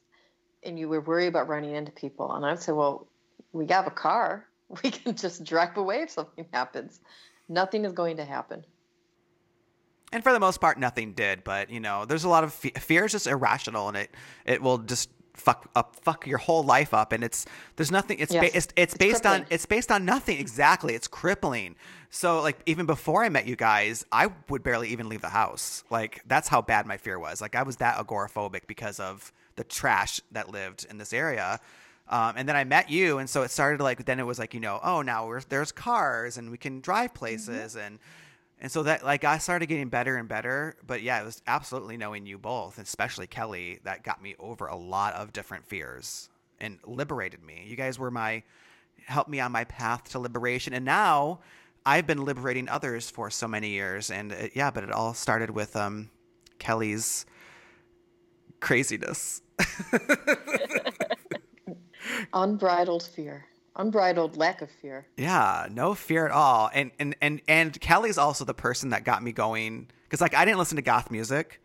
and 0.63 0.79
you 0.79 0.89
were 0.89 1.01
worried 1.01 1.27
about 1.27 1.49
running 1.49 1.75
into 1.75 1.91
people. 1.91 2.33
And 2.33 2.47
I'd 2.47 2.63
say, 2.63 2.71
well, 2.71 3.09
we 3.53 3.67
have 3.69 3.87
a 3.87 3.91
car. 3.91 4.47
We 4.83 4.91
can 4.91 5.15
just 5.15 5.45
drive 5.45 5.77
away 5.77 6.03
if 6.03 6.11
something 6.11 6.47
happens. 6.53 7.01
Nothing 7.49 7.85
is 7.85 7.93
going 7.93 8.17
to 8.17 8.25
happen. 8.25 8.65
And 10.13 10.23
for 10.23 10.33
the 10.33 10.41
most 10.41 10.61
part, 10.61 10.79
nothing 10.79 11.13
did. 11.13 11.45
But 11.45 11.71
you 11.71 11.81
know, 11.81 12.05
there's 12.05 12.25
a 12.25 12.29
lot 12.29 12.45
of 12.45 12.53
fe- 12.53 12.73
fear 12.79 13.05
is 13.05 13.13
just 13.13 13.27
irrational, 13.27 13.89
and 13.89 13.97
it 13.97 14.11
it 14.47 14.63
will 14.63 14.79
just 14.79 15.11
fuck 15.35 15.69
up 15.75 15.97
fuck 15.97 16.27
your 16.27 16.39
whole 16.39 16.63
life 16.63 16.95
up. 16.95 17.13
And 17.13 17.25
it's 17.25 17.47
there's 17.77 17.91
nothing. 17.91 18.19
It's 18.21 18.33
Yes. 18.33 18.41
ba- 18.43 18.57
it's, 18.57 18.69
it's 18.77 18.95
It's 18.95 18.95
based 18.95 19.27
on 19.27 19.47
it's 19.51 19.67
based 19.67 19.91
on 19.91 20.05
nothing 20.05 20.39
exactly. 20.39 20.95
It's 20.95 21.09
crippling. 21.09 21.75
So 22.11 22.41
like 22.41 22.59
even 22.67 22.87
before 22.87 23.25
I 23.25 23.29
met 23.29 23.47
you 23.47 23.57
guys, 23.57 24.05
I 24.13 24.29
would 24.49 24.63
barely 24.63 24.89
even 24.91 25.09
leave 25.09 25.21
the 25.21 25.31
house. 25.31 25.83
Like 25.91 26.23
that's 26.27 26.49
how 26.49 26.63
bad 26.63 26.87
my 26.87 26.97
fear 26.97 27.19
was. 27.19 27.41
Like 27.41 27.57
I 27.57 27.65
was 27.65 27.77
that 27.77 27.97
agoraphobic 27.99 28.67
because 28.69 29.01
of 29.01 29.33
the 29.57 29.65
trash 29.65 30.21
that 30.33 30.49
lived 30.51 30.87
in 30.89 30.99
this 30.99 31.13
area. 31.13 31.61
Um, 32.09 32.35
and 32.37 32.49
then 32.49 32.55
I 32.57 32.65
met 32.65 32.91
you, 32.91 33.19
and 33.19 33.29
so 33.31 33.43
it 33.43 33.51
started 33.51 33.83
like 33.83 34.05
then 34.05 34.21
it 34.21 34.27
was 34.27 34.39
like 34.39 34.53
you 34.53 34.61
know 34.61 34.79
oh 34.83 35.03
now 35.03 35.27
we're, 35.27 35.41
there's 35.49 35.73
cars 35.73 36.37
and 36.37 36.51
we 36.51 36.59
can 36.59 36.81
drive 36.81 37.15
places 37.15 37.77
and 37.77 37.99
and 38.61 38.71
so 38.71 38.83
that 38.85 39.05
like 39.05 39.25
I 39.25 39.39
started 39.39 39.67
getting 39.67 39.89
better 39.89 40.17
and 40.17 40.29
better. 40.29 40.77
But 40.87 41.03
yeah, 41.03 41.21
it 41.21 41.25
was 41.25 41.43
absolutely 41.47 41.97
knowing 41.97 42.27
you 42.27 42.39
both, 42.39 42.79
especially 42.79 43.27
Kelly, 43.27 43.81
that 43.85 44.05
got 44.05 44.23
me 44.23 44.37
over 44.39 44.67
a 44.67 44.77
lot 44.77 45.15
of 45.15 45.33
different 45.33 45.67
fears 45.67 46.29
and 46.61 46.79
liberated 46.87 47.43
me. 47.43 47.65
You 47.67 47.77
guys 47.77 47.99
were 47.99 48.11
my 48.11 48.43
helped 49.07 49.29
me 49.29 49.41
on 49.41 49.53
my 49.53 49.65
path 49.65 50.05
to 50.11 50.19
liberation, 50.19 50.73
and 50.73 50.85
now 50.85 51.41
I've 51.85 52.07
been 52.07 52.25
liberating 52.25 52.69
others 52.69 53.11
for 53.11 53.31
so 53.31 53.47
many 53.47 53.71
years. 53.71 54.11
And 54.11 54.33
it, 54.33 54.53
yeah, 54.55 54.71
but 54.71 54.85
it 54.85 54.93
all 54.93 55.15
started 55.15 55.51
with 55.51 55.77
um, 55.77 56.11
Kelly's 56.59 57.27
craziness. 58.61 59.43
Unbridled 62.33 63.03
fear. 63.03 63.47
Unbridled 63.77 64.37
lack 64.37 64.63
of 64.63 64.71
fear. 64.71 65.07
Yeah, 65.17 65.67
no 65.71 65.95
fear 65.95 66.27
at 66.27 66.33
all. 66.33 66.71
And 66.73 66.93
and 66.99 67.17
and 67.21 67.41
and 67.49 67.81
Kelly's 67.81 68.19
also 68.19 68.45
the 68.45 68.55
person 68.55 68.91
that 68.91 69.05
got 69.05 69.23
me 69.23 69.33
going 69.33 69.89
because 70.05 70.21
like 70.21 70.35
I 70.35 70.45
didn't 70.45 70.59
listen 70.59 70.77
to 70.77 70.83
goth 70.83 71.11
music, 71.11 71.61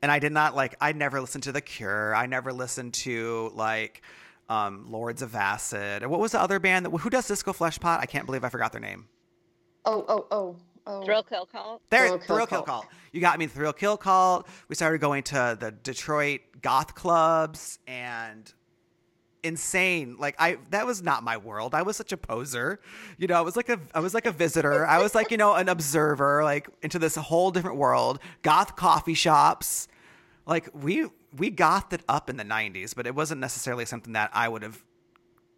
and 0.00 0.12
I 0.12 0.20
did 0.20 0.32
not 0.32 0.54
like 0.54 0.76
I 0.80 0.92
never 0.92 1.20
listened 1.20 1.44
to 1.44 1.52
The 1.52 1.60
Cure. 1.60 2.14
I 2.14 2.26
never 2.26 2.52
listened 2.52 2.94
to 2.94 3.50
like 3.54 4.02
um, 4.48 4.86
Lords 4.90 5.22
of 5.22 5.34
Acid. 5.34 6.06
What 6.06 6.20
was 6.20 6.32
the 6.32 6.40
other 6.40 6.58
band 6.58 6.86
that 6.86 6.90
who 6.90 7.10
does 7.10 7.26
Disco 7.26 7.52
Flesh 7.52 7.78
Pot? 7.80 8.00
I 8.00 8.06
can't 8.06 8.26
believe 8.26 8.44
I 8.44 8.48
forgot 8.48 8.72
their 8.72 8.80
name. 8.80 9.08
Oh, 9.84 10.04
oh, 10.08 10.26
oh, 10.30 10.56
oh. 10.86 11.04
Thrill 11.04 11.22
kill 11.22 11.46
call. 11.46 11.80
There, 11.90 12.08
Thrill 12.08 12.18
Thrill, 12.18 12.38
Kill 12.38 12.46
Kill 12.46 12.62
Cult. 12.62 12.82
Cult. 12.82 12.86
You 13.12 13.20
got 13.20 13.38
me 13.38 13.46
Thrill 13.46 13.72
Kill 13.72 13.96
Kult. 13.96 14.46
We 14.68 14.74
started 14.74 15.00
going 15.00 15.22
to 15.24 15.56
the 15.58 15.72
Detroit 15.72 16.40
goth 16.60 16.94
clubs 16.94 17.78
and 17.86 18.52
insane. 19.42 20.16
Like 20.18 20.34
I 20.38 20.58
that 20.70 20.86
was 20.86 21.02
not 21.02 21.22
my 21.22 21.36
world. 21.36 21.74
I 21.74 21.82
was 21.82 21.96
such 21.96 22.12
a 22.12 22.16
poser. 22.16 22.80
You 23.16 23.26
know, 23.26 23.34
I 23.34 23.40
was 23.40 23.56
like 23.56 23.68
a 23.68 23.80
I 23.94 24.00
was 24.00 24.14
like 24.14 24.26
a 24.26 24.32
visitor. 24.32 24.86
I 24.86 25.00
was 25.02 25.14
like, 25.14 25.30
you 25.30 25.36
know, 25.36 25.54
an 25.54 25.68
observer 25.68 26.44
like 26.44 26.68
into 26.82 26.98
this 26.98 27.14
whole 27.16 27.50
different 27.50 27.76
world. 27.76 28.18
Goth 28.42 28.76
coffee 28.76 29.14
shops. 29.14 29.88
Like 30.46 30.68
we 30.72 31.06
we 31.36 31.50
gothed 31.50 31.92
it 31.92 32.02
up 32.08 32.30
in 32.30 32.36
the 32.36 32.44
90s, 32.44 32.94
but 32.94 33.06
it 33.06 33.14
wasn't 33.14 33.40
necessarily 33.40 33.84
something 33.84 34.14
that 34.14 34.30
I 34.32 34.48
would 34.48 34.62
have 34.62 34.82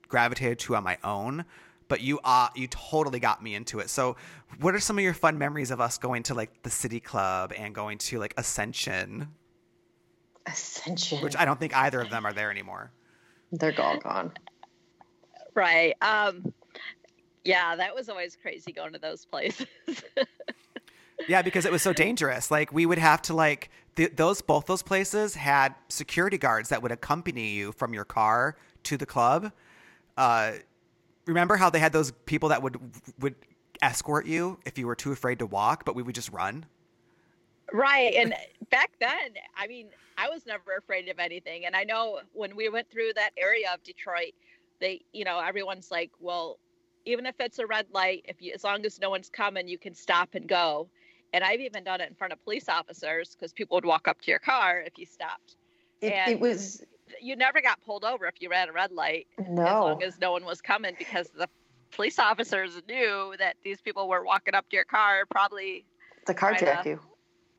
gravitated 0.09 0.59
to 0.59 0.75
on 0.75 0.83
my 0.83 0.99
own 1.05 1.45
but 1.91 2.01
you 2.01 2.19
uh 2.25 2.49
you 2.55 2.67
totally 2.69 3.21
got 3.21 3.43
me 3.43 3.55
into 3.55 3.81
it 3.81 3.91
so 3.91 4.17
what 4.61 4.75
are 4.75 4.81
some 4.81 4.97
of 4.97 5.05
your 5.05 5.15
fun 5.15 5.37
memories 5.37 5.71
of 5.71 5.81
us 5.81 5.99
going 5.99 6.23
to 6.23 6.35
like 6.35 6.63
the 6.63 6.71
city 6.71 7.01
club 7.01 7.53
and 7.57 7.75
going 7.75 7.99
to 7.99 8.19
like 8.19 8.35
ascension 8.39 9.29
Ascension. 10.47 11.21
which 11.23 11.37
i 11.37 11.45
don't 11.45 11.61
think 11.61 11.77
either 11.77 12.01
of 12.01 12.11
them 12.11 12.25
are 12.25 12.33
there 12.33 12.51
anymore 12.51 12.91
They're 13.53 13.79
all 13.81 13.99
gone. 13.99 14.33
Right. 15.55 15.95
Um, 16.03 16.53
yeah, 17.45 17.75
that 17.77 17.95
was 17.95 18.09
always 18.09 18.37
crazy 18.37 18.73
going 18.73 18.93
to 18.93 18.99
those 18.99 19.25
places. 19.25 19.67
yeah 21.29 21.43
because 21.43 21.65
it 21.65 21.73
was 21.73 21.83
so 21.83 21.93
dangerous 21.93 22.51
like 22.51 22.73
we 22.73 22.87
would 22.87 22.99
have 22.99 23.21
to 23.23 23.35
like 23.35 23.71
th- 23.97 24.13
those 24.17 24.41
both 24.41 24.67
those 24.67 24.83
places 24.83 25.35
had 25.35 25.75
security 25.89 26.39
guards 26.39 26.69
that 26.69 26.83
would 26.83 26.93
accompany 26.93 27.51
you 27.51 27.73
from 27.73 27.93
your 27.93 28.05
car 28.05 28.57
to 28.83 28.97
the 28.97 29.07
club 29.07 29.53
uh 30.17 30.53
remember 31.27 31.57
how 31.57 31.71
they 31.71 31.79
had 31.79 31.93
those 31.93 32.11
people 32.27 32.49
that 32.49 32.63
would 32.63 32.79
would 33.19 33.35
escort 33.83 34.27
you 34.27 34.59
if 34.65 34.79
you 34.79 34.87
were 34.87 34.97
too 34.97 35.13
afraid 35.13 35.39
to 35.39 35.47
walk 35.47 35.85
but 35.85 35.95
we 35.95 36.03
would 36.03 36.15
just 36.15 36.31
run 36.31 36.65
Right. 37.73 38.15
And 38.15 38.35
back 38.71 38.93
then, 39.01 39.35
I 39.57 39.67
mean, 39.67 39.89
I 40.19 40.29
was 40.29 40.47
never 40.47 40.77
afraid 40.79 41.09
of 41.09 41.19
anything. 41.19 41.67
And 41.67 41.75
I 41.77 41.85
know 41.85 42.21
when 42.33 42.57
we 42.57 42.69
went 42.69 42.91
through 42.91 43.13
that 43.17 43.31
area 43.37 43.71
of 43.73 43.83
Detroit, 43.83 44.33
they, 44.81 45.03
you 45.13 45.25
know, 45.25 45.39
everyone's 45.39 45.91
like, 45.91 46.11
well, 46.21 46.59
even 47.05 47.27
if 47.27 47.35
it's 47.39 47.59
a 47.59 47.67
red 47.67 47.87
light, 47.93 48.25
if 48.27 48.41
you, 48.41 48.53
as 48.55 48.65
long 48.65 48.85
as 48.85 49.01
no 49.01 49.11
one's 49.11 49.31
coming, 49.31 49.69
you 49.69 49.79
can 49.79 49.95
stop 49.95 50.35
and 50.35 50.47
go. 50.49 50.89
And 51.33 51.45
I've 51.45 51.61
even 51.61 51.85
done 51.85 52.01
it 52.01 52.09
in 52.09 52.15
front 52.15 52.33
of 52.33 52.43
police 52.45 52.69
officers 52.69 53.35
because 53.35 53.53
people 53.53 53.77
would 53.77 53.85
walk 53.85 54.09
up 54.09 54.21
to 54.23 54.31
your 54.31 54.41
car 54.41 54.81
if 54.81 54.99
you 54.99 55.07
stopped. 55.07 55.57
It, 56.01 56.13
And- 56.13 56.33
it 56.33 56.41
was 56.41 56.83
You 57.21 57.37
never 57.37 57.61
got 57.61 57.81
pulled 57.83 58.05
over 58.05 58.27
if 58.27 58.35
you 58.41 58.51
ran 58.51 58.69
a 58.69 58.73
red 58.73 58.93
light 58.93 59.27
as 59.39 59.49
long 59.49 60.03
as 60.03 60.19
no 60.21 60.33
one 60.33 60.45
was 60.45 60.61
coming 60.61 60.95
because 60.99 61.29
the 61.31 61.49
police 61.91 62.19
officers 62.19 62.81
knew 62.89 63.35
that 63.39 63.57
these 63.65 63.81
people 63.81 64.09
were 64.09 64.25
walking 64.25 64.55
up 64.55 64.69
to 64.71 64.77
your 64.77 64.85
car, 64.85 65.25
probably 65.31 65.85
The 66.27 66.35
carjack 66.35 66.87
uh, 66.87 66.91
you. 66.91 67.01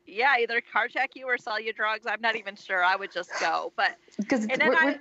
Yeah, 0.06 0.34
either 0.40 0.60
carjack 0.60 1.08
you 1.14 1.26
or 1.26 1.38
sell 1.38 1.60
you 1.60 1.72
drugs. 1.72 2.06
I'm 2.06 2.20
not 2.20 2.36
even 2.36 2.56
sure. 2.56 2.82
I 2.82 2.96
would 2.96 3.12
just 3.12 3.30
go, 3.40 3.72
but 3.76 3.96
Because 4.18 4.46
and 4.46 4.60
then 4.60 4.74
I, 4.74 4.98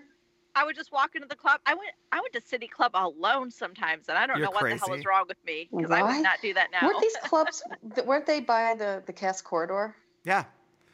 I 0.56 0.66
would 0.66 0.76
just 0.76 0.92
walk 0.92 1.16
into 1.16 1.28
the 1.28 1.36
club. 1.36 1.60
I 1.66 1.74
went, 1.74 1.92
I 2.12 2.20
went 2.20 2.34
to 2.34 2.42
City 2.42 2.68
Club 2.68 2.92
alone 2.94 3.52
sometimes, 3.52 4.10
and 4.10 4.18
I 4.18 4.28
don't 4.28 4.42
know 4.42 4.52
what 4.52 4.64
the 4.64 4.70
hell 4.70 4.88
crazy. 4.88 4.92
was 5.00 5.06
wrong 5.06 5.26
with 5.28 5.44
me 5.46 5.70
because 5.76 5.92
I 5.92 6.04
would 6.04 6.24
not 6.24 6.40
do 6.42 6.54
that 6.54 6.70
now. 6.72 6.88
weren't 6.88 7.02
these 7.02 7.18
clubs? 7.24 7.64
weren't 8.06 8.26
they 8.26 8.40
by 8.42 8.76
the 8.78 9.04
the 9.06 9.14
Cass 9.14 9.42
corridor? 9.42 9.96
yeah 10.24 10.46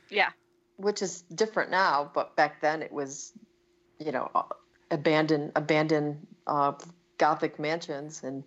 yeah, 0.09 0.29
Which 0.77 1.01
is 1.01 1.23
different 1.33 1.71
now, 1.71 2.09
but 2.13 2.35
back 2.35 2.61
then 2.61 2.81
it 2.81 2.91
was, 2.91 3.33
you 3.99 4.11
know, 4.11 4.29
uh, 4.33 4.43
abandoned 4.91 5.51
abandoned 5.55 6.25
uh, 6.45 6.73
Gothic 7.17 7.59
mansions 7.59 8.23
and 8.23 8.43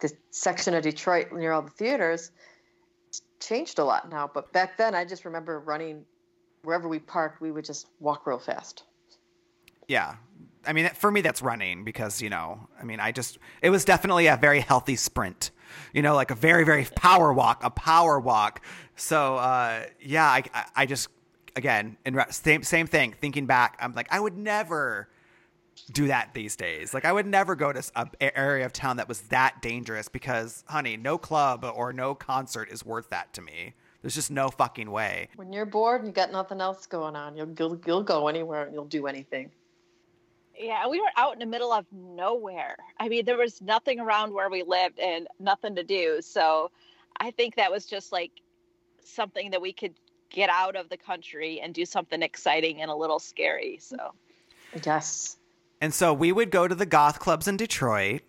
the 0.00 0.12
section 0.30 0.74
of 0.74 0.82
Detroit 0.82 1.32
near 1.32 1.52
all 1.52 1.62
the 1.62 1.70
theaters 1.70 2.30
changed 3.46 3.78
a 3.78 3.84
lot 3.84 4.10
now. 4.10 4.30
But 4.32 4.52
back 4.52 4.76
then, 4.76 4.94
I 4.94 5.04
just 5.04 5.24
remember 5.24 5.60
running 5.60 6.04
wherever 6.62 6.88
we 6.88 6.98
parked. 6.98 7.40
We 7.40 7.50
would 7.52 7.64
just 7.64 7.88
walk 8.00 8.26
real 8.26 8.38
fast. 8.38 8.84
yeah 9.88 10.16
i 10.66 10.72
mean 10.72 10.88
for 10.94 11.10
me 11.10 11.20
that's 11.20 11.42
running 11.42 11.84
because 11.84 12.22
you 12.22 12.30
know 12.30 12.68
i 12.80 12.84
mean 12.84 13.00
i 13.00 13.12
just 13.12 13.38
it 13.62 13.70
was 13.70 13.84
definitely 13.84 14.26
a 14.26 14.36
very 14.36 14.60
healthy 14.60 14.96
sprint 14.96 15.50
you 15.92 16.02
know 16.02 16.14
like 16.14 16.30
a 16.30 16.34
very 16.34 16.64
very 16.64 16.84
power 16.96 17.32
walk 17.32 17.62
a 17.62 17.70
power 17.70 18.18
walk 18.18 18.64
so 18.96 19.36
uh 19.36 19.82
yeah 20.00 20.24
i 20.26 20.42
i, 20.74 20.86
just 20.86 21.08
again 21.56 21.96
same 22.30 22.62
same 22.62 22.86
thing 22.86 23.14
thinking 23.20 23.46
back 23.46 23.76
i'm 23.80 23.92
like 23.94 24.08
i 24.10 24.18
would 24.18 24.36
never 24.36 25.08
do 25.92 26.06
that 26.06 26.30
these 26.34 26.56
days 26.56 26.94
like 26.94 27.04
i 27.04 27.12
would 27.12 27.26
never 27.26 27.54
go 27.54 27.72
to 27.72 27.78
s- 27.78 27.92
a 27.96 28.06
a 28.20 28.38
area 28.38 28.64
of 28.64 28.72
town 28.72 28.96
that 28.96 29.08
was 29.08 29.20
that 29.22 29.60
dangerous 29.60 30.08
because 30.08 30.64
honey 30.68 30.96
no 30.96 31.18
club 31.18 31.64
or 31.76 31.92
no 31.92 32.14
concert 32.14 32.68
is 32.70 32.84
worth 32.84 33.10
that 33.10 33.32
to 33.34 33.42
me 33.42 33.74
there's 34.02 34.14
just 34.14 34.30
no 34.30 34.48
fucking 34.50 34.90
way 34.90 35.28
When 35.36 35.52
you're 35.52 35.64
bored 35.66 36.00
and 36.02 36.08
you 36.08 36.12
got 36.14 36.30
nothing 36.30 36.60
else 36.60 36.86
going 36.86 37.16
on, 37.16 37.36
you'll 37.36 37.54
you'll, 37.58 37.80
you'll 37.86 38.02
go 38.02 38.28
anywhere 38.28 38.64
and 38.64 38.74
you'll 38.74 38.84
do 38.84 39.06
anything. 39.06 39.50
yeah. 40.58 40.86
We 40.86 41.00
were 41.00 41.08
out 41.16 41.32
in 41.32 41.38
the 41.38 41.46
middle 41.46 41.72
of 41.72 41.86
nowhere. 41.90 42.76
I 43.00 43.08
mean, 43.08 43.24
there 43.24 43.38
was 43.38 43.62
nothing 43.62 44.00
around 44.00 44.32
where 44.34 44.50
we 44.50 44.62
lived 44.62 44.98
and 44.98 45.26
nothing 45.40 45.74
to 45.76 45.82
do. 45.84 46.18
So, 46.20 46.70
I 47.18 47.30
think 47.30 47.56
that 47.56 47.70
was 47.72 47.86
just 47.86 48.12
like 48.12 48.32
something 49.02 49.50
that 49.52 49.62
we 49.62 49.72
could 49.72 49.94
get 50.30 50.50
out 50.50 50.76
of 50.76 50.90
the 50.90 50.96
country 50.98 51.60
and 51.62 51.72
do 51.72 51.86
something 51.86 52.20
exciting 52.22 52.82
and 52.82 52.90
a 52.90 52.94
little 52.94 53.18
scary. 53.18 53.78
So, 53.80 53.96
Yes. 54.84 55.38
And 55.80 55.92
so 55.92 56.14
we 56.14 56.32
would 56.32 56.50
go 56.50 56.66
to 56.66 56.74
the 56.74 56.86
goth 56.86 57.18
clubs 57.18 57.46
in 57.48 57.56
Detroit, 57.56 58.22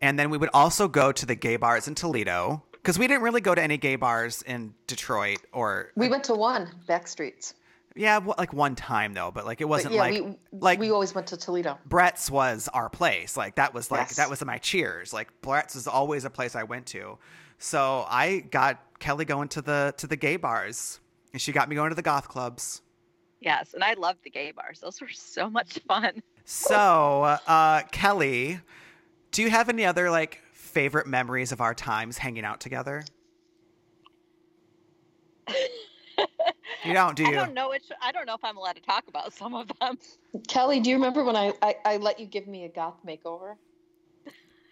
and 0.00 0.18
then 0.18 0.30
we 0.30 0.38
would 0.38 0.50
also 0.54 0.88
go 0.88 1.12
to 1.12 1.26
the 1.26 1.34
gay 1.34 1.56
bars 1.56 1.88
in 1.88 1.94
Toledo 1.94 2.62
because 2.72 2.98
we 2.98 3.06
didn't 3.06 3.22
really 3.22 3.40
go 3.40 3.54
to 3.54 3.62
any 3.62 3.76
gay 3.76 3.96
bars 3.96 4.42
in 4.42 4.72
Detroit 4.86 5.38
or 5.52 5.90
We 5.96 6.08
went 6.08 6.24
to 6.24 6.34
one 6.34 6.68
back 6.86 7.08
streets. 7.08 7.54
yeah, 7.96 8.20
like 8.38 8.52
one 8.52 8.76
time 8.76 9.12
though, 9.14 9.30
but 9.30 9.44
like 9.44 9.60
it 9.60 9.68
wasn't 9.68 9.94
yeah, 9.94 10.00
like 10.00 10.12
we 10.12 10.38
like 10.52 10.78
we 10.78 10.90
always 10.90 11.14
went 11.14 11.26
to 11.28 11.36
Toledo. 11.36 11.78
Brett's 11.86 12.30
was 12.30 12.68
our 12.72 12.88
place. 12.88 13.36
Like 13.36 13.56
that 13.56 13.74
was 13.74 13.90
like 13.90 14.08
Yes. 14.08 14.16
that 14.16 14.30
was 14.30 14.44
my 14.44 14.58
cheers. 14.58 15.12
Like 15.12 15.28
Brett's 15.42 15.74
is 15.76 15.86
always 15.86 16.24
a 16.24 16.30
place 16.30 16.54
I 16.54 16.62
went 16.62 16.86
to. 16.88 17.18
So 17.58 18.06
I 18.08 18.40
got 18.50 18.80
Kelly 19.00 19.24
going 19.24 19.48
to 19.48 19.62
the 19.62 19.94
to 19.98 20.06
the 20.06 20.16
gay 20.16 20.36
bars, 20.36 21.00
and 21.32 21.42
she 21.42 21.52
got 21.52 21.68
me 21.68 21.74
going 21.74 21.90
to 21.90 21.96
the 21.96 22.02
goth 22.02 22.28
clubs. 22.28 22.82
Yes. 23.40 23.74
And 23.74 23.82
I 23.84 23.94
loved 23.94 24.20
the 24.24 24.30
gay 24.30 24.52
bars, 24.52 24.80
those 24.80 25.00
were 25.00 25.08
so 25.10 25.50
much 25.50 25.78
fun. 25.88 26.22
So, 26.44 27.38
uh, 27.46 27.82
Kelly, 27.90 28.60
do 29.32 29.42
you 29.42 29.50
have 29.50 29.68
any 29.68 29.84
other 29.84 30.10
like 30.10 30.42
favorite 30.52 31.06
memories 31.06 31.52
of 31.52 31.60
our 31.60 31.74
times 31.74 32.18
hanging 32.18 32.44
out 32.44 32.60
together? 32.60 33.04
You 36.84 36.92
don't, 36.92 37.16
do 37.16 37.24
I 37.24 37.30
you? 37.30 37.34
don't 37.34 37.54
know 37.54 37.70
which. 37.70 37.84
I 38.00 38.12
don't 38.12 38.26
know 38.26 38.34
if 38.34 38.44
I'm 38.44 38.56
allowed 38.56 38.76
to 38.76 38.82
talk 38.82 39.04
about 39.08 39.32
some 39.32 39.54
of 39.54 39.70
them. 39.80 39.98
Kelly, 40.46 40.78
do 40.80 40.90
you 40.90 40.96
remember 40.96 41.24
when 41.24 41.34
I, 41.34 41.52
I, 41.60 41.76
I 41.84 41.96
let 41.96 42.20
you 42.20 42.26
give 42.26 42.46
me 42.46 42.64
a 42.64 42.68
goth 42.68 42.98
makeover? 43.04 43.56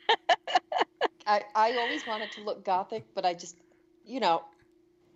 I, 1.26 1.42
I 1.54 1.72
always 1.78 2.06
wanted 2.06 2.30
to 2.32 2.42
look 2.42 2.64
gothic, 2.64 3.04
but 3.14 3.24
I 3.24 3.34
just, 3.34 3.56
you 4.04 4.20
know, 4.20 4.44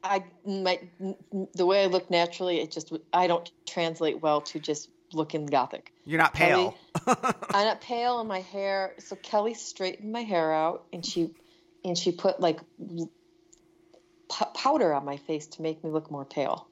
I 0.03 0.25
my 0.45 0.81
the 1.55 1.67
way 1.67 1.83
I 1.83 1.87
look 1.87 2.11
naturally, 2.11 2.61
it 2.61 2.71
just 2.71 2.93
I 3.13 3.27
don't 3.27 3.51
translate 3.67 4.21
well 4.21 4.41
to 4.43 4.59
just 4.59 4.91
looking 5.13 5.47
gothic. 5.47 5.93
You're 6.05 6.19
not 6.19 6.35
pale. 6.35 6.77
I'm 7.07 7.65
not 7.67 7.81
pale, 7.81 8.21
and 8.21 8.29
my 8.29 8.41
hair. 8.41 8.95
So 8.99 9.17
Kelly 9.17 9.55
straightened 9.55 10.13
my 10.13 10.23
hair 10.23 10.53
out, 10.53 10.87
and 10.93 11.05
she 11.05 11.31
and 11.85 11.97
she 11.97 12.13
put 12.13 12.41
like 12.41 12.61
p- 12.79 14.45
powder 14.55 14.93
on 14.93 15.05
my 15.05 15.17
face 15.17 15.47
to 15.49 15.63
make 15.63 15.83
me 15.83 15.91
look 15.91 16.11
more 16.11 16.25
pale. 16.25 16.69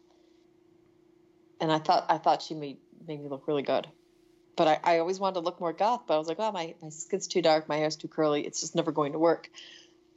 And 1.60 1.72
I 1.72 1.78
thought 1.78 2.06
I 2.08 2.18
thought 2.18 2.42
she 2.42 2.54
made 2.54 2.78
made 3.06 3.22
me 3.22 3.28
look 3.28 3.48
really 3.48 3.62
good. 3.62 3.88
But 4.56 4.68
I, 4.68 4.94
I 4.94 4.98
always 5.00 5.20
wanted 5.20 5.34
to 5.34 5.40
look 5.40 5.60
more 5.60 5.74
goth, 5.74 6.04
but 6.06 6.14
I 6.14 6.18
was 6.18 6.28
like, 6.28 6.38
oh, 6.40 6.50
my, 6.50 6.74
my 6.80 6.88
skin's 6.88 7.26
too 7.26 7.42
dark, 7.42 7.68
my 7.68 7.76
hair's 7.76 7.96
too 7.96 8.08
curly, 8.08 8.46
it's 8.46 8.60
just 8.60 8.74
never 8.74 8.90
going 8.90 9.12
to 9.12 9.18
work. 9.18 9.50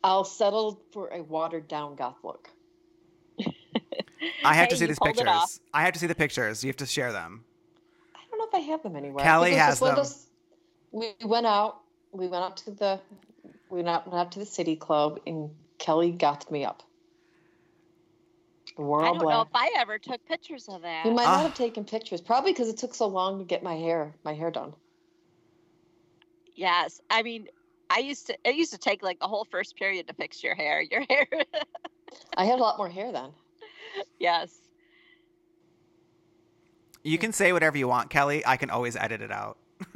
I'll 0.01 0.23
settle 0.23 0.81
for 0.93 1.09
a 1.09 1.21
watered 1.21 1.67
down 1.67 1.95
goth 1.95 2.23
look. 2.23 2.49
I 4.43 4.53
have 4.53 4.69
to 4.69 4.77
see 4.77 4.85
these 4.85 4.99
pulled 4.99 5.17
it 5.19 5.27
off. 5.27 5.43
pictures. 5.49 5.61
I 5.73 5.83
have 5.83 5.93
to 5.93 5.99
see 5.99 6.07
the 6.07 6.15
pictures. 6.15 6.63
You 6.63 6.69
have 6.69 6.77
to 6.77 6.85
share 6.85 7.11
them. 7.11 7.43
I 8.15 8.19
don't 8.29 8.39
know 8.39 8.45
if 8.47 8.53
I 8.53 8.59
have 8.71 8.83
them 8.83 8.95
anywhere. 8.95 9.23
Kelly 9.23 9.47
I 9.47 9.49
think 9.51 9.53
it 9.53 9.57
was 9.57 9.61
has 9.65 9.71
just 9.73 9.81
one 9.81 9.89
of 9.91 9.95
them. 9.95 10.03
those- 10.05 10.25
we 11.21 11.27
went 11.27 11.45
out. 11.45 11.81
We 12.11 12.27
went 12.27 12.43
out 12.43 12.57
to 12.57 12.71
the 12.71 12.99
we 13.69 13.77
went 13.77 13.87
out, 13.89 14.07
went 14.07 14.19
out 14.19 14.31
to 14.33 14.39
the 14.39 14.45
city 14.45 14.75
club, 14.75 15.19
and 15.27 15.51
Kelly 15.77 16.11
got 16.11 16.49
me 16.51 16.65
up. 16.65 16.81
We're 18.77 19.03
I 19.03 19.07
don't 19.13 19.17
know 19.27 19.41
if 19.41 19.47
I 19.53 19.71
ever 19.77 19.99
took 19.99 20.25
pictures 20.25 20.67
of 20.69 20.81
that. 20.83 21.05
You 21.05 21.11
might 21.11 21.27
Ah. 21.27 21.37
not 21.37 21.41
have 21.43 21.53
taken 21.55 21.83
pictures, 21.83 22.21
probably 22.21 22.51
because 22.51 22.69
it 22.69 22.77
took 22.77 22.95
so 22.95 23.07
long 23.07 23.37
to 23.39 23.45
get 23.45 23.61
my 23.61 23.75
hair 23.75 24.15
my 24.23 24.33
hair 24.33 24.49
done. 24.51 24.73
Yes, 26.55 26.99
I 27.09 27.21
mean, 27.23 27.47
I 27.89 27.99
used 27.99 28.27
to. 28.27 28.37
It 28.43 28.55
used 28.55 28.71
to 28.73 28.77
take 28.77 29.03
like 29.03 29.19
the 29.19 29.27
whole 29.27 29.45
first 29.51 29.75
period 29.75 30.07
to 30.07 30.13
fix 30.13 30.43
your 30.43 30.55
hair. 30.55 30.81
Your 30.81 31.03
hair. 31.09 31.27
I 32.37 32.45
had 32.45 32.59
a 32.59 32.61
lot 32.61 32.77
more 32.77 32.89
hair 32.89 33.11
then. 33.11 33.31
yes. 34.19 34.55
You 37.03 37.17
can 37.17 37.31
say 37.31 37.53
whatever 37.53 37.77
you 37.77 37.87
want, 37.87 38.09
Kelly. 38.09 38.45
I 38.45 38.57
can 38.57 38.69
always 38.69 38.95
edit 38.95 39.21
it 39.21 39.31
out. 39.31 39.57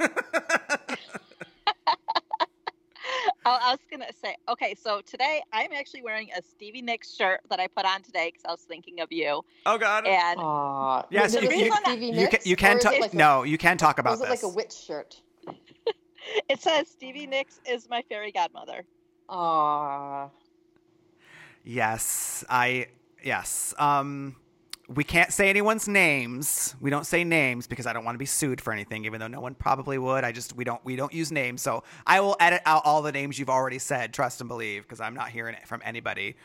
I, 3.46 3.58
I 3.62 3.70
was 3.72 3.78
gonna 3.90 4.06
say. 4.22 4.34
Okay, 4.48 4.74
so 4.74 5.02
today 5.04 5.42
I'm 5.52 5.70
actually 5.72 6.00
wearing 6.02 6.30
a 6.36 6.40
Stevie 6.42 6.80
Nicks 6.80 7.14
shirt 7.14 7.40
that 7.50 7.60
I 7.60 7.66
put 7.68 7.84
on 7.84 8.02
today 8.02 8.28
because 8.32 8.42
I 8.46 8.50
was 8.50 8.62
thinking 8.62 9.00
of 9.00 9.12
you. 9.12 9.42
oh 9.66 9.76
God. 9.78 10.06
And 10.06 10.40
Aw, 10.40 11.02
Yes, 11.10 11.34
was 11.34 11.42
you- 11.44 11.50
you- 11.50 11.72
Stevie 11.74 12.06
You 12.06 12.12
can, 12.12 12.30
Nicks, 12.30 12.46
you 12.46 12.56
can 12.56 12.78
talk. 12.78 12.94
it 12.94 13.00
like 13.02 13.12
a- 13.12 13.16
no, 13.16 13.42
you 13.42 13.58
can 13.58 13.76
talk 13.76 13.98
about 13.98 14.12
Was 14.12 14.20
it 14.22 14.28
this. 14.30 14.42
like 14.42 14.50
a 14.50 14.54
witch 14.54 14.72
shirt? 14.72 15.20
it 16.48 16.60
says 16.62 16.88
Stevie 16.88 17.26
Nicks 17.26 17.60
is 17.68 17.86
my 17.90 18.02
fairy 18.08 18.32
godmother. 18.32 18.86
Aw. 19.28 20.28
Yes, 21.64 22.44
I 22.48 22.86
yes. 23.24 23.74
Um 23.78 24.36
we 24.86 25.02
can't 25.02 25.32
say 25.32 25.48
anyone's 25.48 25.88
names. 25.88 26.76
We 26.78 26.90
don't 26.90 27.06
say 27.06 27.24
names 27.24 27.66
because 27.66 27.86
I 27.86 27.94
don't 27.94 28.04
want 28.04 28.16
to 28.16 28.18
be 28.18 28.26
sued 28.26 28.60
for 28.60 28.70
anything, 28.70 29.06
even 29.06 29.18
though 29.18 29.28
no 29.28 29.40
one 29.40 29.54
probably 29.54 29.96
would. 29.96 30.24
I 30.24 30.30
just 30.32 30.54
we 30.54 30.64
don't 30.64 30.84
we 30.84 30.94
don't 30.94 31.12
use 31.12 31.32
names. 31.32 31.62
So 31.62 31.84
I 32.06 32.20
will 32.20 32.36
edit 32.38 32.60
out 32.66 32.82
all 32.84 33.00
the 33.00 33.12
names 33.12 33.38
you've 33.38 33.48
already 33.48 33.78
said, 33.78 34.12
trust 34.12 34.42
and 34.42 34.48
believe, 34.48 34.82
because 34.82 35.00
I'm 35.00 35.14
not 35.14 35.30
hearing 35.30 35.54
it 35.54 35.66
from 35.66 35.80
anybody, 35.84 36.36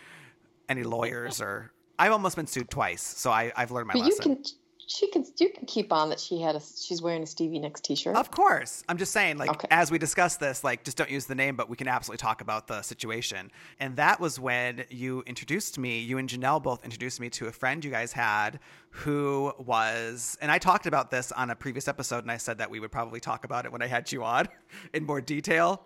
any 0.70 0.84
lawyers 0.84 1.42
or 1.42 1.72
I've 1.98 2.14
almost 2.14 2.38
been 2.38 2.48
sued 2.48 2.70
twice, 2.70 3.02
so 3.02 3.30
I, 3.30 3.52
I've 3.58 3.72
learned 3.72 3.88
my 3.88 3.94
But 3.94 4.00
you 4.00 4.16
lesson. 4.16 4.36
can 4.36 4.44
she 4.92 5.08
can 5.12 5.24
you 5.38 5.50
can 5.50 5.68
keep 5.68 5.94
on 5.94 6.10
that 6.10 6.20
she 6.20 6.42
had 6.42 6.56
a 6.56 6.60
she's 6.62 7.00
wearing 7.00 7.22
a 7.22 7.26
Stevie 7.28 7.60
Nicks 7.60 7.80
t-shirt. 7.80 8.16
Of 8.16 8.32
course. 8.32 8.84
I'm 8.90 8.98
just 8.98 9.12
saying, 9.12 9.38
like, 9.38 9.52
Okay. 9.52 9.68
as 9.70 9.92
we 9.92 10.00
discuss 10.00 10.38
this, 10.38 10.64
like, 10.64 10.84
just 10.84 10.98
don't 10.98 11.12
use 11.12 11.26
the 11.28 11.36
name, 11.36 11.56
but 11.56 11.70
we 11.70 11.76
can 11.78 11.88
absolutely 11.88 12.18
talk 12.18 12.42
about 12.42 12.66
the 12.66 12.82
situation. 12.82 13.52
And 13.80 13.96
that 13.98 14.20
was 14.20 14.40
when 14.40 14.86
you 14.90 15.22
introduced 15.28 15.78
me, 15.78 16.00
you 16.00 16.18
and 16.18 16.28
Janelle 16.28 16.62
both 16.64 16.84
introduced 16.84 17.20
me 17.20 17.30
to 17.30 17.46
a 17.46 17.52
friend 17.52 17.86
you 17.86 17.92
guys 17.92 18.14
had 18.14 18.60
who 18.90 19.54
was, 19.60 20.38
and 20.42 20.52
I 20.52 20.58
talked 20.58 20.88
about 20.88 21.12
this 21.12 21.32
on 21.34 21.52
a 21.52 21.56
previous 21.56 21.88
episode, 21.88 22.24
and 22.24 22.32
I 22.32 22.38
said 22.38 22.58
that 22.58 22.72
we 22.72 22.80
would 22.80 22.92
probably 22.92 23.20
talk 23.20 23.46
about 23.46 23.66
it 23.66 23.72
when 23.72 23.84
I 23.84 23.88
had 23.88 24.12
you 24.12 24.24
on 24.24 24.48
in 24.94 25.06
more 25.06 25.22
detail. 25.22 25.86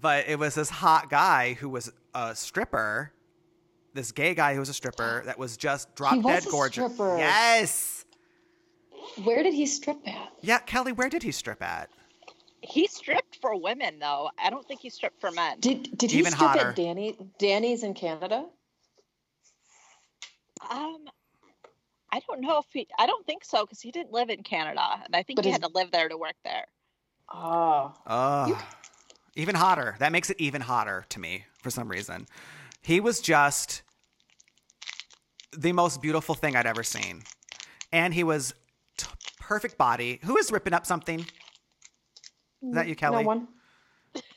But 0.00 0.28
it 0.28 0.38
was 0.38 0.54
this 0.54 0.70
hot 0.70 1.10
guy 1.10 1.54
who 1.54 1.68
was 1.68 1.90
a 2.14 2.36
stripper, 2.36 3.12
this 3.94 4.12
gay 4.12 4.34
guy 4.36 4.54
who 4.54 4.60
was 4.60 4.68
a 4.68 4.74
stripper 4.74 5.22
that 5.26 5.36
was 5.36 5.56
just 5.56 5.94
drop 5.96 6.22
dead 6.22 6.44
gorgeous. 6.48 6.84
stripper. 6.92 7.18
Yes. 7.18 7.95
Where 9.24 9.42
did 9.42 9.54
he 9.54 9.66
strip 9.66 10.06
at? 10.06 10.32
Yeah, 10.42 10.58
Kelly, 10.58 10.92
where 10.92 11.08
did 11.08 11.22
he 11.22 11.32
strip 11.32 11.62
at? 11.62 11.88
He 12.62 12.86
stripped 12.86 13.38
for 13.40 13.58
women 13.60 13.98
though. 13.98 14.30
I 14.38 14.50
don't 14.50 14.66
think 14.66 14.80
he 14.80 14.90
stripped 14.90 15.20
for 15.20 15.30
men. 15.30 15.60
Did 15.60 15.96
did 15.96 16.10
he 16.10 16.18
Even 16.18 16.32
strip 16.32 16.50
hotter. 16.50 16.68
at 16.70 16.76
Danny 16.76 17.16
Danny's 17.38 17.82
in 17.82 17.94
Canada? 17.94 18.44
Um, 20.68 21.04
I 22.12 22.20
don't 22.26 22.40
know 22.40 22.58
if 22.58 22.66
he. 22.72 22.88
I 22.98 23.06
don't 23.06 23.24
think 23.26 23.44
so 23.44 23.64
because 23.64 23.80
he 23.80 23.90
didn't 23.90 24.12
live 24.12 24.30
in 24.30 24.42
Canada, 24.42 25.02
and 25.04 25.14
I 25.14 25.22
think 25.22 25.36
But 25.36 25.44
he 25.44 25.50
his- 25.50 25.60
had 25.60 25.62
to 25.68 25.72
live 25.74 25.90
there 25.92 26.08
to 26.08 26.16
work 26.16 26.34
there. 26.44 26.64
Oh. 27.32 27.92
Oh, 28.06 28.66
even 29.34 29.54
hotter. 29.54 29.96
That 29.98 30.12
makes 30.12 30.30
it 30.30 30.36
even 30.40 30.60
hotter 30.60 31.04
to 31.10 31.18
me 31.20 31.44
for 31.62 31.70
some 31.70 31.88
reason. 31.88 32.26
He 32.82 33.00
was 33.00 33.20
just 33.20 33.82
the 35.56 35.72
most 35.72 36.00
beautiful 36.00 36.34
thing 36.34 36.54
I'd 36.56 36.66
ever 36.66 36.82
seen. 36.84 37.22
And 37.92 38.14
he 38.14 38.22
was 38.24 38.52
t- 38.52 38.56
perfect 39.46 39.78
body. 39.78 40.18
Who 40.24 40.36
is 40.38 40.50
ripping 40.50 40.72
up 40.74 40.84
something? 40.86 41.20
Is 41.20 42.74
that 42.74 42.88
you, 42.88 42.96
Kelly? 42.96 43.22
No 43.22 43.26
one. 43.28 43.48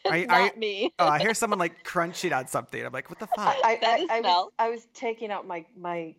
Are 0.10 0.18
you, 0.18 0.24
are 0.30 0.39
Not 0.39 0.53
you- 0.55 0.60
me. 0.60 0.93
oh, 0.99 1.07
I 1.07 1.20
hear 1.20 1.34
someone 1.34 1.60
like 1.60 1.84
crunching 1.84 2.32
on 2.34 2.47
something. 2.47 2.86
I'm 2.86 2.93
like, 2.93 3.10
what 3.10 3.20
the 3.20 3.28
fuck? 3.28 3.55
I, 3.64 3.78
That 3.82 3.99
I, 4.10 4.18
I, 4.18 4.22
Mel. 4.22 4.45
was, 4.45 4.51
I 4.60 4.70
was 4.70 4.88
taking 4.93 5.32
out 5.32 5.47
my 5.47 5.66
my 5.78 6.14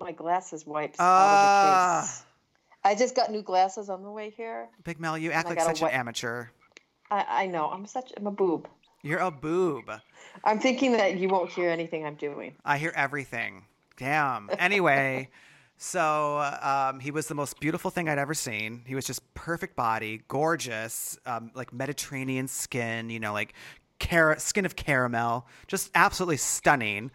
my 0.00 0.12
glasses 0.12 0.66
wipes 0.66 0.98
out 0.98 1.04
Ah. 1.06 1.98
of 2.00 2.04
the 2.04 2.08
case. 2.08 2.24
I 2.82 2.94
just 2.94 3.14
got 3.14 3.30
new 3.30 3.42
glasses 3.42 3.90
on 3.90 4.02
the 4.02 4.10
way 4.10 4.30
here. 4.30 4.68
Big 4.84 4.98
Mel, 4.98 5.16
you 5.18 5.30
act 5.32 5.46
like 5.48 5.58
gotta 5.58 5.76
such 5.76 5.82
an 5.82 5.94
amateur. 5.94 6.46
I, 7.10 7.24
I 7.28 7.46
know. 7.46 7.66
I'm 7.66 7.86
such 7.86 8.12
I'm 8.16 8.26
a 8.26 8.30
boob. 8.30 8.66
You're 9.02 9.18
a 9.20 9.30
boob. 9.30 9.90
I'm 10.44 10.58
thinking 10.58 10.92
that 10.92 11.16
you 11.18 11.28
won't 11.28 11.50
hear 11.50 11.70
anything 11.70 12.06
I'm 12.06 12.14
doing. 12.16 12.54
I 12.64 12.78
hear 12.78 12.92
everything. 12.96 13.64
Damn. 13.98 14.48
Anyway, 14.58 15.28
so 15.82 16.38
um, 16.60 17.00
he 17.00 17.10
was 17.10 17.26
the 17.26 17.34
most 17.34 17.58
beautiful 17.58 17.90
thing 17.90 18.06
I'd 18.06 18.18
ever 18.18 18.34
seen. 18.34 18.82
He 18.86 18.94
was 18.94 19.06
just 19.06 19.22
perfect 19.32 19.76
body, 19.76 20.20
gorgeous, 20.28 21.18
um, 21.24 21.50
like 21.54 21.72
Mediterranean 21.72 22.48
skin, 22.48 23.08
you 23.08 23.18
know, 23.18 23.32
like 23.32 23.54
car- 23.98 24.38
skin 24.38 24.66
of 24.66 24.76
caramel, 24.76 25.46
just 25.68 25.90
absolutely 25.94 26.36
stunning. 26.36 27.10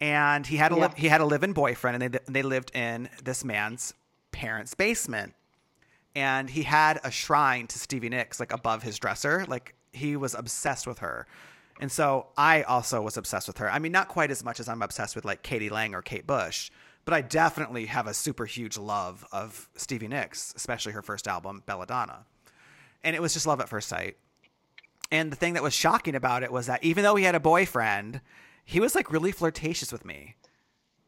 And 0.00 0.46
he 0.46 0.56
had 0.56 0.70
a 0.70 0.76
li- 0.76 0.82
Yeah. 0.82 0.94
he 0.96 1.08
had 1.08 1.20
a 1.20 1.24
live-in 1.24 1.52
boyfriend, 1.52 2.00
and 2.00 2.14
they 2.14 2.18
they 2.28 2.42
lived 2.42 2.70
in 2.76 3.08
this 3.24 3.44
man's 3.44 3.92
parents' 4.30 4.74
basement. 4.74 5.34
And 6.14 6.48
he 6.50 6.62
had 6.62 7.00
a 7.02 7.10
shrine 7.10 7.66
to 7.66 7.78
Stevie 7.80 8.08
Nicks 8.10 8.38
like 8.38 8.52
above 8.52 8.84
his 8.84 8.98
dresser. 9.00 9.44
Like 9.48 9.74
he 9.92 10.14
was 10.16 10.32
obsessed 10.34 10.86
with 10.86 10.98
her. 11.00 11.26
And 11.80 11.90
so 11.90 12.28
I 12.38 12.62
also 12.62 13.02
was 13.02 13.16
obsessed 13.16 13.48
with 13.48 13.58
her. 13.58 13.68
I 13.70 13.80
mean, 13.80 13.90
not 13.92 14.06
quite 14.08 14.30
as 14.30 14.44
much 14.44 14.60
as 14.60 14.68
I'm 14.68 14.80
obsessed 14.80 15.16
with 15.16 15.24
like 15.24 15.42
k.d. 15.42 15.68
lang 15.70 15.92
or 15.94 16.02
Kate 16.02 16.26
Bush, 16.26 16.70
but 17.06 17.14
I 17.14 17.22
definitely 17.22 17.86
have 17.86 18.06
a 18.06 18.12
super 18.12 18.44
huge 18.44 18.76
love 18.76 19.24
of 19.32 19.70
Stevie 19.76 20.08
Nicks, 20.08 20.52
especially 20.56 20.92
her 20.92 21.00
first 21.02 21.26
album, 21.26 21.62
Bella 21.64 21.86
Donna. 21.86 22.26
And 23.02 23.16
it 23.16 23.22
was 23.22 23.32
just 23.32 23.46
love 23.46 23.60
at 23.60 23.68
first 23.70 23.88
sight. 23.88 24.16
And 25.10 25.30
the 25.32 25.36
thing 25.36 25.54
that 25.54 25.62
was 25.62 25.72
shocking 25.72 26.14
about 26.16 26.42
it 26.42 26.50
was 26.52 26.66
that 26.66 26.82
even 26.84 27.04
though 27.04 27.14
he 27.14 27.24
had 27.24 27.34
a 27.36 27.40
boyfriend, 27.40 28.20
he 28.64 28.80
was 28.80 28.94
like 28.94 29.10
really 29.12 29.30
flirtatious 29.32 29.92
with 29.92 30.04
me. 30.04 30.34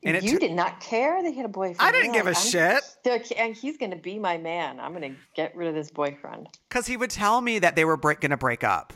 And 0.05 0.22
you 0.22 0.34
tur- 0.34 0.38
did 0.38 0.53
not 0.53 0.78
care 0.78 1.20
that 1.20 1.28
he 1.28 1.36
had 1.36 1.44
a 1.44 1.49
boyfriend. 1.49 1.78
I 1.80 1.90
didn't 1.90 2.14
You're 2.14 2.22
give 2.22 2.26
a 2.28 2.30
like, 2.30 2.55
I'm- 2.57 2.80
shit. 3.11 3.36
And 3.36 3.57
he's 3.57 3.76
going 3.76 3.90
to 3.90 3.96
be 3.96 4.20
my 4.20 4.38
man. 4.38 4.78
I'm 4.78 4.94
going 4.94 5.12
to 5.12 5.18
get 5.34 5.57
rid 5.57 5.66
of 5.68 5.74
this 5.74 5.90
boyfriend. 5.90 6.46
because 6.68 6.86
he 6.86 6.96
would 6.96 7.11
tell 7.11 7.40
me 7.40 7.59
that 7.59 7.74
they 7.74 7.84
were 7.84 7.96
break- 7.96 8.20
going 8.20 8.30
to 8.30 8.36
break 8.36 8.62
up. 8.62 8.92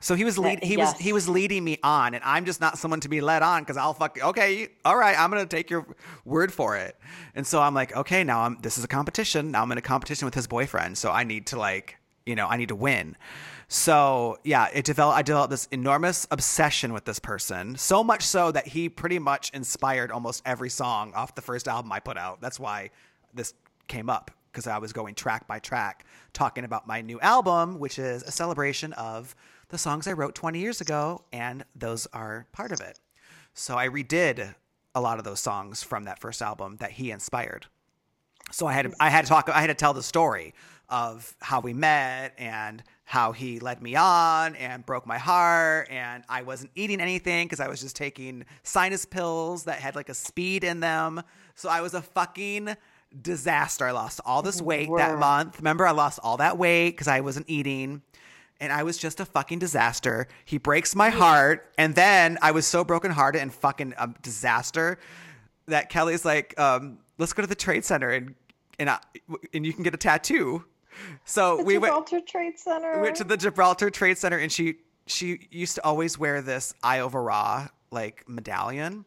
So 0.00 0.14
he 0.14 0.24
was 0.24 0.38
lead- 0.38 0.62
he 0.62 0.76
was 0.76 0.96
he 0.98 1.12
was 1.12 1.28
leading 1.28 1.64
me 1.64 1.78
on, 1.82 2.14
and 2.14 2.22
I'm 2.24 2.44
just 2.44 2.60
not 2.60 2.78
someone 2.78 3.00
to 3.00 3.08
be 3.08 3.20
led 3.20 3.42
on 3.42 3.62
because 3.62 3.76
I'll 3.76 3.94
fuck 3.94 4.22
okay, 4.22 4.68
all 4.84 4.96
right, 4.96 5.18
I'm 5.18 5.30
gonna 5.30 5.46
take 5.46 5.70
your 5.70 5.86
word 6.24 6.52
for 6.52 6.76
it. 6.76 6.96
And 7.34 7.46
so 7.46 7.60
I'm 7.60 7.74
like, 7.74 7.96
okay, 7.96 8.22
now 8.24 8.42
I'm 8.42 8.58
this 8.60 8.78
is 8.78 8.84
a 8.84 8.88
competition. 8.88 9.50
Now 9.50 9.62
I'm 9.62 9.72
in 9.72 9.78
a 9.78 9.82
competition 9.82 10.26
with 10.26 10.34
his 10.34 10.46
boyfriend, 10.46 10.98
so 10.98 11.10
I 11.10 11.24
need 11.24 11.46
to 11.48 11.58
like 11.58 11.96
you 12.26 12.36
know 12.36 12.46
I 12.46 12.56
need 12.56 12.68
to 12.68 12.76
win. 12.76 13.16
So 13.66 14.38
yeah, 14.44 14.68
it 14.72 14.84
developed. 14.84 15.18
I 15.18 15.22
developed 15.22 15.50
this 15.50 15.66
enormous 15.72 16.26
obsession 16.30 16.92
with 16.92 17.04
this 17.04 17.18
person, 17.18 17.76
so 17.76 18.02
much 18.04 18.22
so 18.22 18.50
that 18.52 18.68
he 18.68 18.88
pretty 18.88 19.18
much 19.18 19.50
inspired 19.52 20.10
almost 20.10 20.42
every 20.46 20.70
song 20.70 21.12
off 21.14 21.34
the 21.34 21.42
first 21.42 21.68
album 21.68 21.92
I 21.92 22.00
put 22.00 22.16
out. 22.16 22.40
That's 22.40 22.58
why 22.58 22.90
this 23.34 23.52
came 23.88 24.08
up 24.08 24.30
because 24.50 24.66
I 24.66 24.78
was 24.78 24.92
going 24.92 25.14
track 25.14 25.46
by 25.46 25.58
track 25.58 26.06
talking 26.32 26.64
about 26.64 26.86
my 26.86 27.00
new 27.02 27.20
album, 27.20 27.78
which 27.78 27.98
is 27.98 28.22
a 28.22 28.30
celebration 28.30 28.92
of 28.94 29.34
the 29.68 29.78
songs 29.78 30.06
I 30.06 30.12
wrote 30.12 30.34
20 30.34 30.58
years 30.58 30.80
ago, 30.80 31.24
and 31.32 31.64
those 31.74 32.06
are 32.12 32.46
part 32.52 32.72
of 32.72 32.80
it. 32.80 32.98
So 33.54 33.76
I 33.76 33.88
redid 33.88 34.54
a 34.94 35.00
lot 35.00 35.18
of 35.18 35.24
those 35.24 35.40
songs 35.40 35.82
from 35.82 36.04
that 36.04 36.18
first 36.18 36.42
album 36.42 36.76
that 36.80 36.92
he 36.92 37.10
inspired. 37.10 37.66
So 38.50 38.66
I 38.66 38.72
had 38.72 38.90
to, 38.90 38.96
I 38.98 39.10
had 39.10 39.24
to 39.24 39.28
talk 39.28 39.48
I 39.48 39.60
had 39.60 39.66
to 39.66 39.74
tell 39.74 39.92
the 39.92 40.02
story 40.02 40.54
of 40.88 41.36
how 41.40 41.60
we 41.60 41.74
met 41.74 42.32
and 42.38 42.82
how 43.04 43.32
he 43.32 43.60
led 43.60 43.82
me 43.82 43.94
on 43.94 44.54
and 44.56 44.84
broke 44.86 45.06
my 45.06 45.18
heart 45.18 45.88
and 45.90 46.24
I 46.28 46.42
wasn't 46.42 46.70
eating 46.74 47.00
anything 47.00 47.46
because 47.46 47.60
I 47.60 47.68
was 47.68 47.80
just 47.80 47.94
taking 47.94 48.44
sinus 48.62 49.04
pills 49.04 49.64
that 49.64 49.80
had 49.80 49.94
like 49.94 50.08
a 50.08 50.14
speed 50.14 50.64
in 50.64 50.80
them. 50.80 51.22
So 51.54 51.68
I 51.68 51.82
was 51.82 51.92
a 51.92 52.00
fucking 52.00 52.74
disaster. 53.20 53.86
I 53.86 53.90
lost 53.90 54.20
all 54.24 54.40
this 54.40 54.62
weight 54.62 54.88
that 54.96 55.18
month. 55.18 55.58
Remember 55.58 55.86
I 55.86 55.90
lost 55.90 56.20
all 56.22 56.38
that 56.38 56.56
weight 56.56 56.90
because 56.90 57.08
I 57.08 57.20
wasn't 57.20 57.46
eating 57.48 58.02
and 58.60 58.72
I 58.72 58.82
was 58.82 58.98
just 58.98 59.20
a 59.20 59.24
fucking 59.24 59.58
disaster. 59.58 60.26
He 60.44 60.58
breaks 60.58 60.94
my 60.94 61.10
heart, 61.10 61.72
and 61.78 61.94
then 61.94 62.38
I 62.42 62.50
was 62.50 62.66
so 62.66 62.84
brokenhearted 62.84 63.40
and 63.40 63.52
fucking 63.52 63.94
a 63.98 64.08
disaster 64.22 64.98
that 65.66 65.90
Kelly's 65.90 66.24
like, 66.24 66.58
um, 66.58 66.98
"Let's 67.18 67.32
go 67.32 67.42
to 67.42 67.48
the 67.48 67.54
trade 67.54 67.84
center 67.84 68.10
and 68.10 68.34
and 68.78 68.90
I, 68.90 68.98
and 69.52 69.66
you 69.66 69.72
can 69.72 69.82
get 69.82 69.94
a 69.94 69.98
tattoo." 69.98 70.64
So 71.24 71.62
we 71.62 71.78
went 71.78 71.92
Gibraltar 71.92 72.20
Trade 72.26 72.58
Center. 72.58 72.96
we 72.96 73.02
went 73.02 73.16
to 73.16 73.24
the 73.24 73.36
Gibraltar 73.36 73.90
Trade 73.90 74.18
Center, 74.18 74.38
and 74.38 74.50
she 74.50 74.76
she 75.06 75.48
used 75.50 75.76
to 75.76 75.84
always 75.84 76.18
wear 76.18 76.42
this 76.42 76.74
Eye 76.82 77.00
of 77.00 77.14
Ra 77.14 77.68
like 77.90 78.24
medallion. 78.28 79.04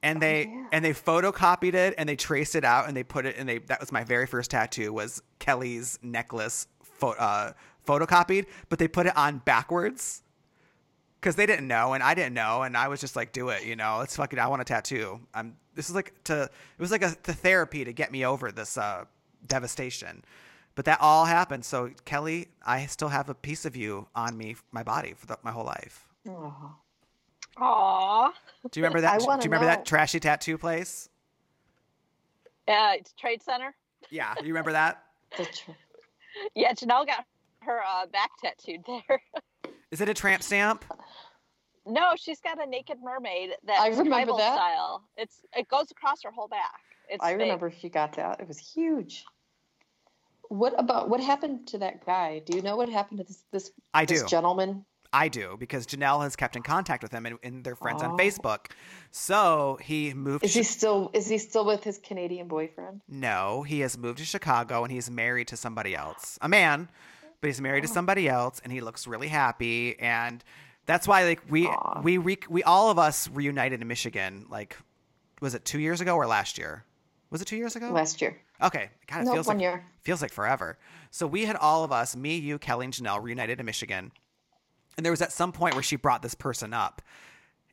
And 0.00 0.22
they 0.22 0.44
yeah. 0.44 0.66
and 0.70 0.84
they 0.84 0.92
photocopied 0.92 1.74
it 1.74 1.94
and 1.98 2.08
they 2.08 2.14
traced 2.14 2.54
it 2.54 2.64
out 2.64 2.86
and 2.86 2.96
they 2.96 3.02
put 3.02 3.26
it 3.26 3.34
and 3.36 3.48
they 3.48 3.58
that 3.58 3.80
was 3.80 3.90
my 3.90 4.04
very 4.04 4.26
first 4.26 4.52
tattoo 4.52 4.92
was 4.92 5.20
Kelly's 5.40 5.98
necklace 6.02 6.68
pho- 6.84 7.16
uh, 7.18 7.52
photocopied, 7.88 8.46
but 8.68 8.78
they 8.78 8.88
put 8.88 9.06
it 9.06 9.16
on 9.16 9.38
backwards 9.38 10.22
because 11.20 11.36
they 11.36 11.46
didn't 11.46 11.66
know 11.66 11.94
and 11.94 12.02
I 12.02 12.14
didn't 12.14 12.34
know 12.34 12.62
and 12.62 12.76
I 12.76 12.88
was 12.88 13.00
just 13.00 13.16
like, 13.16 13.32
do 13.32 13.48
it, 13.48 13.64
you 13.64 13.76
know, 13.76 14.00
it's 14.00 14.16
fucking. 14.16 14.38
I 14.38 14.46
want 14.48 14.62
a 14.62 14.64
tattoo. 14.64 15.20
I'm. 15.34 15.56
This 15.74 15.88
is 15.88 15.94
like 15.94 16.12
to. 16.24 16.42
It 16.42 16.80
was 16.80 16.90
like 16.90 17.02
a 17.02 17.14
to 17.24 17.32
therapy 17.32 17.84
to 17.84 17.92
get 17.92 18.12
me 18.12 18.24
over 18.24 18.50
this 18.52 18.76
uh, 18.76 19.04
devastation. 19.46 20.24
But 20.74 20.84
that 20.84 20.98
all 21.00 21.24
happened. 21.24 21.64
So 21.64 21.90
Kelly, 22.04 22.48
I 22.64 22.86
still 22.86 23.08
have 23.08 23.28
a 23.28 23.34
piece 23.34 23.64
of 23.64 23.74
you 23.74 24.06
on 24.14 24.36
me, 24.36 24.56
my 24.70 24.82
body 24.82 25.14
for 25.16 25.26
the, 25.26 25.38
my 25.42 25.50
whole 25.50 25.64
life. 25.64 26.06
Oh. 26.28 26.76
Aw. 27.60 28.32
Do 28.70 28.80
you 28.80 28.84
remember 28.84 29.00
that? 29.00 29.18
Do 29.20 29.24
you 29.24 29.30
remember 29.30 29.66
know. 29.66 29.72
that 29.72 29.84
trashy 29.84 30.20
tattoo 30.20 30.58
place? 30.58 31.08
Uh, 32.68 32.92
it's 32.94 33.12
Trade 33.14 33.42
Center. 33.42 33.74
Yeah, 34.10 34.34
you 34.40 34.48
remember 34.48 34.72
that? 34.72 35.02
The 35.36 35.48
Yeah, 36.54 36.72
Janelle 36.72 37.06
got 37.06 37.24
her 37.68 37.80
uh, 37.84 38.06
back 38.06 38.30
tattooed 38.42 38.80
there. 38.86 39.22
Is 39.92 40.00
it 40.00 40.08
a 40.08 40.14
tramp 40.14 40.42
stamp? 40.42 40.84
no, 41.86 42.12
she's 42.16 42.40
got 42.40 42.62
a 42.62 42.66
naked 42.68 42.98
mermaid 43.02 43.50
that 43.66 43.80
I 43.80 43.88
remember 43.88 44.10
tribal 44.10 44.36
that. 44.38 44.54
style. 44.56 45.04
It's 45.16 45.40
it 45.56 45.68
goes 45.68 45.90
across 45.90 46.22
her 46.24 46.30
whole 46.30 46.48
back. 46.48 46.80
It's 47.08 47.22
I 47.24 47.32
big. 47.32 47.40
remember 47.42 47.70
she 47.70 47.88
got 47.88 48.14
that. 48.16 48.40
It 48.40 48.48
was 48.48 48.58
huge. 48.58 49.24
What 50.50 50.74
about 50.78 51.08
what 51.10 51.20
happened 51.20 51.66
to 51.68 51.78
that 51.78 52.04
guy? 52.06 52.40
Do 52.44 52.56
you 52.56 52.62
know 52.62 52.76
what 52.76 52.88
happened 52.88 53.18
to 53.18 53.24
this 53.24 53.44
this, 53.52 53.70
I 53.94 54.04
this 54.04 54.22
do. 54.22 54.28
gentleman? 54.28 54.84
I 55.10 55.28
do 55.28 55.56
because 55.58 55.86
Janelle 55.86 56.22
has 56.22 56.36
kept 56.36 56.54
in 56.54 56.62
contact 56.62 57.02
with 57.02 57.12
him 57.12 57.24
and, 57.24 57.38
and 57.42 57.64
they're 57.64 57.74
friends 57.76 58.02
on 58.02 58.10
Oh. 58.10 58.16
Facebook. 58.18 58.66
So 59.10 59.78
he 59.82 60.12
moved. 60.12 60.44
Is 60.44 60.52
to 60.52 60.58
he 60.58 60.62
still 60.64 61.10
is 61.14 61.26
he 61.28 61.38
still 61.38 61.64
with 61.64 61.82
his 61.84 61.96
Canadian 61.98 62.46
boyfriend? 62.48 63.00
No, 63.08 63.62
he 63.62 63.80
has 63.80 63.96
moved 63.96 64.18
to 64.18 64.26
Chicago 64.26 64.82
and 64.84 64.92
he's 64.92 65.10
married 65.10 65.48
to 65.48 65.56
somebody 65.56 65.94
else. 65.96 66.38
A 66.42 66.48
man, 66.48 66.88
but 67.40 67.48
he's 67.48 67.60
married 67.60 67.82
to 67.82 67.88
oh. 67.88 67.92
somebody 67.92 68.28
else 68.28 68.60
and 68.62 68.72
he 68.72 68.80
looks 68.80 69.06
really 69.06 69.28
happy 69.28 69.98
and 70.00 70.42
that's 70.86 71.06
why 71.06 71.24
like 71.24 71.42
we 71.48 71.66
Aw. 71.66 72.00
we 72.02 72.18
re- 72.18 72.38
we 72.48 72.62
all 72.62 72.90
of 72.90 72.98
us 72.98 73.28
reunited 73.28 73.80
in 73.82 73.88
Michigan 73.88 74.46
like 74.48 74.76
was 75.40 75.54
it 75.54 75.64
2 75.64 75.78
years 75.78 76.00
ago 76.00 76.16
or 76.16 76.26
last 76.26 76.58
year? 76.58 76.84
Was 77.30 77.42
it 77.42 77.44
2 77.46 77.56
years 77.56 77.76
ago? 77.76 77.90
Last 77.90 78.20
year. 78.20 78.36
Okay, 78.60 78.90
God, 79.06 79.20
it 79.20 79.24
No, 79.26 79.34
feels 79.34 79.46
one 79.46 79.58
like 79.58 79.62
year. 79.62 79.84
feels 80.00 80.20
like 80.20 80.32
forever. 80.32 80.78
So 81.10 81.26
we 81.26 81.44
had 81.44 81.56
all 81.56 81.84
of 81.84 81.92
us, 81.92 82.16
me, 82.16 82.38
you, 82.38 82.58
Kelly, 82.58 82.86
and 82.86 82.92
Janelle, 82.92 83.22
reunited 83.22 83.60
in 83.60 83.66
Michigan, 83.66 84.10
and 84.96 85.06
there 85.06 85.12
was 85.12 85.22
at 85.22 85.30
some 85.30 85.52
point 85.52 85.74
where 85.74 85.82
she 85.82 85.94
brought 85.94 86.22
this 86.22 86.34
person 86.34 86.74
up, 86.74 87.02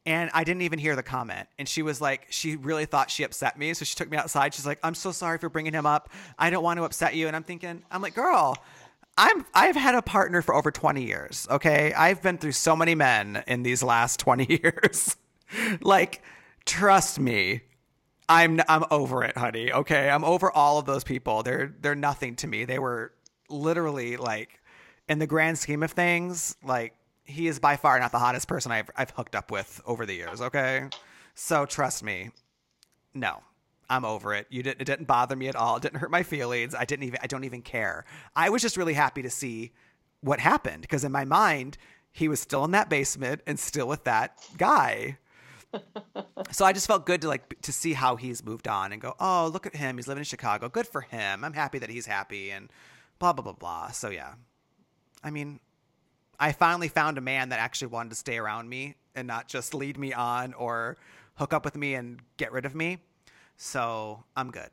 and 0.05 0.29
I 0.33 0.43
didn't 0.43 0.61
even 0.61 0.77
hear 0.77 0.95
the 0.95 1.01
comment, 1.01 1.47
and 1.57 1.67
she 1.67 1.81
was 1.81 2.01
like, 2.01 2.27
she 2.29 2.55
really 2.55 2.85
thought 2.85 3.09
she 3.09 3.23
upset 3.23 3.57
me, 3.57 3.73
so 3.73 3.83
she 3.83 3.95
took 3.95 4.11
me 4.11 4.17
outside. 4.17 4.53
She's 4.53 4.65
like, 4.65 4.77
"I'm 4.83 4.93
so 4.93 5.11
sorry 5.11 5.39
for 5.39 5.49
bringing 5.49 5.73
him 5.73 5.87
up. 5.87 6.09
I 6.37 6.51
don't 6.51 6.63
want 6.63 6.77
to 6.77 6.83
upset 6.83 7.15
you," 7.15 7.25
and 7.25 7.35
I'm 7.35 7.43
thinking, 7.43 7.81
I'm 7.89 8.01
like, 8.03 8.13
girl. 8.13 8.55
I'm 9.17 9.45
I've 9.53 9.75
had 9.75 9.95
a 9.95 10.01
partner 10.01 10.41
for 10.41 10.53
over 10.53 10.71
20 10.71 11.03
years, 11.03 11.47
okay? 11.49 11.93
I've 11.93 12.21
been 12.21 12.37
through 12.37 12.51
so 12.51 12.75
many 12.75 12.95
men 12.95 13.43
in 13.47 13.63
these 13.63 13.81
last 13.81 14.19
20 14.19 14.45
years. 14.63 15.15
like 15.81 16.21
trust 16.65 17.19
me, 17.19 17.61
I'm 18.27 18.59
I'm 18.67 18.83
over 18.91 19.23
it, 19.23 19.37
honey. 19.37 19.71
Okay, 19.71 20.09
I'm 20.09 20.23
over 20.23 20.51
all 20.51 20.79
of 20.79 20.85
those 20.85 21.03
people. 21.03 21.43
They're 21.43 21.73
they're 21.79 21.95
nothing 21.95 22.35
to 22.37 22.47
me. 22.47 22.65
They 22.65 22.79
were 22.79 23.13
literally 23.49 24.17
like, 24.17 24.59
in 25.07 25.19
the 25.19 25.27
grand 25.27 25.59
scheme 25.59 25.83
of 25.83 25.91
things, 25.91 26.55
like 26.63 26.93
he 27.23 27.47
is 27.47 27.59
by 27.59 27.75
far 27.77 27.99
not 27.99 28.11
the 28.11 28.19
hottest 28.19 28.47
person 28.47 28.71
I've 28.71 28.89
I've 28.97 29.11
hooked 29.11 29.35
up 29.35 29.51
with 29.51 29.81
over 29.85 30.05
the 30.05 30.15
years. 30.15 30.41
Okay, 30.41 30.89
so 31.35 31.65
trust 31.65 32.03
me, 32.03 32.31
no, 33.13 33.41
I'm 33.89 34.05
over 34.05 34.33
it. 34.33 34.47
You 34.49 34.63
didn't. 34.63 34.81
It 34.81 34.85
didn't 34.85 35.05
bother 35.05 35.35
me 35.35 35.47
at 35.47 35.55
all. 35.55 35.77
It 35.77 35.83
didn't 35.83 35.99
hurt 35.99 36.11
my 36.11 36.23
feelings. 36.23 36.73
I 36.75 36.85
didn't 36.85 37.03
even. 37.03 37.19
I 37.21 37.27
don't 37.27 37.43
even 37.43 37.61
care. 37.61 38.05
I 38.35 38.49
was 38.49 38.61
just 38.61 38.77
really 38.77 38.93
happy 38.93 39.21
to 39.21 39.29
see 39.29 39.71
what 40.21 40.39
happened 40.39 40.81
because 40.81 41.03
in 41.03 41.11
my 41.11 41.25
mind 41.25 41.77
he 42.11 42.27
was 42.27 42.39
still 42.39 42.63
in 42.63 42.71
that 42.71 42.89
basement 42.89 43.41
and 43.45 43.59
still 43.59 43.87
with 43.87 44.05
that 44.05 44.37
guy 44.57 45.17
so 46.51 46.65
I 46.65 46.73
just 46.73 46.87
felt 46.87 47.05
good 47.05 47.21
to 47.21 47.27
like 47.27 47.61
to 47.61 47.73
see 47.73 47.93
how 47.93 48.15
he's 48.15 48.43
moved 48.43 48.67
on 48.67 48.91
and 48.91 49.01
go, 49.01 49.15
oh, 49.19 49.49
look 49.51 49.65
at 49.65 49.75
him. 49.75 49.97
He's 49.97 50.07
living 50.07 50.21
in 50.21 50.25
Chicago. 50.25 50.69
Good 50.69 50.87
for 50.87 51.01
him. 51.01 51.43
I'm 51.43 51.53
happy 51.53 51.79
that 51.79 51.89
he's 51.89 52.05
happy 52.05 52.51
and 52.51 52.71
blah 53.19 53.33
blah 53.33 53.43
blah 53.43 53.53
blah. 53.53 53.91
So 53.91 54.09
yeah, 54.09 54.33
I 55.23 55.31
mean, 55.31 55.59
I 56.39 56.51
finally 56.51 56.87
found 56.87 57.17
a 57.17 57.21
man 57.21 57.49
that 57.49 57.59
actually 57.59 57.87
wanted 57.87 58.09
to 58.09 58.15
stay 58.15 58.37
around 58.37 58.69
me 58.69 58.95
and 59.15 59.27
not 59.27 59.47
just 59.47 59.73
lead 59.73 59.97
me 59.97 60.13
on 60.13 60.53
or 60.53 60.97
hook 61.35 61.53
up 61.53 61.65
with 61.65 61.75
me 61.75 61.95
and 61.95 62.19
get 62.37 62.51
rid 62.51 62.65
of 62.65 62.75
me. 62.75 62.99
So 63.57 64.23
I'm 64.35 64.51
good. 64.51 64.69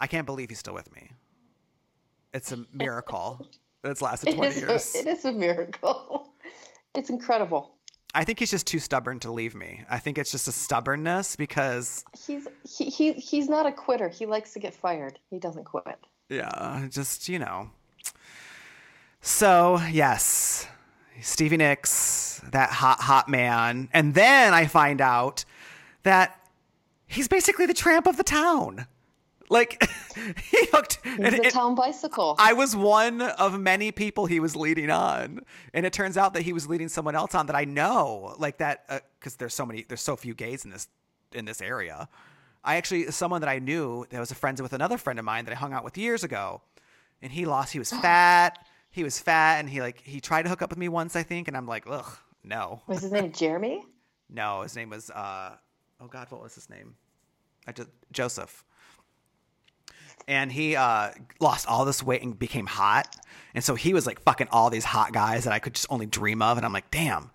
I 0.00 0.06
can't 0.06 0.26
believe 0.26 0.48
he's 0.48 0.58
still 0.58 0.74
with 0.74 0.94
me. 0.94 1.10
It's 2.32 2.52
a 2.52 2.64
miracle. 2.72 3.46
It's 3.84 4.02
lasted 4.02 4.34
20 4.34 4.48
is, 4.48 4.60
years. 4.60 4.94
a, 4.96 4.98
it 4.98 5.06
is 5.06 5.24
a 5.24 5.32
miracle. 5.32 6.32
It's 6.96 7.10
incredible. 7.10 7.76
I 8.12 8.24
think 8.24 8.40
he's 8.40 8.50
just 8.50 8.66
too 8.66 8.80
stubborn 8.80 9.20
to 9.20 9.30
leave 9.30 9.54
me. 9.54 9.84
I 9.88 9.98
think 9.98 10.18
it's 10.18 10.32
just 10.32 10.48
a 10.48 10.52
stubbornness 10.52 11.36
because 11.36 12.04
He's 12.26 12.48
he, 12.68 12.86
he 12.86 13.12
he's 13.12 13.48
not 13.48 13.66
a 13.66 13.72
quitter. 13.72 14.08
He 14.08 14.26
likes 14.26 14.52
to 14.54 14.58
get 14.58 14.74
fired. 14.74 15.20
He 15.30 15.38
doesn't 15.38 15.64
quit. 15.64 15.96
Yeah, 16.28 16.88
just 16.90 17.28
you 17.28 17.38
know. 17.38 17.70
So 19.20 19.80
yes, 19.90 20.66
Stevie 21.20 21.58
Nicks, 21.58 22.40
that 22.50 22.70
hot 22.70 23.00
hot 23.00 23.28
man, 23.28 23.88
and 23.92 24.14
then 24.14 24.54
I 24.54 24.66
find 24.66 25.00
out 25.00 25.44
that 26.02 26.38
he's 27.08 27.26
basically 27.26 27.66
the 27.66 27.74
tramp 27.74 28.06
of 28.06 28.16
the 28.16 28.22
town. 28.22 28.86
Like 29.50 29.82
he 30.50 30.66
hooked. 30.72 30.98
And 31.04 31.24
the 31.34 31.46
it- 31.46 31.52
town 31.52 31.74
bicycle. 31.74 32.36
I 32.38 32.52
was 32.52 32.76
one 32.76 33.22
of 33.22 33.58
many 33.58 33.90
people 33.92 34.26
he 34.26 34.40
was 34.40 34.54
leading 34.54 34.90
on, 34.90 35.40
and 35.72 35.86
it 35.86 35.92
turns 35.92 36.16
out 36.18 36.34
that 36.34 36.42
he 36.42 36.52
was 36.52 36.68
leading 36.68 36.88
someone 36.88 37.14
else 37.16 37.34
on 37.34 37.46
that 37.46 37.56
I 37.56 37.64
know, 37.64 38.34
like 38.38 38.58
that, 38.58 39.04
because 39.18 39.36
there's 39.36 39.54
so 39.54 39.64
many, 39.64 39.86
there's 39.88 40.02
so 40.02 40.16
few 40.16 40.34
gays 40.34 40.64
in 40.66 40.70
this 40.70 40.86
in 41.32 41.46
this 41.46 41.62
area. 41.62 42.08
I 42.62 42.76
actually 42.76 43.10
someone 43.10 43.40
that 43.40 43.48
I 43.48 43.58
knew 43.58 44.04
that 44.10 44.20
was 44.20 44.30
a 44.30 44.34
friend 44.34 44.60
with 44.60 44.74
another 44.74 44.98
friend 44.98 45.18
of 45.18 45.24
mine 45.24 45.46
that 45.46 45.52
I 45.52 45.56
hung 45.56 45.72
out 45.72 45.82
with 45.84 45.96
years 45.96 46.24
ago, 46.24 46.60
and 47.22 47.32
he 47.32 47.46
lost. 47.46 47.72
He 47.72 47.78
was 47.78 47.90
fat. 48.02 48.58
He 48.90 49.02
was 49.02 49.18
fat, 49.18 49.60
and 49.60 49.70
he 49.70 49.80
like 49.80 50.02
he 50.02 50.20
tried 50.20 50.42
to 50.42 50.50
hook 50.50 50.60
up 50.60 50.68
with 50.68 50.78
me 50.78 50.90
once, 50.90 51.16
I 51.16 51.22
think, 51.22 51.48
and 51.48 51.56
I'm 51.56 51.66
like, 51.66 51.84
ugh, 51.86 52.18
no, 52.44 52.82
was 52.86 53.00
his 53.00 53.12
name 53.12 53.32
Jeremy? 53.32 53.82
no. 54.28 54.60
His 54.60 54.76
name 54.76 54.90
was, 54.90 55.08
uh, 55.08 55.52
oh 56.00 56.06
God, 56.06 56.30
what 56.30 56.42
was 56.42 56.54
his 56.54 56.68
name? 56.70 56.94
I 57.66 57.72
just 57.72 57.88
Joseph 58.12 58.64
and 60.26 60.52
he 60.52 60.76
uh, 60.76 61.10
lost 61.40 61.66
all 61.66 61.84
this 61.86 62.02
weight 62.02 62.22
and 62.22 62.38
became 62.38 62.66
hot. 62.66 63.16
And 63.54 63.64
so 63.64 63.74
he 63.74 63.94
was 63.94 64.06
like 64.06 64.20
fucking 64.20 64.48
all 64.50 64.68
these 64.68 64.84
hot 64.84 65.12
guys 65.12 65.44
that 65.44 65.52
I 65.52 65.58
could 65.58 65.74
just 65.74 65.86
only 65.90 66.06
dream 66.06 66.42
of. 66.42 66.58
And 66.58 66.66
I'm 66.66 66.72
like, 66.72 66.90
damn. 66.90 67.30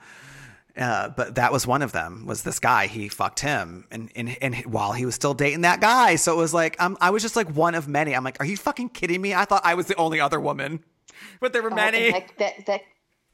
Uh, 0.78 1.10
but 1.10 1.36
that 1.36 1.52
was 1.52 1.66
one 1.66 1.82
of 1.82 1.92
them. 1.92 2.26
Was 2.28 2.44
this 2.44 2.60
guy? 2.60 2.88
He 2.88 3.08
fucked 3.08 3.42
him, 3.42 3.86
and 3.92 4.10
and 4.16 4.36
and 4.42 4.56
while 4.66 4.92
he 4.92 5.06
was 5.06 5.14
still 5.14 5.36
dating 5.36 5.62
that 5.62 5.82
guy, 5.82 6.16
so 6.16 6.34
it 6.34 6.38
was 6.38 6.52
like 6.52 6.76
I'm, 6.80 6.98
I 7.00 7.12
was 7.12 7.22
just 7.22 7.36
like 7.36 7.48
one 7.56 7.76
of 7.76 7.88
many. 7.88 8.16
I'm 8.16 8.24
like, 8.24 8.38
are 8.40 8.46
you 8.46 8.58
fucking 8.58 8.90
kidding 8.90 9.22
me? 9.22 9.36
I 9.36 9.46
thought 9.46 9.62
I 9.64 9.76
was 9.76 9.86
the 9.86 9.96
only 9.98 10.20
other 10.20 10.40
woman, 10.40 10.84
but 11.40 11.54
there 11.54 11.62
were 11.62 11.72
Oh, 11.72 11.76
many. 11.76 12.06
and 12.08 12.16
that, 12.16 12.32
that 12.40 12.66
that 12.66 12.82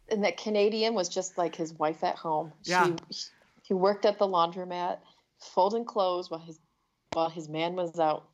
and 0.10 0.22
that 0.26 0.36
Canadian 0.36 0.94
was 0.94 1.08
just 1.08 1.38
like 1.38 1.56
his 1.56 1.74
wife 1.76 2.04
at 2.04 2.18
home. 2.18 2.52
Yeah. 2.64 2.94
She, 3.10 3.28
he 3.64 3.74
worked 3.74 4.04
at 4.06 4.20
the 4.20 4.28
laundromat, 4.28 4.98
folding 5.40 5.86
clothes 5.86 6.30
while 6.30 6.40
his 6.42 6.60
while 7.14 7.30
his 7.30 7.50
man 7.50 7.76
was 7.76 8.00
out 8.00 8.28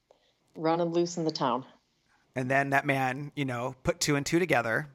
running 0.55 0.87
loose 0.89 1.17
in 1.17 1.23
the 1.25 1.31
town. 1.31 1.65
And 2.35 2.51
then 2.51 2.71
that 2.71 2.85
man, 2.85 3.31
you 3.35 3.45
know, 3.45 3.75
put 3.83 3.99
two 3.99 4.15
and 4.15 4.25
two 4.25 4.39
together. 4.39 4.87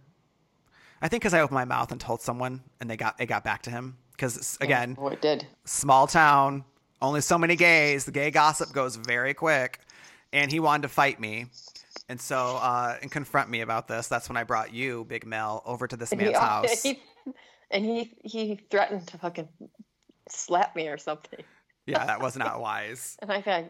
I 1.02 1.08
think 1.08 1.22
because 1.22 1.32
I 1.32 1.40
opened 1.40 1.54
my 1.54 1.64
mouth 1.64 1.90
and 1.92 2.00
told 2.00 2.20
someone, 2.20 2.62
and 2.80 2.90
they 2.90 2.96
got 2.96 3.18
it 3.20 3.26
got 3.26 3.42
back 3.44 3.62
to 3.62 3.70
him. 3.70 3.96
Because 4.12 4.58
again, 4.60 4.96
Oh, 5.00 5.08
it 5.08 5.22
did. 5.22 5.46
small 5.64 6.06
town, 6.06 6.64
only 7.00 7.22
so 7.22 7.38
many 7.38 7.56
gays. 7.56 8.04
The 8.04 8.12
gay 8.12 8.30
gossip 8.30 8.72
goes 8.72 8.96
very 8.96 9.32
quick. 9.34 9.80
and 10.32 10.50
he 10.52 10.60
wanted 10.60 10.82
to 10.82 10.88
fight 10.88 11.18
me. 11.18 11.46
And 12.08 12.20
so, 12.20 12.36
uh, 12.62 12.96
and 13.02 13.10
confront 13.10 13.48
me 13.50 13.62
about 13.62 13.88
this. 13.88 14.06
That's 14.08 14.28
when 14.28 14.36
I 14.36 14.44
brought 14.44 14.72
you, 14.74 15.04
Big 15.08 15.24
Mel, 15.26 15.62
over 15.64 15.88
to 15.88 15.96
this 15.96 16.12
And 16.12 16.20
man's 16.20 16.36
he, 16.36 16.38
house. 16.38 16.82
he- 16.82 17.00
and 17.70 17.84
he 17.84 18.12
he 18.24 18.60
threatened 18.70 19.06
to 19.08 19.18
fucking 19.18 19.48
slap 20.28 20.76
me 20.76 20.88
or 20.88 20.98
something. 20.98 21.40
Yeah, 21.90 22.06
that 22.06 22.20
was 22.20 22.36
not 22.36 22.60
wise. 22.60 23.16
And 23.22 23.32
I 23.32 23.40
got, 23.40 23.64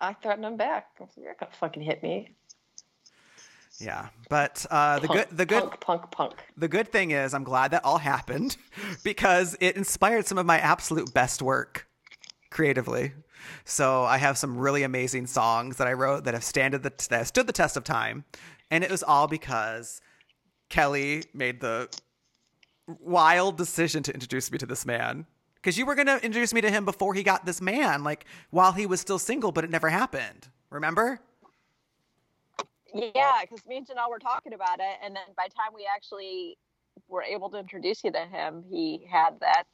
I 0.00 0.12
threatened 0.14 0.44
him 0.44 0.56
back. 0.56 0.88
Like, 1.00 1.10
You're 1.16 1.36
gonna 1.38 1.52
fucking 1.52 1.82
hit 1.82 2.02
me. 2.02 2.36
Yeah, 3.78 4.08
but 4.30 4.64
uh, 4.70 5.00
the 5.00 5.08
good, 5.08 5.26
the 5.30 5.44
good, 5.44 5.60
punk, 5.62 5.80
punk, 5.80 6.10
punk. 6.10 6.34
the 6.56 6.68
good 6.68 6.90
thing 6.90 7.10
is, 7.10 7.34
I'm 7.34 7.44
glad 7.44 7.72
that 7.72 7.84
all 7.84 7.98
happened 8.14 8.56
because 9.04 9.56
it 9.60 9.76
inspired 9.76 10.26
some 10.26 10.38
of 10.38 10.46
my 10.46 10.58
absolute 10.58 11.12
best 11.12 11.42
work 11.42 11.86
creatively. 12.50 13.12
So 13.64 14.04
I 14.04 14.16
have 14.16 14.38
some 14.38 14.56
really 14.56 14.82
amazing 14.82 15.26
songs 15.26 15.76
that 15.76 15.86
I 15.86 15.92
wrote 15.92 16.24
that 16.24 16.34
have 16.34 16.42
standed 16.42 16.82
the 16.82 16.92
that 17.10 17.18
have 17.18 17.28
stood 17.28 17.46
the 17.46 17.52
test 17.52 17.76
of 17.76 17.84
time, 17.84 18.24
and 18.70 18.82
it 18.82 18.90
was 18.90 19.02
all 19.02 19.28
because 19.28 20.00
Kelly 20.68 21.24
made 21.34 21.60
the 21.60 21.88
wild 22.86 23.56
decision 23.56 24.02
to 24.04 24.14
introduce 24.14 24.50
me 24.50 24.58
to 24.58 24.66
this 24.66 24.86
man. 24.86 25.26
Because 25.66 25.76
you 25.76 25.84
were 25.84 25.96
gonna 25.96 26.20
introduce 26.22 26.54
me 26.54 26.60
to 26.60 26.70
him 26.70 26.84
before 26.84 27.12
he 27.12 27.24
got 27.24 27.44
this 27.44 27.60
man, 27.60 28.04
like 28.04 28.24
while 28.50 28.70
he 28.70 28.86
was 28.86 29.00
still 29.00 29.18
single, 29.18 29.50
but 29.50 29.64
it 29.64 29.70
never 29.70 29.88
happened. 29.88 30.46
Remember? 30.70 31.18
Yeah, 32.94 33.40
because 33.40 33.66
me 33.66 33.78
and 33.78 33.84
Janelle 33.84 34.08
were 34.08 34.20
talking 34.20 34.52
about 34.52 34.78
it, 34.78 34.96
and 35.02 35.16
then 35.16 35.24
by 35.36 35.48
the 35.48 35.54
time 35.54 35.72
we 35.74 35.84
actually 35.92 36.56
were 37.08 37.24
able 37.24 37.50
to 37.50 37.58
introduce 37.58 38.04
you 38.04 38.12
to 38.12 38.26
him, 38.26 38.62
he 38.70 39.08
had 39.10 39.40
that 39.40 39.64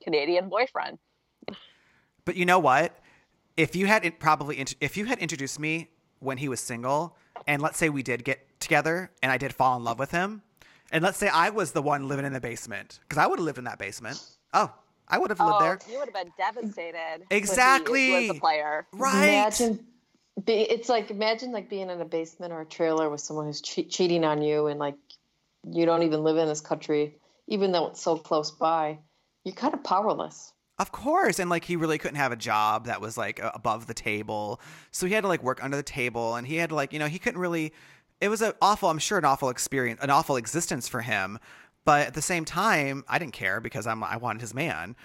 Canadian 0.00 0.48
boyfriend. 0.48 1.00
But 2.24 2.36
you 2.36 2.44
know 2.44 2.60
what? 2.60 2.96
If 3.56 3.74
you 3.74 3.86
had 3.86 4.20
probably 4.20 4.64
if 4.78 4.96
you 4.96 5.06
had 5.06 5.18
introduced 5.18 5.58
me 5.58 5.88
when 6.20 6.38
he 6.38 6.48
was 6.48 6.60
single, 6.60 7.16
and 7.48 7.60
let's 7.60 7.76
say 7.76 7.88
we 7.88 8.04
did 8.04 8.22
get 8.22 8.60
together, 8.60 9.10
and 9.20 9.32
I 9.32 9.36
did 9.36 9.52
fall 9.52 9.76
in 9.76 9.82
love 9.82 9.98
with 9.98 10.12
him, 10.12 10.42
and 10.92 11.02
let's 11.02 11.18
say 11.18 11.26
I 11.26 11.50
was 11.50 11.72
the 11.72 11.82
one 11.82 12.06
living 12.06 12.24
in 12.24 12.32
the 12.32 12.40
basement, 12.40 13.00
because 13.02 13.18
I 13.18 13.26
would 13.26 13.40
have 13.40 13.44
lived 13.44 13.58
in 13.58 13.64
that 13.64 13.80
basement. 13.80 14.22
Oh, 14.54 14.72
I 15.10 15.18
would 15.18 15.30
have 15.30 15.40
lived 15.40 15.52
oh, 15.54 15.60
there. 15.60 15.78
you 15.90 15.98
would 15.98 16.08
have 16.08 16.14
been 16.14 16.32
devastated. 16.38 17.24
Exactly. 17.30 18.12
When 18.12 18.22
he 18.22 18.28
was 18.28 18.36
a 18.38 18.40
player. 18.40 18.86
Right. 18.92 19.28
Imagine, 19.28 19.86
be, 20.44 20.54
it's 20.54 20.88
like 20.88 21.10
imagine 21.10 21.52
like 21.52 21.68
being 21.68 21.90
in 21.90 22.00
a 22.00 22.04
basement 22.04 22.52
or 22.52 22.60
a 22.62 22.66
trailer 22.66 23.10
with 23.10 23.20
someone 23.20 23.46
who's 23.46 23.60
che- 23.60 23.84
cheating 23.84 24.24
on 24.24 24.42
you, 24.42 24.66
and 24.66 24.78
like 24.78 24.96
you 25.68 25.86
don't 25.86 26.02
even 26.02 26.22
live 26.22 26.36
in 26.36 26.46
this 26.48 26.60
country, 26.60 27.16
even 27.48 27.72
though 27.72 27.88
it's 27.88 28.00
so 28.00 28.16
close 28.16 28.50
by. 28.50 28.98
You're 29.44 29.54
kind 29.54 29.74
of 29.74 29.82
powerless. 29.82 30.52
Of 30.78 30.92
course, 30.92 31.38
and 31.38 31.50
like 31.50 31.64
he 31.64 31.76
really 31.76 31.98
couldn't 31.98 32.16
have 32.16 32.32
a 32.32 32.36
job 32.36 32.86
that 32.86 33.00
was 33.00 33.18
like 33.18 33.38
above 33.42 33.86
the 33.86 33.94
table, 33.94 34.60
so 34.90 35.06
he 35.06 35.12
had 35.12 35.22
to 35.22 35.28
like 35.28 35.42
work 35.42 35.62
under 35.62 35.76
the 35.76 35.82
table, 35.82 36.36
and 36.36 36.46
he 36.46 36.56
had 36.56 36.70
to 36.70 36.74
like 36.74 36.92
you 36.92 36.98
know 36.98 37.06
he 37.06 37.18
couldn't 37.18 37.40
really. 37.40 37.72
It 38.20 38.28
was 38.28 38.42
an 38.42 38.52
awful, 38.60 38.90
I'm 38.90 38.98
sure, 38.98 39.16
an 39.16 39.24
awful 39.24 39.48
experience, 39.48 40.00
an 40.02 40.10
awful 40.10 40.36
existence 40.36 40.88
for 40.88 41.00
him. 41.00 41.38
But 41.84 42.06
at 42.08 42.14
the 42.14 42.22
same 42.22 42.44
time, 42.44 43.04
I 43.08 43.18
didn't 43.18 43.32
care 43.32 43.60
because 43.60 43.86
I'm 43.86 44.02
I 44.04 44.16
wanted 44.16 44.40
his 44.42 44.54
man. 44.54 44.96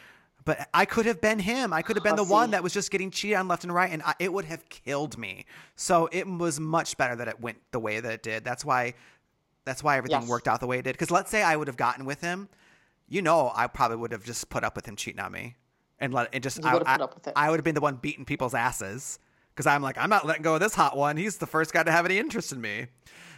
But 0.43 0.69
I 0.75 0.85
could 0.85 1.07
have 1.07 1.21
been 1.21 1.39
him. 1.39 1.73
I 1.73 1.81
could 1.81 1.95
have 1.95 2.03
been 2.03 2.15
the 2.15 2.23
one 2.23 2.51
that 2.51 2.61
was 2.61 2.71
just 2.71 2.91
getting 2.91 3.09
cheated 3.09 3.37
on 3.37 3.47
left 3.47 3.63
and 3.63 3.73
right, 3.73 3.91
and 3.91 4.03
I, 4.03 4.13
it 4.19 4.31
would 4.31 4.45
have 4.45 4.67
killed 4.69 5.17
me. 5.17 5.45
So 5.75 6.07
it 6.11 6.27
was 6.27 6.59
much 6.59 6.97
better 6.97 7.15
that 7.15 7.27
it 7.27 7.39
went 7.39 7.57
the 7.71 7.79
way 7.79 7.99
that 7.99 8.11
it 8.13 8.21
did. 8.21 8.43
That's 8.43 8.63
why, 8.63 8.93
that's 9.63 9.83
why 9.83 9.97
everything 9.97 10.19
Yes. 10.21 10.29
worked 10.29 10.47
out 10.47 10.59
the 10.59 10.67
way 10.67 10.77
it 10.77 10.83
did. 10.83 10.91
Because 10.91 11.09
let's 11.09 11.31
say 11.31 11.41
I 11.41 11.55
would 11.55 11.67
have 11.67 11.77
gotten 11.77 12.05
with 12.05 12.21
him, 12.21 12.47
you 13.09 13.23
know, 13.23 13.51
I 13.55 13.65
probably 13.65 13.97
would 13.97 14.11
have 14.11 14.23
just 14.23 14.49
put 14.49 14.63
up 14.63 14.75
with 14.75 14.85
him 14.87 14.95
cheating 14.95 15.19
on 15.19 15.31
me, 15.31 15.55
and 15.99 16.13
let 16.13 16.29
it 16.31 16.43
just. 16.43 16.61
You 16.61 16.69
I, 16.69 16.73
would 16.73 16.83
have 16.85 16.93
I- 16.93 16.97
put 16.97 17.03
up 17.03 17.15
with 17.15 17.27
it. 17.27 17.33
I 17.35 17.49
would 17.49 17.57
have 17.57 17.63
been 17.65 17.73
the 17.75 17.81
one 17.81 17.95
beating 17.95 18.25
people's 18.25 18.53
asses 18.53 19.17
because 19.49 19.65
I'm 19.65 19.81
like, 19.81 19.97
I'm 19.97 20.11
not 20.11 20.27
letting 20.27 20.43
go 20.43 20.53
of 20.55 20.59
this 20.59 20.75
hot 20.75 20.95
one. 20.95 21.17
He's 21.17 21.37
the 21.37 21.47
first 21.47 21.73
guy 21.73 21.81
to 21.81 21.91
have 21.91 22.05
any 22.05 22.19
interest 22.19 22.51
in 22.51 22.61
me. 22.61 22.85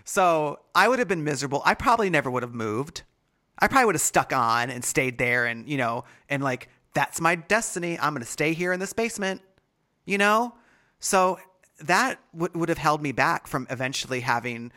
So 0.03 0.59
I 0.75 0.89
would 0.89 0.99
have 0.99 1.07
been 1.07 1.23
miserable. 1.23 1.61
I 1.63 1.73
probably 1.73 2.09
never 2.09 2.29
would 2.29 2.43
have 2.43 2.53
moved. 2.53 3.03
I 3.59 3.67
probably 3.67 3.85
would 3.85 3.95
have 3.95 4.01
stuck 4.01 4.33
on 4.33 4.69
and 4.69 4.83
stayed 4.83 5.17
there 5.17 5.45
and, 5.45 5.67
you 5.67 5.77
know, 5.77 6.05
and 6.29 6.43
like, 6.43 6.69
that's 6.93 7.21
my 7.21 7.35
destiny. 7.35 7.97
I'm 7.99 8.13
going 8.13 8.23
to 8.23 8.29
stay 8.29 8.53
here 8.53 8.73
in 8.73 8.79
this 8.79 8.93
basement, 8.93 9.41
you 10.05 10.17
know? 10.17 10.55
So 10.99 11.39
that 11.79 12.19
would 12.33 12.55
would 12.55 12.69
have 12.69 12.77
held 12.77 13.01
me 13.01 13.11
back 13.11 13.47
from 13.47 13.67
eventually 13.69 14.21
having 14.21 14.71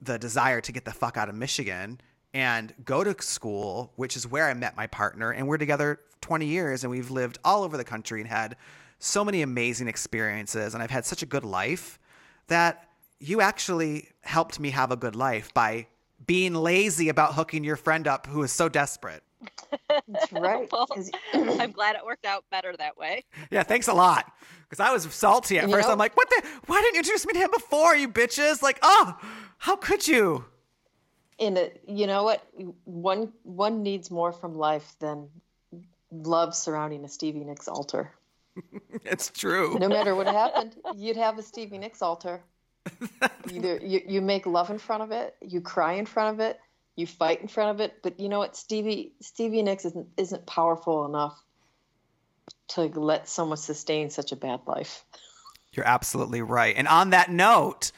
the 0.00 0.18
desire 0.18 0.60
to 0.60 0.72
get 0.72 0.84
the 0.84 0.92
fuck 0.92 1.16
out 1.16 1.28
of 1.28 1.34
Michigan 1.34 2.00
and 2.34 2.72
go 2.84 3.04
to 3.04 3.20
school, 3.22 3.92
which 3.96 4.16
is 4.16 4.26
where 4.26 4.48
I 4.48 4.54
met 4.54 4.76
my 4.76 4.86
partner. 4.86 5.30
And 5.30 5.46
we're 5.46 5.58
together 5.58 6.00
20 6.22 6.46
years 6.46 6.84
and 6.84 6.90
we've 6.90 7.10
lived 7.10 7.38
all 7.44 7.62
over 7.62 7.76
the 7.76 7.84
country 7.84 8.20
and 8.20 8.28
had 8.28 8.56
so 8.98 9.24
many 9.24 9.42
amazing 9.42 9.88
experiences. 9.88 10.74
And 10.74 10.82
I've 10.82 10.90
had 10.90 11.04
such 11.04 11.22
a 11.22 11.26
good 11.26 11.44
life 11.44 11.98
that 12.48 12.88
you 13.20 13.40
actually 13.40 14.08
helped 14.22 14.58
me 14.58 14.70
have 14.70 14.90
a 14.90 14.96
good 14.96 15.14
life 15.14 15.52
by 15.52 15.86
being 16.26 16.54
lazy 16.54 17.08
about 17.08 17.34
hooking 17.34 17.64
your 17.64 17.76
friend 17.76 18.06
up 18.06 18.26
who 18.26 18.42
is 18.42 18.52
so 18.52 18.68
desperate. 18.68 19.22
That's 20.08 20.32
right. 20.32 20.68
Well, 20.70 20.86
'Cause- 20.86 21.10
I'm 21.34 21.72
glad 21.72 21.96
it 21.96 22.04
worked 22.04 22.24
out 22.26 22.44
better 22.50 22.74
that 22.76 22.96
way. 22.96 23.24
Yeah, 23.50 23.62
thanks 23.62 23.88
a 23.88 23.94
lot. 23.94 24.30
Because 24.68 24.80
I 24.80 24.92
was 24.92 25.02
salty 25.14 25.58
at 25.58 25.68
You 25.68 25.74
first. 25.74 25.86
know- 25.88 25.92
I'm 25.92 25.98
like, 25.98 26.16
what 26.16 26.28
the? 26.30 26.42
Why 26.66 26.80
didn't 26.80 26.94
you 26.94 26.98
introduce 27.00 27.26
me 27.26 27.32
to 27.34 27.38
him 27.40 27.50
before, 27.52 27.94
you 27.96 28.08
bitches? 28.08 28.62
Like, 28.62 28.78
oh, 28.82 29.18
how 29.58 29.76
could 29.76 30.06
you? 30.06 30.44
and 31.38 31.58
it, 31.58 31.82
you 31.88 32.06
know 32.06 32.22
what? 32.22 32.46
One 32.84 33.32
one 33.42 33.82
needs 33.82 34.10
more 34.10 34.32
from 34.32 34.54
life 34.54 34.94
than 35.00 35.28
love 36.12 36.54
surrounding 36.54 37.04
a 37.04 37.08
Stevie 37.08 37.44
Nicks 37.44 37.68
altar. 37.68 38.12
It's 39.04 39.30
true. 39.30 39.78
No 39.80 39.88
matter 39.88 40.14
what 40.14 40.26
happened, 40.28 40.76
you'd 40.94 41.16
have 41.16 41.38
a 41.38 41.42
Stevie 41.42 41.78
Nicks 41.78 42.02
altar. 42.02 42.40
Either 43.50 43.78
you, 43.82 44.00
you 44.06 44.20
make 44.20 44.46
love 44.46 44.70
in 44.70 44.78
front 44.78 45.02
of 45.02 45.12
it, 45.12 45.36
you 45.40 45.60
cry 45.60 45.94
in 45.94 46.06
front 46.06 46.34
of 46.34 46.40
it, 46.40 46.58
you 46.96 47.06
fight 47.06 47.40
in 47.40 47.48
front 47.48 47.70
of 47.70 47.80
it. 47.80 48.02
But 48.02 48.18
you 48.18 48.28
know 48.28 48.38
what? 48.38 48.56
Stevie 48.56 49.12
Stevie 49.20 49.62
Nicks 49.62 49.84
isn't 49.84 50.08
isn't 50.16 50.46
powerful 50.46 51.04
enough 51.04 51.40
to 52.68 52.82
let 52.86 53.28
someone 53.28 53.56
sustain 53.56 54.10
such 54.10 54.32
a 54.32 54.36
bad 54.36 54.60
life. 54.66 55.04
You're 55.72 55.86
absolutely 55.86 56.42
right. 56.42 56.74
And 56.76 56.88
on 56.88 57.10
that 57.10 57.30
note, 57.30 57.92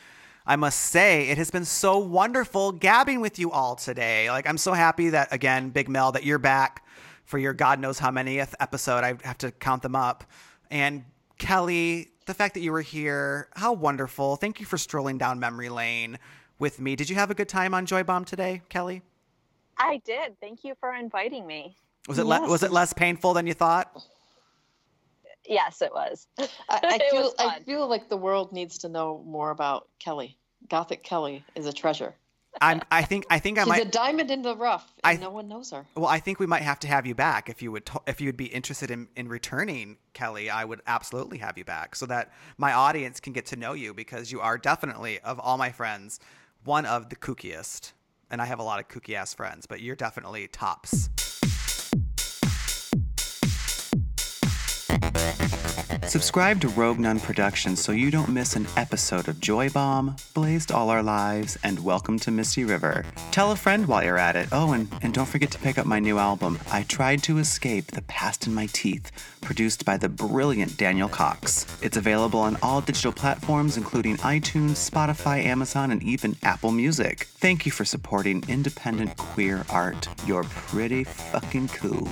I 0.47 0.57
must 0.57 0.79
say 0.79 1.29
it 1.29 1.39
has 1.39 1.51
been 1.51 1.65
so 1.65 1.99
wonderful 1.99 2.73
gabbing 2.73 3.21
with 3.21 3.39
you 3.39 3.51
all 3.51 3.75
today. 3.75 4.31
Like 4.31 4.49
I'm 4.49 4.59
so 4.59 4.73
happy 4.73 5.11
that 5.11 5.33
again, 5.33 5.71
Big 5.71 5.89
Mel, 5.89 6.13
that 6.13 6.25
you're 6.25 6.39
back 6.39 6.87
for 7.25 7.39
your 7.39 7.53
God 7.53 7.81
knows 7.81 7.99
how 7.99 8.11
manyth 8.11 8.55
episode. 8.61 9.03
I 9.03 9.15
have 9.25 9.39
to 9.39 9.51
count 9.51 9.83
them 9.83 9.97
up. 9.97 10.25
And 10.71 11.05
Kelly, 11.39 12.11
the 12.27 12.35
fact 12.35 12.55
that 12.55 12.61
you 12.61 12.73
were 12.73 12.81
here, 12.81 13.49
how 13.55 13.73
wonderful. 13.73 14.37
Thank 14.37 14.61
you 14.61 14.67
for 14.67 14.79
strolling 14.79 15.19
down 15.19 15.39
memory 15.39 15.69
lane 15.69 16.19
with 16.59 16.81
me. 16.81 16.97
Did 16.97 17.11
you 17.11 17.17
have 17.17 17.31
a 17.31 17.35
good 17.35 17.49
time 17.49 17.75
on 17.75 17.87
Joy 17.87 18.03
Bomb 18.03 18.25
today, 18.25 18.63
Kelly? 18.69 19.03
I 19.79 20.01
did. 20.05 20.39
Thank 20.41 20.65
you 20.65 20.75
for 20.81 20.95
inviting 20.95 21.47
me. 21.47 21.77
Was 22.09 22.19
it 22.19 22.27
le- 22.27 22.49
was 22.49 22.63
it 22.63 22.71
less 22.71 22.93
painful 22.93 23.35
than 23.35 23.47
you 23.47 23.55
thought? 23.55 23.91
Yes, 25.47 25.83
it 25.83 25.93
was. 25.93 26.27
I, 26.39 26.47
I 26.69 26.97
It 26.97 27.11
feel 27.11 27.23
was 27.23 27.35
I 27.39 27.61
feel 27.61 27.89
like 27.89 28.09
the 28.09 28.17
world 28.17 28.53
needs 28.53 28.79
to 28.79 28.89
know 28.89 29.23
more 29.27 29.51
about 29.51 29.89
Kelly. 29.99 30.39
Gothic 30.69 31.03
Kelly 31.03 31.45
is 31.55 31.67
a 31.67 31.73
treasure. 31.73 32.15
I'm 32.61 32.83
I 32.91 33.03
think 33.03 33.27
I 33.31 33.39
think 33.39 33.59
I 33.59 33.63
She's 33.63 33.69
might 33.69 33.83
a 33.83 33.91
diamond 33.91 34.31
in 34.31 34.43
the 34.43 34.57
rough, 34.57 34.93
and 35.03 35.19
I- 35.19 35.21
no 35.21 35.31
one 35.31 35.49
knows 35.49 35.71
her. 35.71 35.87
Well, 35.97 36.07
I 36.07 36.19
think 36.21 36.39
we 36.39 36.47
might 36.47 36.63
have 36.63 36.79
to 36.81 36.89
have 36.89 37.07
you 37.07 37.15
back 37.15 37.49
if 37.49 37.63
you 37.63 37.73
would 37.73 37.89
if 38.07 38.21
you 38.21 38.29
would 38.29 38.37
be 38.37 38.47
interested 38.47 38.91
in, 38.91 39.09
in 39.17 39.29
returning, 39.29 39.97
Kelly. 40.13 40.51
I 40.51 40.65
would 40.65 40.81
absolutely 40.87 41.39
have 41.39 41.59
you 41.59 41.65
back 41.65 41.97
so 41.97 42.07
that 42.07 42.33
my 42.57 42.73
audience 42.73 43.21
can 43.21 43.33
get 43.33 43.47
to 43.47 43.57
know 43.57 43.73
you 43.73 43.93
because 43.95 44.31
you 44.31 44.41
are 44.41 44.59
definitely 44.59 45.19
of 45.21 45.39
all 45.41 45.59
my 45.59 45.73
friends 45.73 46.21
one 46.65 46.87
of 46.87 47.11
the 47.11 47.17
kookiest. 47.17 47.93
And 48.31 48.41
I 48.41 48.47
have 48.47 48.59
a 48.59 48.63
lot 48.63 48.81
of 48.81 48.89
kooky 48.89 49.15
ass 49.15 49.35
friends, 49.35 49.67
but 49.67 49.81
you're 49.81 49.95
definitely 49.95 50.49
tops. 50.49 51.11
Subscribe 56.07 56.61
to 56.61 56.69
Rogue 56.69 56.99
Nun 56.99 57.19
Productions 57.19 57.83
so 57.83 57.91
you 57.91 58.11
don't 58.11 58.29
miss 58.29 58.55
an 58.55 58.67
episode 58.77 59.27
of 59.27 59.41
Joy 59.41 59.69
Bomb, 59.69 60.15
Blazed 60.33 60.71
All 60.71 60.91
Our 60.91 61.03
Lives, 61.03 61.59
and 61.65 61.83
Welcome 61.85 62.19
to 62.21 62.31
Misty 62.31 62.65
River. 62.65 63.05
Tell 63.33 63.51
a 63.51 63.57
friend 63.57 63.87
while 63.87 64.05
you're 64.05 64.19
at 64.19 64.37
it. 64.37 64.49
Oh, 64.53 64.73
and, 64.73 64.89
and 65.03 65.13
don't 65.13 65.29
forget 65.29 65.51
to 65.53 65.59
pick 65.59 65.77
up 65.77 65.87
my 65.87 65.99
new 65.99 66.19
album, 66.19 66.59
I 66.71 66.83
Tried 66.85 67.23
to 67.25 67.39
Escape 67.39 67.89
the 67.89 68.03
Past 68.03 68.47
in 68.47 68.55
My 68.55 68.67
Teeth, 68.67 69.11
produced 69.41 69.85
by 69.85 69.97
the 69.97 70.09
brilliant 70.09 70.77
Daniel 70.77 71.09
Cox. 71.09 71.67
It's 71.83 71.97
available 71.97 72.41
on 72.41 72.59
all 72.63 72.81
digital 72.81 73.13
platforms, 73.13 73.77
including 73.77 74.19
iTunes, 74.19 74.89
Spotify, 74.89 75.43
Amazon, 75.45 75.91
and 75.91 76.03
even 76.03 76.37
Apple 76.43 76.71
Music. 76.71 77.25
Thank 77.25 77.67
you 77.67 77.73
for 77.73 77.85
supporting 77.85 78.45
independent 78.47 79.17
queer 79.17 79.65
art. 79.69 80.09
You're 80.27 80.45
pretty 80.45 81.05
fucking 81.05 81.69
cool. 81.69 82.09